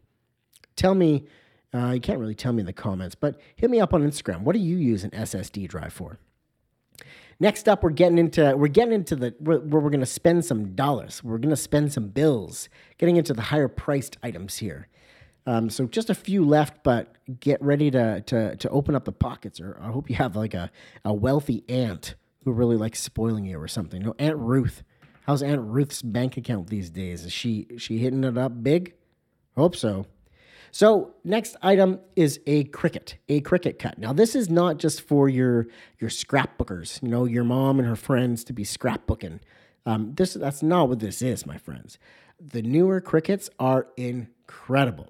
Tell 0.76 0.96
me, 0.96 1.26
uh, 1.74 1.92
you 1.92 2.02
can't 2.02 2.20
really 2.20 2.36
tell 2.36 2.54
me 2.54 2.62
in 2.62 2.66
the 2.66 2.74
comments, 2.74 3.16
but 3.16 3.40
hit 3.56 3.70
me 3.70 3.80
up 3.80 3.94
on 3.94 4.02
Instagram. 4.02 4.42
What 4.42 4.54
do 4.54 4.60
you 4.60 4.78
use 4.78 5.04
an 5.04 5.12
SSD 5.12 5.68
drive 5.68 5.94
for? 5.94 6.20
Next 7.42 7.68
up, 7.68 7.82
we're 7.82 7.90
getting 7.90 8.20
into 8.20 8.56
we're 8.56 8.68
getting 8.68 8.94
into 8.94 9.16
the 9.16 9.34
where, 9.40 9.60
we're 9.60 9.90
going 9.90 10.00
to 10.00 10.06
spend 10.06 10.46
some 10.46 10.76
dollars. 10.76 11.24
We're 11.24 11.40
going 11.40 11.50
to 11.50 11.56
spend 11.56 11.92
some 11.92 12.10
bills. 12.10 12.70
Getting 13.00 13.18
into 13.18 13.34
the 13.34 13.42
higher 13.42 13.68
priced 13.68 14.16
items 14.22 14.60
here. 14.60 14.88
Um, 15.48 15.72
so 15.72 15.88
just 15.88 16.12
a 16.12 16.14
few 16.14 16.46
left, 16.46 16.84
but 16.84 17.16
get 17.40 17.60
ready 17.60 17.90
to 17.90 18.22
to 18.22 18.56
to 18.56 18.70
open 18.70 18.96
up 18.96 19.06
the 19.06 19.12
pockets. 19.12 19.60
Or 19.60 19.76
I 19.82 19.88
hope 19.88 20.08
you 20.08 20.18
have 20.18 20.36
like 20.36 20.54
a 20.54 20.70
a 21.04 21.16
wealthy 21.16 21.64
aunt 21.68 22.14
who 22.46 22.52
really 22.52 22.78
likes 22.78 23.02
spoiling 23.02 23.46
you 23.46 23.60
or 23.60 23.68
something. 23.68 24.04
No, 24.04 24.14
Aunt 24.20 24.38
Ruth. 24.38 24.84
How's 25.26 25.42
Aunt 25.42 25.62
Ruth's 25.62 26.04
bank 26.04 26.38
account 26.38 26.68
these 26.68 26.92
days? 26.92 27.26
Is 27.26 27.34
she 27.34 27.66
she 27.76 27.98
hitting 27.98 28.24
it 28.24 28.38
up 28.38 28.62
big? 28.62 28.94
Hope 29.58 29.76
so. 29.76 30.06
So 30.72 31.14
next 31.24 31.58
item 31.62 32.00
is 32.16 32.40
a 32.48 32.64
Cricut, 32.66 33.16
a 33.28 33.42
Cricut 33.42 33.78
cut. 33.78 33.98
Now 33.98 34.14
this 34.14 34.36
is 34.36 34.50
not 34.50 34.78
just 34.78 35.02
for 35.02 35.28
your 35.28 35.68
your 36.00 36.10
scrapbookers, 36.10 37.02
you 37.04 37.10
know, 37.10 37.26
your 37.26 37.44
mom 37.44 37.78
and 37.80 37.88
her 37.88 37.96
friends 37.96 38.44
to 38.46 38.54
be 38.54 38.64
scrapbooking. 38.64 39.40
Um, 39.86 40.14
this 40.16 40.34
that's 40.34 40.64
not 40.64 40.90
what 40.90 41.00
this 41.00 41.22
is, 41.22 41.46
my 41.46 41.58
friends. 41.58 42.00
The 42.40 42.62
newer 42.62 43.02
Cricuts 43.02 43.50
are 43.60 43.88
incredible. 43.98 45.10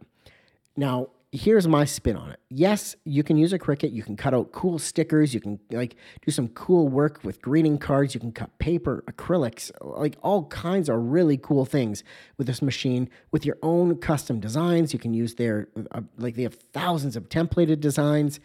Now, 0.76 1.10
here's 1.32 1.68
my 1.68 1.86
spin 1.86 2.18
on 2.18 2.30
it. 2.30 2.40
Yes, 2.50 2.96
you 3.06 3.24
can 3.24 3.38
use 3.38 3.54
a 3.54 3.60
Cricut. 3.60 3.94
You 3.94 4.04
can 4.04 4.18
cut 4.18 4.34
out 4.34 4.52
cool 4.52 4.78
stickers. 4.78 5.34
You 5.34 5.40
can 5.40 5.60
like 5.72 5.96
do 6.26 6.32
some 6.32 6.50
cool 6.50 6.90
work 6.90 7.24
with 7.24 7.42
greeting 7.42 7.78
cards. 7.78 8.14
You 8.14 8.20
can 8.20 8.34
cut 8.34 8.58
paper, 8.60 9.04
acrylics, 9.10 9.72
like 9.82 10.18
all 10.22 10.46
kinds 10.46 10.90
of 10.90 10.98
really 10.98 11.38
cool 11.38 11.66
things 11.66 12.04
with 12.38 12.48
this 12.48 12.62
machine. 12.62 13.10
With 13.32 13.46
your 13.46 13.58
own 13.64 13.98
custom 13.98 14.40
designs, 14.40 14.92
you 14.92 15.00
can 15.00 15.14
use 15.14 15.36
their 15.36 15.70
uh, 15.92 16.02
like 16.18 16.36
they 16.36 16.44
have 16.44 16.56
thousands 16.56 17.16
of 17.16 17.30
templated 17.30 17.80
designs, 17.80 18.40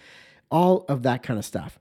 all 0.50 0.84
of 0.88 1.02
that 1.02 1.22
kind 1.22 1.38
of 1.38 1.44
stuff. 1.44 1.80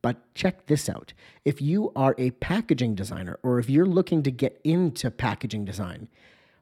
But 0.00 0.32
check 0.34 0.66
this 0.66 0.88
out. 0.88 1.12
If 1.44 1.60
you 1.60 1.90
are 1.96 2.14
a 2.18 2.30
packaging 2.30 2.94
designer 2.94 3.40
or 3.42 3.58
if 3.58 3.68
you're 3.68 3.86
looking 3.86 4.22
to 4.22 4.30
get 4.30 4.60
into 4.62 5.10
packaging 5.10 5.64
design, 5.64 6.08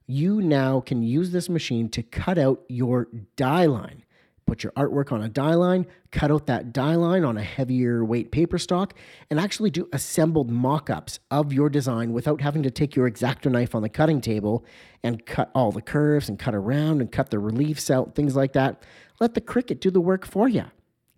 you 0.07 0.40
now 0.40 0.80
can 0.80 1.02
use 1.02 1.30
this 1.30 1.48
machine 1.48 1.88
to 1.90 2.02
cut 2.02 2.38
out 2.38 2.62
your 2.68 3.09
die 3.36 3.66
line. 3.66 4.04
Put 4.46 4.62
your 4.62 4.70
artwork 4.72 5.11
on 5.11 5.22
a 5.22 5.28
die 5.28 5.54
line, 5.54 5.86
cut 6.12 6.30
out 6.30 6.46
that 6.46 6.72
die 6.72 6.94
line 6.94 7.24
on 7.24 7.36
a 7.36 7.42
heavier 7.42 8.04
weight 8.04 8.30
paper 8.30 8.59
stock, 8.59 8.94
and 9.28 9.40
actually 9.40 9.70
do 9.70 9.88
assembled 9.92 10.48
mock 10.48 10.88
ups 10.88 11.18
of 11.32 11.52
your 11.52 11.68
design 11.68 12.12
without 12.12 12.40
having 12.40 12.62
to 12.62 12.70
take 12.70 12.94
your 12.94 13.09
X-Acto 13.09 13.50
knife 13.50 13.74
on 13.74 13.82
the 13.82 13.88
cutting 13.88 14.20
table 14.20 14.64
and 15.02 15.26
cut 15.26 15.50
all 15.52 15.72
the 15.72 15.82
curves 15.82 16.28
and 16.28 16.38
cut 16.38 16.54
around 16.54 17.00
and 17.00 17.11
cut 17.11 17.30
the 17.30 17.40
reliefs 17.40 17.90
out, 17.90 18.14
things 18.14 18.36
like 18.36 18.52
that. 18.52 18.84
Let 19.18 19.34
the 19.34 19.40
Cricut 19.40 19.80
do 19.80 19.90
the 19.90 20.00
work 20.00 20.24
for 20.24 20.48
you. 20.48 20.66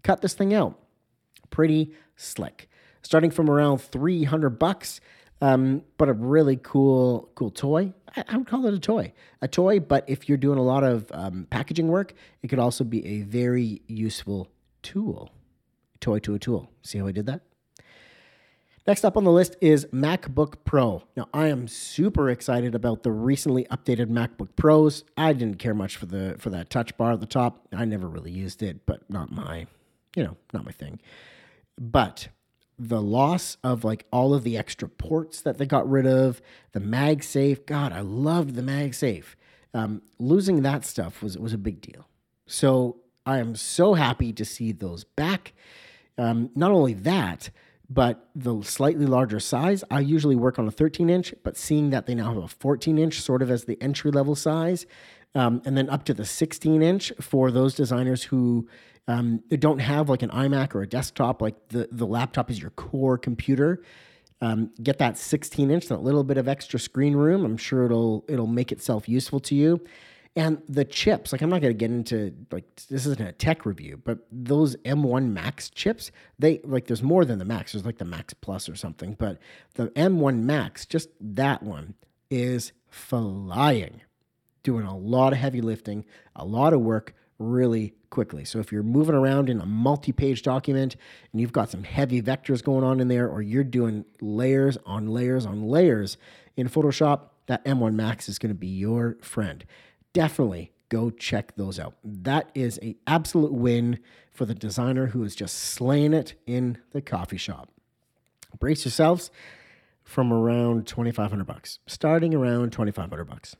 Cut 0.02 0.22
this 0.22 0.32
thing 0.32 0.54
out. 0.54 0.78
Pretty 1.50 1.92
slick. 2.16 2.70
Starting 3.02 3.30
from 3.30 3.50
around 3.50 3.82
300 3.82 4.58
bucks, 4.58 5.02
um, 5.40 5.82
but 5.96 6.08
a 6.08 6.12
really 6.12 6.58
cool, 6.62 7.30
cool 7.34 7.50
toy. 7.50 7.92
I, 8.16 8.24
I, 8.28 8.36
would 8.36 8.46
call 8.46 8.66
it 8.66 8.74
a 8.74 8.78
toy, 8.78 9.12
a 9.40 9.48
toy. 9.48 9.80
But 9.80 10.04
if 10.08 10.28
you're 10.28 10.38
doing 10.38 10.58
a 10.58 10.62
lot 10.62 10.84
of 10.84 11.06
um, 11.12 11.46
packaging 11.50 11.88
work, 11.88 12.14
it 12.42 12.48
could 12.48 12.58
also 12.58 12.84
be 12.84 13.06
a 13.06 13.22
very 13.22 13.82
useful 13.86 14.48
tool. 14.82 15.30
Toy 16.00 16.18
to 16.20 16.34
a 16.34 16.38
tool. 16.38 16.70
See 16.82 16.98
how 16.98 17.06
I 17.06 17.12
did 17.12 17.26
that? 17.26 17.42
Next 18.86 19.04
up 19.04 19.18
on 19.18 19.24
the 19.24 19.30
list 19.30 19.54
is 19.60 19.84
MacBook 19.86 20.64
Pro. 20.64 21.02
Now, 21.14 21.28
I 21.34 21.48
am 21.48 21.68
super 21.68 22.30
excited 22.30 22.74
about 22.74 23.02
the 23.02 23.12
recently 23.12 23.64
updated 23.64 24.06
MacBook 24.06 24.56
Pros. 24.56 25.04
I 25.14 25.34
didn't 25.34 25.58
care 25.58 25.74
much 25.74 25.96
for 25.96 26.06
the 26.06 26.36
for 26.38 26.48
that 26.50 26.70
touch 26.70 26.96
bar 26.96 27.12
at 27.12 27.20
the 27.20 27.26
top. 27.26 27.68
I 27.70 27.84
never 27.84 28.08
really 28.08 28.30
used 28.30 28.62
it, 28.62 28.86
but 28.86 29.02
not 29.10 29.30
my, 29.30 29.66
you 30.16 30.24
know, 30.24 30.38
not 30.54 30.64
my 30.64 30.72
thing. 30.72 31.00
But 31.78 32.28
the 32.78 33.02
loss 33.02 33.56
of 33.64 33.84
like 33.84 34.06
all 34.12 34.34
of 34.34 34.44
the 34.44 34.56
extra 34.56 34.88
ports 34.88 35.40
that 35.42 35.58
they 35.58 35.66
got 35.66 35.88
rid 35.88 36.06
of, 36.06 36.40
the 36.72 36.80
MagSafe. 36.80 37.66
God, 37.66 37.92
I 37.92 38.00
loved 38.00 38.54
the 38.54 38.62
MagSafe. 38.62 39.24
Um, 39.74 40.02
losing 40.18 40.62
that 40.62 40.84
stuff 40.84 41.22
was 41.22 41.36
was 41.36 41.52
a 41.52 41.58
big 41.58 41.80
deal. 41.80 42.08
So 42.46 42.96
I 43.26 43.38
am 43.38 43.56
so 43.56 43.94
happy 43.94 44.32
to 44.32 44.44
see 44.44 44.72
those 44.72 45.04
back. 45.04 45.52
Um, 46.16 46.50
not 46.54 46.70
only 46.70 46.94
that, 46.94 47.50
but 47.90 48.28
the 48.34 48.62
slightly 48.62 49.06
larger 49.06 49.40
size. 49.40 49.82
I 49.90 50.00
usually 50.00 50.36
work 50.36 50.58
on 50.58 50.68
a 50.68 50.70
13 50.70 51.08
inch, 51.08 51.34
but 51.42 51.56
seeing 51.56 51.90
that 51.90 52.06
they 52.06 52.14
now 52.14 52.34
have 52.34 52.42
a 52.42 52.48
14 52.48 52.98
inch, 52.98 53.20
sort 53.20 53.42
of 53.42 53.50
as 53.50 53.64
the 53.64 53.80
entry 53.82 54.10
level 54.10 54.34
size, 54.34 54.86
um, 55.34 55.62
and 55.64 55.76
then 55.76 55.88
up 55.90 56.04
to 56.04 56.14
the 56.14 56.24
16 56.24 56.82
inch 56.82 57.12
for 57.20 57.50
those 57.50 57.74
designers 57.74 58.24
who 58.24 58.68
um, 59.06 59.42
don't 59.50 59.78
have 59.78 60.08
like 60.08 60.22
an 60.22 60.30
iMac 60.30 60.74
or 60.74 60.82
a 60.82 60.86
desktop, 60.86 61.40
like 61.40 61.68
the, 61.68 61.88
the 61.90 62.06
laptop 62.06 62.50
is 62.50 62.60
your 62.60 62.70
core 62.70 63.18
computer. 63.18 63.82
Um, 64.40 64.70
get 64.82 64.98
that 64.98 65.18
16 65.18 65.70
inch, 65.70 65.88
that 65.88 66.02
little 66.02 66.22
bit 66.22 66.38
of 66.38 66.46
extra 66.46 66.78
screen 66.78 67.16
room. 67.16 67.44
I'm 67.44 67.56
sure 67.56 67.86
it'll 67.86 68.24
it'll 68.28 68.46
make 68.46 68.70
itself 68.70 69.08
useful 69.08 69.40
to 69.40 69.54
you. 69.54 69.80
And 70.36 70.62
the 70.68 70.84
chips, 70.84 71.32
like 71.32 71.42
I'm 71.42 71.50
not 71.50 71.60
going 71.60 71.72
to 71.72 71.78
get 71.78 71.90
into 71.90 72.32
like 72.52 72.64
this 72.88 73.06
isn't 73.06 73.20
a 73.20 73.32
tech 73.32 73.66
review, 73.66 74.00
but 74.04 74.20
those 74.30 74.76
M1 74.76 75.32
Max 75.32 75.70
chips, 75.70 76.12
they 76.38 76.60
like 76.62 76.86
there's 76.86 77.02
more 77.02 77.24
than 77.24 77.40
the 77.40 77.44
Max. 77.44 77.72
There's 77.72 77.84
like 77.84 77.98
the 77.98 78.04
Max 78.04 78.34
Plus 78.34 78.68
or 78.68 78.76
something, 78.76 79.16
but 79.18 79.38
the 79.74 79.88
M1 79.88 80.42
Max, 80.42 80.86
just 80.86 81.08
that 81.20 81.64
one 81.64 81.94
is 82.30 82.72
flying, 82.88 84.02
doing 84.62 84.86
a 84.86 84.96
lot 84.96 85.32
of 85.32 85.38
heavy 85.38 85.60
lifting, 85.60 86.04
a 86.36 86.44
lot 86.44 86.72
of 86.72 86.80
work, 86.80 87.14
really 87.38 87.94
quickly. 88.10 88.44
So 88.44 88.58
if 88.58 88.72
you're 88.72 88.82
moving 88.82 89.14
around 89.14 89.48
in 89.48 89.60
a 89.60 89.66
multi-page 89.66 90.42
document 90.42 90.96
and 91.32 91.40
you've 91.40 91.52
got 91.52 91.70
some 91.70 91.84
heavy 91.84 92.20
vectors 92.20 92.62
going 92.62 92.84
on 92.84 93.00
in 93.00 93.08
there, 93.08 93.28
or 93.28 93.42
you're 93.42 93.64
doing 93.64 94.04
layers 94.20 94.76
on 94.84 95.06
layers 95.06 95.46
on 95.46 95.62
layers 95.62 96.16
in 96.56 96.68
Photoshop, 96.68 97.28
that 97.46 97.64
M1 97.64 97.94
Max 97.94 98.28
is 98.28 98.38
going 98.38 98.50
to 98.50 98.58
be 98.58 98.66
your 98.66 99.16
friend. 99.22 99.64
Definitely 100.12 100.72
go 100.88 101.10
check 101.10 101.54
those 101.56 101.78
out. 101.78 101.94
That 102.02 102.50
is 102.54 102.78
a 102.82 102.96
absolute 103.06 103.52
win 103.52 104.00
for 104.32 104.44
the 104.44 104.54
designer 104.54 105.06
who 105.06 105.22
is 105.22 105.34
just 105.36 105.56
slaying 105.56 106.14
it 106.14 106.34
in 106.46 106.78
the 106.92 107.02
coffee 107.02 107.36
shop. 107.36 107.70
Brace 108.58 108.84
yourselves 108.84 109.30
from 110.02 110.32
around 110.32 110.86
2500 110.86 111.46
bucks, 111.46 111.78
starting 111.86 112.34
around 112.34 112.72
2500 112.72 113.24
bucks. 113.24 113.56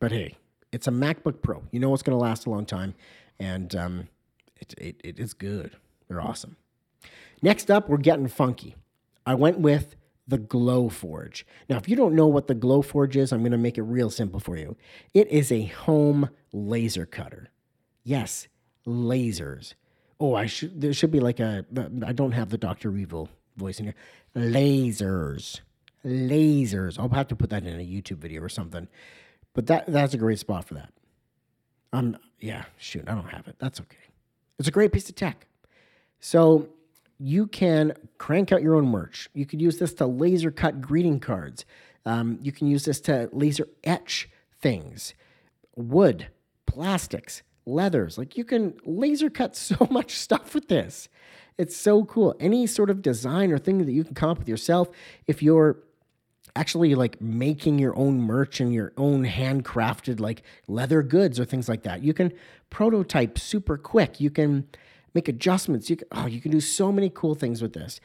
But 0.00 0.12
hey, 0.12 0.36
it's 0.72 0.88
a 0.88 0.90
MacBook 0.90 1.42
Pro. 1.42 1.62
You 1.70 1.78
know 1.78 1.94
it's 1.94 2.02
going 2.02 2.18
to 2.18 2.22
last 2.22 2.46
a 2.46 2.50
long 2.50 2.66
time, 2.66 2.94
and 3.38 3.74
um, 3.76 4.08
it, 4.56 4.74
it, 4.78 5.00
it 5.04 5.18
is 5.20 5.34
good. 5.34 5.76
They're 6.08 6.20
awesome. 6.20 6.56
Next 7.42 7.70
up, 7.70 7.88
we're 7.88 7.98
getting 7.98 8.26
funky. 8.26 8.74
I 9.24 9.34
went 9.34 9.60
with 9.60 9.94
the 10.26 10.38
Glowforge. 10.38 11.44
Now, 11.68 11.76
if 11.76 11.88
you 11.88 11.96
don't 11.96 12.14
know 12.14 12.26
what 12.26 12.46
the 12.46 12.54
Glowforge 12.54 13.16
is, 13.16 13.32
I'm 13.32 13.40
going 13.40 13.52
to 13.52 13.58
make 13.58 13.78
it 13.78 13.82
real 13.82 14.10
simple 14.10 14.40
for 14.40 14.56
you. 14.56 14.76
It 15.12 15.28
is 15.28 15.52
a 15.52 15.66
home 15.66 16.30
laser 16.52 17.04
cutter. 17.06 17.50
Yes, 18.02 18.48
lasers. 18.86 19.74
Oh, 20.18 20.34
I 20.34 20.46
should. 20.46 20.80
There 20.80 20.92
should 20.92 21.10
be 21.10 21.20
like 21.20 21.40
a. 21.40 21.66
I 22.06 22.12
don't 22.12 22.32
have 22.32 22.50
the 22.50 22.58
Doctor 22.58 22.96
Evil 22.96 23.28
voice 23.56 23.78
in 23.78 23.86
here. 23.86 23.94
Lasers, 24.34 25.60
lasers. 26.04 26.98
I'll 26.98 27.08
have 27.10 27.28
to 27.28 27.36
put 27.36 27.50
that 27.50 27.66
in 27.66 27.80
a 27.80 27.84
YouTube 27.84 28.18
video 28.18 28.42
or 28.42 28.48
something. 28.48 28.88
But 29.54 29.66
that 29.66 29.86
that's 29.86 30.14
a 30.14 30.18
great 30.18 30.38
spot 30.38 30.64
for 30.64 30.74
that. 30.74 30.92
Um, 31.92 32.16
yeah, 32.38 32.64
shoot, 32.76 33.04
I 33.08 33.14
don't 33.14 33.28
have 33.28 33.48
it. 33.48 33.56
That's 33.58 33.80
okay. 33.80 33.96
It's 34.58 34.68
a 34.68 34.72
great 34.72 34.92
piece 34.92 35.08
of 35.08 35.14
tech. 35.16 35.46
So 36.20 36.68
you 37.18 37.46
can 37.46 37.94
crank 38.18 38.52
out 38.52 38.62
your 38.62 38.74
own 38.74 38.88
merch. 38.88 39.28
You 39.34 39.46
could 39.46 39.60
use 39.60 39.78
this 39.78 39.92
to 39.94 40.06
laser 40.06 40.50
cut 40.50 40.80
greeting 40.80 41.20
cards. 41.20 41.64
Um, 42.06 42.38
you 42.42 42.52
can 42.52 42.66
use 42.66 42.84
this 42.84 43.00
to 43.02 43.28
laser 43.32 43.68
etch 43.84 44.28
things, 44.60 45.14
wood, 45.76 46.28
plastics, 46.66 47.42
leathers. 47.66 48.16
Like 48.16 48.36
you 48.36 48.44
can 48.44 48.74
laser 48.84 49.30
cut 49.30 49.56
so 49.68 49.86
much 49.90 50.16
stuff 50.16 50.54
with 50.54 50.68
this. 50.68 51.08
It's 51.58 51.76
so 51.76 52.04
cool. 52.04 52.34
Any 52.40 52.66
sort 52.66 52.88
of 52.88 53.02
design 53.02 53.52
or 53.52 53.58
thing 53.58 53.84
that 53.84 53.92
you 53.92 54.04
can 54.04 54.14
come 54.14 54.30
up 54.30 54.38
with 54.38 54.48
yourself, 54.48 54.88
if 55.26 55.42
you're 55.42 55.76
actually 56.56 56.94
like 56.94 57.20
making 57.20 57.78
your 57.78 57.96
own 57.96 58.20
merch 58.20 58.60
and 58.60 58.72
your 58.72 58.92
own 58.96 59.24
handcrafted 59.24 60.20
like 60.20 60.42
leather 60.66 61.02
goods 61.02 61.38
or 61.38 61.44
things 61.44 61.68
like 61.68 61.82
that. 61.82 62.02
You 62.02 62.14
can 62.14 62.32
prototype 62.70 63.38
super 63.38 63.76
quick. 63.76 64.20
You 64.20 64.30
can 64.30 64.66
make 65.14 65.28
adjustments. 65.28 65.90
You 65.90 65.96
can, 65.96 66.08
oh, 66.12 66.26
you 66.26 66.40
can 66.40 66.50
do 66.50 66.60
so 66.60 66.92
many 66.92 67.10
cool 67.10 67.34
things 67.34 67.62
with 67.62 67.72
this. 67.72 68.00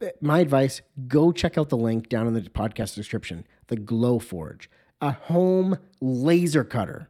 Eh, 0.00 0.10
my 0.20 0.40
advice: 0.40 0.82
go 1.08 1.32
check 1.32 1.56
out 1.58 1.68
the 1.68 1.76
link 1.76 2.08
down 2.08 2.26
in 2.26 2.34
the 2.34 2.42
podcast 2.42 2.94
description. 2.94 3.46
The 3.68 3.76
Glowforge, 3.76 4.66
a 5.00 5.12
home 5.12 5.78
laser 6.00 6.64
cutter, 6.64 7.08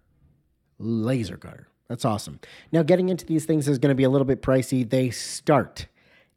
laser 0.78 1.37
cutter. 1.37 1.68
That's 1.89 2.05
awesome. 2.05 2.41
Now, 2.70 2.83
getting 2.83 3.09
into 3.09 3.26
these 3.26 3.45
things 3.45 3.68
is 3.68 3.78
going 3.78 3.91
to 3.91 3.95
be 3.95 4.05
a 4.05 4.11
little 4.11 4.24
bit 4.24 4.41
pricey. 4.41 4.89
They 4.89 5.11
start 5.11 5.87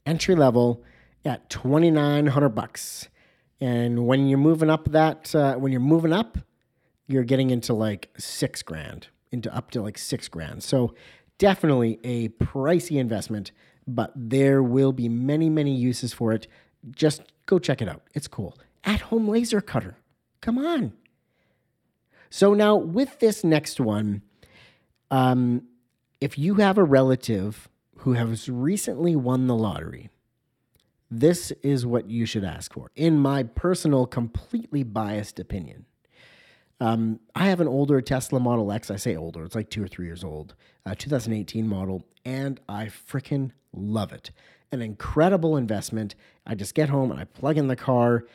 entry 0.06 0.36
level 0.36 0.84
at 1.24 1.50
twenty 1.50 1.92
nine 1.92 2.28
hundred 2.28 2.50
bucks. 2.50 3.10
And 3.62 4.06
when 4.06 4.28
you're 4.28 4.38
moving 4.38 4.70
up 4.70 4.92
that, 4.92 5.34
uh, 5.34 5.56
when 5.56 5.72
you're 5.72 5.82
moving 5.82 6.14
up, 6.14 6.38
you're 7.08 7.24
getting 7.24 7.50
into 7.50 7.74
like 7.74 8.10
six 8.18 8.62
grand, 8.62 9.08
into 9.32 9.56
up 9.56 9.72
to 9.72 9.82
like 9.82 9.98
six 9.98 10.28
grand. 10.28 10.64
So 10.64 10.94
definitely 11.38 12.00
a 12.04 12.30
pricey 12.30 12.98
investment, 12.98 13.52
but 13.88 14.12
there 14.16 14.62
will 14.62 14.92
be 14.92 15.08
many, 15.08 15.50
many 15.50 15.76
uses 15.76 16.14
for 16.14 16.34
it. 16.34 16.48
Just 16.92 17.22
go 17.46 17.60
check 17.60 17.82
it 17.82 17.88
out. 17.88 18.02
It's 18.14 18.28
cool. 18.28 18.58
At 18.84 19.02
home 19.02 19.28
laser 19.28 19.62
cutter. 19.62 19.98
Come 20.42 20.58
on. 20.58 20.94
So 22.30 22.54
now 22.54 22.76
with 22.76 23.20
this 23.20 23.44
next 23.44 23.80
one, 23.80 24.22
um, 25.12 25.64
if 26.20 26.38
you 26.38 26.56
have 26.56 26.78
a 26.78 26.84
relative 26.84 27.70
who 28.00 28.14
has 28.14 28.50
recently 28.50 29.16
won 29.16 29.48
the 29.48 29.56
lottery, 29.56 30.10
this 31.12 31.52
is 31.64 31.86
what 31.86 32.10
you 32.10 32.26
should 32.26 32.44
ask 32.44 32.74
for, 32.74 32.92
in 32.96 33.20
my 33.20 33.44
personal, 33.44 34.06
completely 34.06 34.84
biased 34.84 35.40
opinion. 35.40 35.86
Um, 36.80 37.20
I 37.34 37.46
have 37.48 37.62
an 37.62 37.68
older 37.68 38.02
Tesla 38.02 38.40
Model 38.40 38.72
X. 38.72 38.92
I 38.92 38.98
say 38.98 39.16
older, 39.16 39.44
it's 39.44 39.56
like 39.56 39.70
two 39.70 39.84
or 39.84 39.88
three 39.88 40.08
years 40.08 40.24
old, 40.24 40.56
uh, 40.86 40.96
2018 40.96 41.68
model, 41.68 42.04
and 42.26 42.60
I 42.68 42.86
freaking 42.86 43.52
love 43.72 44.12
it. 44.12 44.32
An 44.72 44.82
incredible 44.82 45.56
investment. 45.56 46.16
I 46.46 46.56
just 46.56 46.76
get 46.76 46.90
home 46.90 47.12
and 47.12 47.20
I 47.20 47.26
plug 47.26 47.58
in 47.58 47.68
the 47.68 47.76
car. 47.76 48.26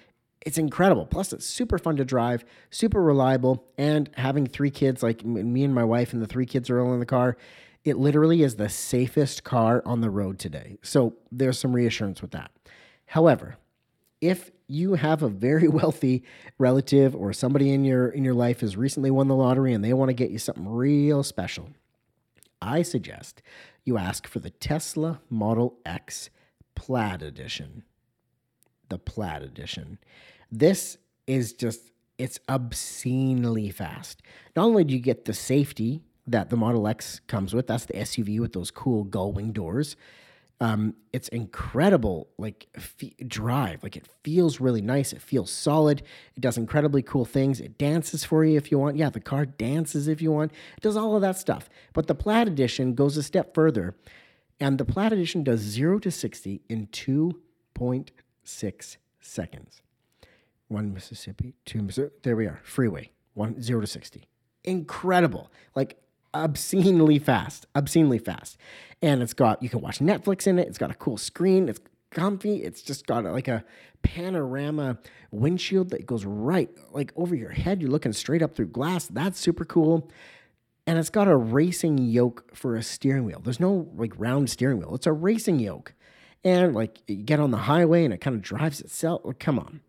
it's 0.47 0.57
incredible. 0.57 1.05
Plus, 1.05 1.35
it's 1.35 1.45
super 1.45 1.77
fun 1.77 1.97
to 1.97 2.05
drive, 2.05 2.47
super 2.71 3.03
reliable, 3.03 3.63
and 3.77 4.09
having 4.17 4.47
three 4.47 4.71
kids, 4.71 5.03
like 5.03 5.23
me 5.23 5.65
and 5.65 5.75
my 5.75 5.85
wife 5.85 6.15
and 6.15 6.23
the 6.23 6.27
three 6.27 6.47
kids 6.47 6.71
are 6.71 6.81
all 6.81 6.95
in 6.95 7.01
the 7.01 7.05
car, 7.05 7.37
it 7.85 7.99
literally 7.99 8.43
is 8.43 8.57
the 8.57 8.71
safest 8.71 9.45
car 9.45 9.83
on 9.85 10.01
the 10.01 10.09
road 10.09 10.39
today. 10.39 10.79
So 10.83 11.15
there's 11.31 11.59
some 11.59 11.75
reassurance 11.75 12.23
with 12.23 12.31
that. 12.31 12.51
However, 13.11 13.57
if 14.21 14.53
you 14.69 14.95
have 14.95 15.25
a 15.25 15.29
very 15.29 15.67
wealthy 15.81 16.23
relative 16.59 17.17
or 17.17 17.33
somebody 17.33 17.73
in 17.73 17.85
your 17.85 18.09
in 18.09 18.25
your 18.25 18.35
life 18.35 18.61
has 18.61 18.77
recently 18.77 19.11
won 19.11 19.27
the 19.27 19.35
lottery 19.35 19.73
and 19.73 19.85
they 19.85 19.93
want 19.93 20.11
to 20.11 20.15
get 20.15 20.31
you 20.31 20.39
something 20.39 20.69
real 20.69 21.25
special, 21.25 21.71
I 22.63 22.83
suggest 22.83 23.43
you 23.85 23.99
ask 23.99 24.29
for 24.29 24.39
the 24.39 24.51
Tesla 24.51 25.21
Model 25.29 25.77
X 25.85 26.31
Plaid 26.77 27.21
Edition. 27.21 27.83
The 28.91 28.99
Plaid 28.99 29.43
Edition. 29.43 29.99
This 30.53 30.97
is 31.27 31.53
just 31.53 31.91
it's 32.17 32.39
obscenely 32.49 33.71
fast. 33.71 34.23
Not 34.55 34.67
only 34.67 34.85
do 34.85 34.95
you 34.95 35.01
get 35.01 35.25
the 35.25 35.35
safety 35.35 36.05
that 36.29 36.49
the 36.49 36.57
Model 36.57 36.87
X 36.87 37.21
comes 37.27 37.55
with. 37.55 37.67
That's 37.67 37.87
the 37.87 37.95
SUV 37.95 38.39
with 38.39 38.53
those 38.53 38.71
cool 38.71 39.03
gull-wing 39.03 39.51
doors. 39.51 39.97
Um, 40.63 40.95
it's 41.15 41.29
incredible, 41.29 42.29
like 42.37 42.69
f- 42.75 42.95
drive. 43.27 43.83
Like 43.83 43.97
it 43.97 44.07
feels 44.23 44.61
really 44.61 44.83
nice. 44.83 45.15
It 45.15 45.23
feels 45.23 45.51
solid. 45.51 46.03
It 46.37 46.41
does 46.41 46.59
incredibly 46.59 47.03
cool 47.03 47.25
things. 47.25 47.61
It 47.61 47.79
dances 47.79 48.25
for 48.25 48.45
you 48.45 48.59
if 48.59 48.71
you 48.71 48.79
want. 48.79 48.97
Yeah, 48.97 49.09
the 49.09 49.21
car 49.21 49.47
dances 49.47 50.07
if 50.07 50.21
you 50.21 50.31
want. 50.31 50.53
It 50.77 50.83
does 50.83 50.99
all 50.99 51.17
of 51.17 51.23
that 51.23 51.39
stuff. 51.39 51.71
But 51.95 52.09
the 52.09 52.15
Plaid 52.15 52.47
Edition 52.47 52.95
goes 52.95 53.17
a 53.17 53.23
step 53.23 53.55
further, 53.55 53.97
and 54.61 54.77
the 54.77 54.85
Plaid 54.85 55.15
Edition 55.15 55.43
does 55.45 55.61
zero 55.61 55.99
to 56.01 56.11
sixty 56.11 56.61
in 56.69 56.89
two 56.89 57.41
point 57.73 58.11
six 58.45 58.99
seconds. 59.19 59.81
One 60.69 60.93
Mississippi, 60.93 61.55
two 61.65 61.81
Mississippi. 61.81 62.17
There 62.23 62.37
we 62.37 62.45
are. 62.45 62.61
Freeway. 62.65 63.13
One 63.33 63.63
zero 63.63 63.81
to 63.81 63.87
sixty. 63.87 64.29
Incredible. 64.65 65.51
Like 65.75 65.97
obscenely 66.35 67.19
fast, 67.19 67.67
obscenely 67.75 68.19
fast. 68.19 68.57
And 69.03 69.23
it's 69.23 69.35
got, 69.35 69.63
you 69.63 69.69
can 69.69 69.81
watch 69.81 69.99
Netflix 69.99 70.47
in 70.47 70.59
it. 70.59 70.69
It's 70.69 70.79
got 70.79 70.91
a 70.91 70.95
cool 70.95 71.17
screen. 71.17 71.69
It's 71.69 71.81
comfy. 72.11 72.57
It's 72.57 72.83
just 72.83 73.07
got 73.07 73.25
like 73.25 73.49
a 73.49 73.65
panorama 74.03 74.99
windshield 75.31 75.91
that 75.91 76.07
goes 76.07 76.25
right 76.25 76.71
like 76.93 77.13
over 77.17 77.35
your 77.35 77.51
head. 77.51 77.81
You're 77.81 77.91
looking 77.91 78.13
straight 78.13 78.43
up 78.43 78.55
through 78.55 78.69
glass. 78.69 79.07
That's 79.07 79.39
super 79.39 79.65
cool. 79.65 80.11
And 80.87 80.99
it's 80.99 81.11
got 81.11 81.29
a 81.29 81.37
racing 81.37 81.99
yoke 81.99 82.55
for 82.55 82.75
a 82.75 82.83
steering 82.83 83.25
wheel. 83.25 83.41
There's 83.43 83.61
no 83.61 83.89
like 83.95 84.13
round 84.19 84.51
steering 84.51 84.79
wheel. 84.79 84.95
It's 84.95 85.07
a 85.07 85.13
racing 85.13 85.61
yoke. 85.61 85.95
And 86.43 86.75
like 86.75 86.99
you 87.07 87.17
get 87.17 87.39
on 87.39 87.51
the 87.51 87.59
highway 87.59 88.05
and 88.05 88.13
it 88.15 88.21
kind 88.21 88.35
of 88.35 88.43
drives 88.43 88.81
itself. 88.81 89.23
come 89.39 89.59
on. 89.59 89.81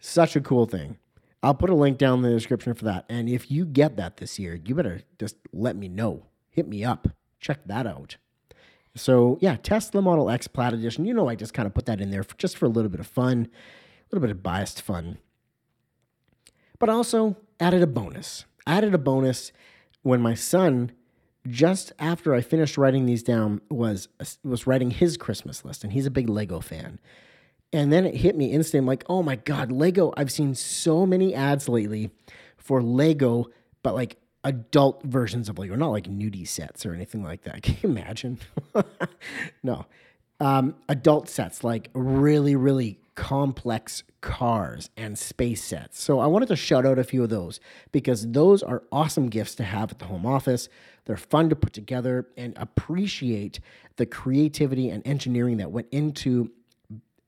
Such 0.00 0.36
a 0.36 0.40
cool 0.40 0.66
thing. 0.66 0.98
I'll 1.44 1.54
put 1.54 1.68
a 1.68 1.74
link 1.74 1.98
down 1.98 2.18
in 2.18 2.22
the 2.22 2.30
description 2.30 2.72
for 2.72 2.86
that. 2.86 3.04
And 3.10 3.28
if 3.28 3.50
you 3.50 3.66
get 3.66 3.96
that 3.98 4.16
this 4.16 4.38
year, 4.38 4.58
you 4.64 4.74
better 4.74 5.02
just 5.18 5.36
let 5.52 5.76
me 5.76 5.88
know. 5.88 6.24
Hit 6.48 6.66
me 6.66 6.84
up. 6.84 7.08
Check 7.38 7.60
that 7.66 7.86
out. 7.86 8.16
So 8.94 9.36
yeah, 9.42 9.56
Tesla 9.56 10.00
Model 10.00 10.30
X 10.30 10.48
Plaid 10.48 10.72
Edition. 10.72 11.04
You 11.04 11.12
know, 11.12 11.28
I 11.28 11.34
just 11.34 11.52
kind 11.52 11.66
of 11.66 11.74
put 11.74 11.84
that 11.84 12.00
in 12.00 12.10
there 12.10 12.22
for, 12.22 12.34
just 12.36 12.56
for 12.56 12.64
a 12.64 12.70
little 12.70 12.88
bit 12.90 13.00
of 13.00 13.06
fun, 13.06 13.48
a 13.50 14.04
little 14.10 14.26
bit 14.26 14.30
of 14.30 14.42
biased 14.42 14.80
fun. 14.80 15.18
But 16.78 16.88
also 16.88 17.36
added 17.60 17.82
a 17.82 17.86
bonus. 17.86 18.46
Added 18.66 18.94
a 18.94 18.98
bonus 18.98 19.52
when 20.02 20.22
my 20.22 20.34
son, 20.34 20.92
just 21.46 21.92
after 21.98 22.34
I 22.34 22.40
finished 22.40 22.78
writing 22.78 23.04
these 23.04 23.22
down, 23.22 23.60
was 23.68 24.08
was 24.42 24.66
writing 24.66 24.90
his 24.90 25.18
Christmas 25.18 25.62
list, 25.62 25.84
and 25.84 25.92
he's 25.92 26.06
a 26.06 26.10
big 26.10 26.30
Lego 26.30 26.60
fan. 26.60 26.98
And 27.74 27.92
then 27.92 28.06
it 28.06 28.14
hit 28.14 28.36
me 28.36 28.52
instantly 28.52 28.86
like, 28.86 29.04
oh 29.08 29.20
my 29.24 29.34
God, 29.34 29.72
Lego. 29.72 30.14
I've 30.16 30.30
seen 30.30 30.54
so 30.54 31.04
many 31.04 31.34
ads 31.34 31.68
lately 31.68 32.12
for 32.56 32.80
Lego, 32.80 33.46
but 33.82 33.96
like 33.96 34.16
adult 34.44 35.02
versions 35.02 35.48
of 35.48 35.58
Lego, 35.58 35.74
not 35.74 35.90
like 35.90 36.06
nudie 36.06 36.46
sets 36.46 36.86
or 36.86 36.94
anything 36.94 37.24
like 37.24 37.42
that. 37.42 37.62
Can 37.64 37.76
you 37.82 37.88
imagine? 37.88 38.38
no. 39.64 39.86
Um, 40.38 40.76
adult 40.88 41.28
sets, 41.28 41.64
like 41.64 41.90
really, 41.94 42.54
really 42.54 43.00
complex 43.16 44.04
cars 44.20 44.90
and 44.96 45.18
space 45.18 45.62
sets. 45.62 46.00
So 46.00 46.20
I 46.20 46.26
wanted 46.26 46.48
to 46.48 46.56
shout 46.56 46.86
out 46.86 47.00
a 47.00 47.04
few 47.04 47.24
of 47.24 47.30
those 47.30 47.58
because 47.90 48.30
those 48.30 48.62
are 48.62 48.84
awesome 48.92 49.28
gifts 49.30 49.56
to 49.56 49.64
have 49.64 49.90
at 49.90 49.98
the 49.98 50.04
home 50.04 50.26
office. 50.26 50.68
They're 51.06 51.16
fun 51.16 51.48
to 51.48 51.56
put 51.56 51.72
together 51.72 52.28
and 52.36 52.56
appreciate 52.56 53.58
the 53.96 54.06
creativity 54.06 54.90
and 54.90 55.04
engineering 55.04 55.56
that 55.56 55.72
went 55.72 55.88
into 55.90 56.52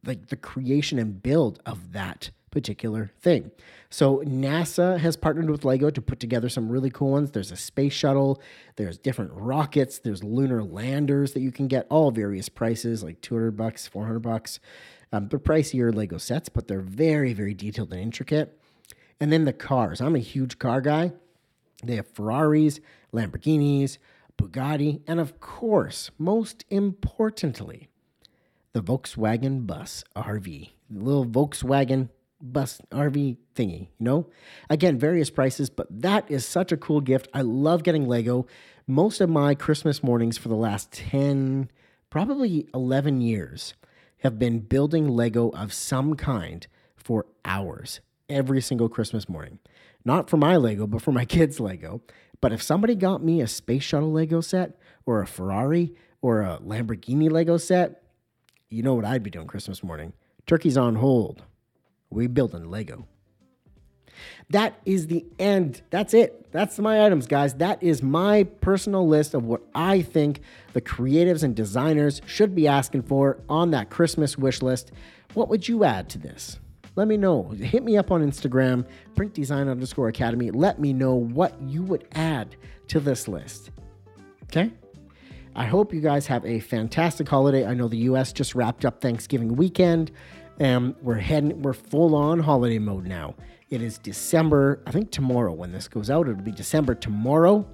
like 0.07 0.28
the 0.28 0.36
creation 0.36 0.98
and 0.98 1.22
build 1.22 1.61
of 1.66 1.92
that 1.92 2.30
particular 2.50 3.11
thing. 3.20 3.50
So 3.90 4.22
NASA 4.24 4.98
has 4.98 5.16
partnered 5.16 5.50
with 5.50 5.64
Lego 5.64 5.90
to 5.90 6.00
put 6.00 6.20
together 6.20 6.48
some 6.48 6.70
really 6.70 6.90
cool 6.90 7.11
ones. 7.11 7.30
There's 7.30 7.52
a 7.52 7.57
space 7.57 7.92
shuttle, 7.92 8.40
there's 8.76 8.96
different 8.96 9.32
rockets, 9.34 9.98
there's 9.98 10.24
lunar 10.24 10.62
landers 10.62 11.32
that 11.34 11.40
you 11.40 11.52
can 11.52 11.68
get 11.68 11.86
all 11.90 12.11
various 12.11 12.48
prices 12.48 13.02
like 13.02 13.20
200 13.20 13.57
bucks, 13.57 13.86
400 13.86 14.20
bucks. 14.20 14.59
Um, 15.12 15.28
they're 15.28 15.38
pricier 15.38 15.94
Lego 15.94 16.18
sets, 16.18 16.48
but 16.48 16.66
they're 16.66 16.80
very 16.80 17.32
very 17.32 17.52
detailed 17.52 17.92
and 17.92 18.00
intricate. 18.00 18.59
And 19.20 19.30
then 19.30 19.44
the 19.44 19.52
cars. 19.52 20.00
I'm 20.00 20.16
a 20.16 20.20
huge 20.20 20.59
car 20.59 20.80
guy. 20.80 21.12
They 21.84 21.96
have 21.96 22.09
Ferraris, 22.09 22.80
Lamborghinis, 23.12 23.98
Bugatti, 24.38 25.02
and 25.07 25.20
of 25.20 25.40
course, 25.40 26.11
most 26.18 26.64
importantly, 26.70 27.88
the 28.76 28.82
Volkswagen 28.82 29.66
Bus 29.66 30.04
RV, 30.14 30.68
the 30.90 31.02
little 31.02 31.24
Volkswagen 31.24 32.10
bus 32.42 32.78
RV 32.92 33.38
thingy, 33.54 33.80
you 33.80 34.04
know? 34.04 34.26
Again, 34.68 34.98
various 34.98 35.30
prices, 35.30 35.70
but 35.70 35.86
that 35.90 36.30
is 36.30 36.44
such 36.44 36.72
a 36.72 36.76
cool 36.76 37.00
gift. 37.00 37.26
I 37.32 37.40
love 37.40 37.84
getting 37.84 38.06
Lego. 38.06 38.46
Most 38.86 39.22
of 39.22 39.30
my 39.30 39.54
Christmas 39.54 40.02
mornings 40.02 40.36
for 40.36 40.50
the 40.50 40.56
last 40.56 40.92
10, 40.92 41.70
probably 42.10 42.68
11 42.74 43.22
years 43.22 43.72
have 44.18 44.38
been 44.38 44.58
building 44.58 45.08
Lego 45.08 45.48
of 45.48 45.72
some 45.72 46.14
kind 46.14 46.66
for 46.96 47.24
hours 47.46 48.00
every 48.28 48.60
single 48.60 48.90
Christmas 48.90 49.26
morning. 49.26 49.58
Not 50.04 50.28
for 50.28 50.36
my 50.36 50.58
Lego, 50.58 50.86
but 50.86 51.00
for 51.00 51.12
my 51.12 51.24
kids' 51.34 51.60
Lego. 51.60 52.02
But 52.42 52.52
if 52.52 52.62
somebody 52.62 52.94
got 52.94 53.24
me 53.24 53.40
a 53.40 53.46
space 53.46 53.84
shuttle 53.84 54.12
Lego 54.12 54.42
set 54.42 54.78
or 55.06 55.22
a 55.22 55.26
Ferrari 55.26 55.94
or 56.20 56.42
a 56.42 56.58
Lamborghini 56.58 57.30
Lego 57.30 57.56
set, 57.56 58.02
you 58.76 58.82
know 58.82 58.94
what 58.94 59.06
I'd 59.06 59.22
be 59.22 59.30
doing 59.30 59.46
Christmas 59.46 59.82
morning? 59.82 60.12
Turkey's 60.46 60.76
on 60.76 60.96
hold. 60.96 61.42
We 62.10 62.26
building 62.26 62.70
Lego. 62.70 63.06
That 64.50 64.78
is 64.84 65.06
the 65.06 65.24
end. 65.38 65.82
That's 65.90 66.12
it. 66.12 66.52
That's 66.52 66.78
my 66.78 67.04
items, 67.04 67.26
guys. 67.26 67.54
That 67.54 67.82
is 67.82 68.02
my 68.02 68.44
personal 68.44 69.08
list 69.08 69.34
of 69.34 69.44
what 69.44 69.62
I 69.74 70.02
think 70.02 70.40
the 70.74 70.80
creatives 70.80 71.42
and 71.42 71.56
designers 71.56 72.20
should 72.26 72.54
be 72.54 72.68
asking 72.68 73.02
for 73.02 73.38
on 73.48 73.70
that 73.70 73.90
Christmas 73.90 74.36
wish 74.36 74.60
list. 74.60 74.92
What 75.34 75.48
would 75.48 75.66
you 75.66 75.84
add 75.84 76.08
to 76.10 76.18
this? 76.18 76.58
Let 76.96 77.08
me 77.08 77.16
know. 77.16 77.44
Hit 77.48 77.82
me 77.82 77.96
up 77.96 78.10
on 78.10 78.22
Instagram, 78.22 78.86
print 79.14 79.34
design 79.34 79.68
underscore 79.68 80.08
academy. 80.08 80.50
Let 80.50 80.78
me 80.78 80.92
know 80.92 81.14
what 81.14 81.60
you 81.62 81.82
would 81.82 82.06
add 82.12 82.56
to 82.88 83.00
this 83.00 83.28
list. 83.28 83.70
Okay? 84.44 84.70
I 85.59 85.64
hope 85.64 85.94
you 85.94 86.02
guys 86.02 86.26
have 86.26 86.44
a 86.44 86.61
fantastic 86.61 87.26
holiday. 87.26 87.64
I 87.64 87.72
know 87.72 87.88
the 87.88 87.96
US 88.11 88.30
just 88.30 88.54
wrapped 88.54 88.84
up 88.84 89.00
Thanksgiving 89.00 89.57
weekend. 89.57 90.12
and 90.61 90.94
we're 91.02 91.14
heading, 91.14 91.62
we're 91.62 91.72
full 91.72 92.14
on 92.14 92.40
holiday 92.40 92.78
mode 92.78 93.07
now. 93.07 93.34
It 93.70 93.80
is 93.82 93.98
December, 93.98 94.82
I 94.86 94.90
think 94.90 95.11
tomorrow 95.11 95.52
when 95.52 95.72
this 95.72 95.88
goes 95.88 96.11
out, 96.11 96.28
it'll 96.28 96.42
be 96.42 96.52
December 96.52 96.94
tomorrow 96.94 97.66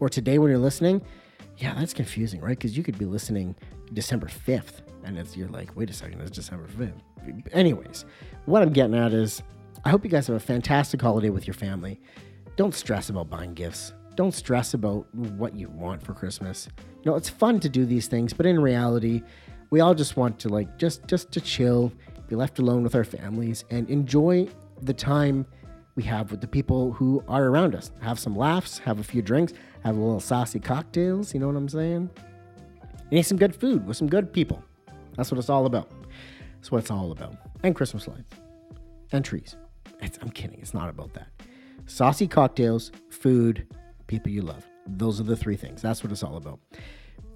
or 0.00 0.08
today 0.08 0.38
when 0.38 0.50
you're 0.50 0.58
listening. 0.58 1.02
Yeah, 1.58 1.74
that's 1.74 1.94
confusing, 1.94 2.40
right? 2.40 2.58
Because 2.58 2.76
you 2.76 2.82
could 2.82 2.98
be 2.98 3.04
listening 3.04 3.54
December 3.92 4.26
5th 4.26 4.80
and 5.04 5.18
it's 5.18 5.36
you're 5.36 5.48
like, 5.48 5.76
wait 5.76 5.90
a 5.90 5.92
second, 5.92 6.22
it's 6.22 6.30
December 6.30 6.66
5th. 6.68 7.52
Anyways, 7.52 8.06
what 8.46 8.62
I'm 8.62 8.72
getting 8.72 8.94
at 8.94 9.12
is 9.12 9.42
I 9.84 9.90
hope 9.90 10.04
you 10.04 10.10
guys 10.10 10.26
have 10.26 10.36
a 10.36 10.40
fantastic 10.40 11.02
holiday 11.02 11.28
with 11.28 11.46
your 11.46 11.54
family. 11.54 12.00
Don't 12.56 12.74
stress 12.74 13.10
about 13.10 13.28
buying 13.28 13.52
gifts 13.52 13.92
don't 14.14 14.32
stress 14.32 14.74
about 14.74 15.12
what 15.14 15.54
you 15.54 15.68
want 15.68 16.02
for 16.02 16.14
Christmas. 16.14 16.68
You 17.02 17.10
know, 17.10 17.16
it's 17.16 17.28
fun 17.28 17.60
to 17.60 17.68
do 17.68 17.84
these 17.84 18.06
things, 18.06 18.32
but 18.32 18.46
in 18.46 18.60
reality, 18.60 19.22
we 19.70 19.80
all 19.80 19.94
just 19.94 20.16
want 20.16 20.38
to 20.40 20.48
like 20.48 20.78
just 20.78 21.06
just 21.06 21.30
to 21.32 21.40
chill, 21.40 21.92
be 22.28 22.36
left 22.36 22.58
alone 22.58 22.82
with 22.82 22.94
our 22.94 23.04
families 23.04 23.64
and 23.70 23.88
enjoy 23.90 24.48
the 24.82 24.94
time 24.94 25.46
we 25.96 26.02
have 26.02 26.30
with 26.30 26.40
the 26.40 26.46
people 26.46 26.92
who 26.92 27.22
are 27.28 27.44
around 27.44 27.74
us. 27.74 27.90
Have 28.00 28.18
some 28.18 28.36
laughs, 28.36 28.78
have 28.78 28.98
a 28.98 29.04
few 29.04 29.22
drinks, 29.22 29.52
have 29.84 29.96
a 29.96 30.00
little 30.00 30.20
saucy 30.20 30.58
cocktails, 30.58 31.34
you 31.34 31.40
know 31.40 31.46
what 31.46 31.56
I'm 31.56 31.68
saying? 31.68 32.10
And 33.10 33.12
eat 33.12 33.22
some 33.22 33.38
good 33.38 33.54
food 33.54 33.86
with 33.86 33.96
some 33.96 34.08
good 34.08 34.32
people. 34.32 34.62
That's 35.16 35.30
what 35.30 35.38
it's 35.38 35.48
all 35.48 35.66
about. 35.66 35.90
That's 36.56 36.72
what 36.72 36.78
it's 36.78 36.90
all 36.90 37.12
about. 37.12 37.36
And 37.62 37.74
Christmas 37.74 38.08
lights. 38.08 38.34
And 39.12 39.24
trees. 39.24 39.56
It's, 40.00 40.18
I'm 40.20 40.30
kidding. 40.30 40.58
It's 40.60 40.74
not 40.74 40.88
about 40.88 41.14
that. 41.14 41.28
Saucy 41.86 42.26
cocktails, 42.26 42.90
food, 43.10 43.66
people 44.14 44.30
you 44.32 44.42
love. 44.42 44.64
Those 44.86 45.20
are 45.20 45.24
the 45.24 45.36
three 45.36 45.56
things. 45.56 45.82
That's 45.82 46.02
what 46.02 46.12
it's 46.12 46.22
all 46.22 46.36
about. 46.36 46.60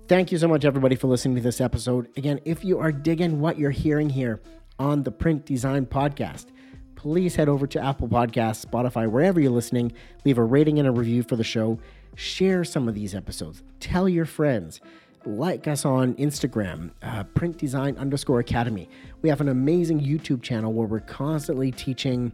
Thank 0.06 0.32
you 0.32 0.38
so 0.38 0.48
much, 0.48 0.64
everybody, 0.64 0.96
for 0.96 1.08
listening 1.08 1.36
to 1.36 1.42
this 1.42 1.60
episode. 1.60 2.08
Again, 2.16 2.40
if 2.44 2.64
you 2.64 2.78
are 2.78 2.92
digging 2.92 3.40
what 3.40 3.58
you're 3.58 3.70
hearing 3.70 4.08
here 4.08 4.40
on 4.78 5.02
the 5.02 5.10
Print 5.10 5.44
Design 5.44 5.84
Podcast, 5.86 6.46
please 6.94 7.34
head 7.36 7.48
over 7.48 7.66
to 7.66 7.82
Apple 7.82 8.08
Podcasts, 8.08 8.64
Spotify, 8.64 9.10
wherever 9.10 9.40
you're 9.40 9.50
listening. 9.50 9.92
Leave 10.24 10.38
a 10.38 10.44
rating 10.44 10.78
and 10.78 10.88
a 10.88 10.92
review 10.92 11.22
for 11.22 11.36
the 11.36 11.44
show. 11.44 11.78
Share 12.14 12.64
some 12.64 12.88
of 12.88 12.94
these 12.94 13.14
episodes. 13.14 13.62
Tell 13.80 14.08
your 14.08 14.24
friends. 14.24 14.80
Like 15.26 15.66
us 15.68 15.84
on 15.84 16.14
Instagram, 16.14 16.92
uh, 17.02 17.24
print 17.24 17.58
design 17.58 17.96
underscore 17.98 18.40
academy. 18.40 18.88
We 19.20 19.28
have 19.28 19.40
an 19.40 19.48
amazing 19.48 20.00
YouTube 20.00 20.42
channel 20.42 20.72
where 20.72 20.86
we're 20.86 21.00
constantly 21.00 21.70
teaching 21.72 22.32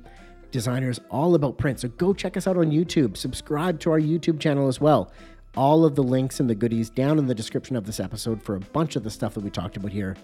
designers 0.55 1.01
all 1.11 1.35
about 1.35 1.59
print. 1.59 1.81
So 1.81 1.89
go 1.89 2.15
check 2.15 2.37
us 2.37 2.47
out 2.47 2.57
on 2.57 2.71
YouTube. 2.71 3.17
Subscribe 3.17 3.81
to 3.81 3.91
our 3.91 4.01
YouTube 4.01 4.39
channel 4.39 4.69
as 4.69 4.81
well. 4.81 5.11
All 5.57 5.85
of 5.85 5.97
the 5.97 6.03
links 6.03 6.39
and 6.39 6.49
the 6.49 6.55
goodies 6.55 6.91
down 6.91 7.19
in 7.19 7.27
the 7.27 7.35
description 7.35 7.75
of 7.75 7.85
this 7.87 7.99
episode 7.99 8.41
for 8.41 8.55
a 8.55 8.61
bunch 8.61 8.95
of 8.95 9.03
the 9.03 9.11
stuff 9.11 9.35
that 9.35 9.43
we 9.43 9.51
talked 9.51 9.77
about 9.77 9.91
here. 9.91 10.17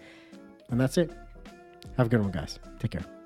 And 0.71 0.81
that's 0.81 0.99
it. 0.99 1.11
Have 1.97 2.07
a 2.07 2.11
good 2.11 2.21
one, 2.21 2.31
guys. 2.31 2.61
Take 2.79 2.93
care. 2.93 3.20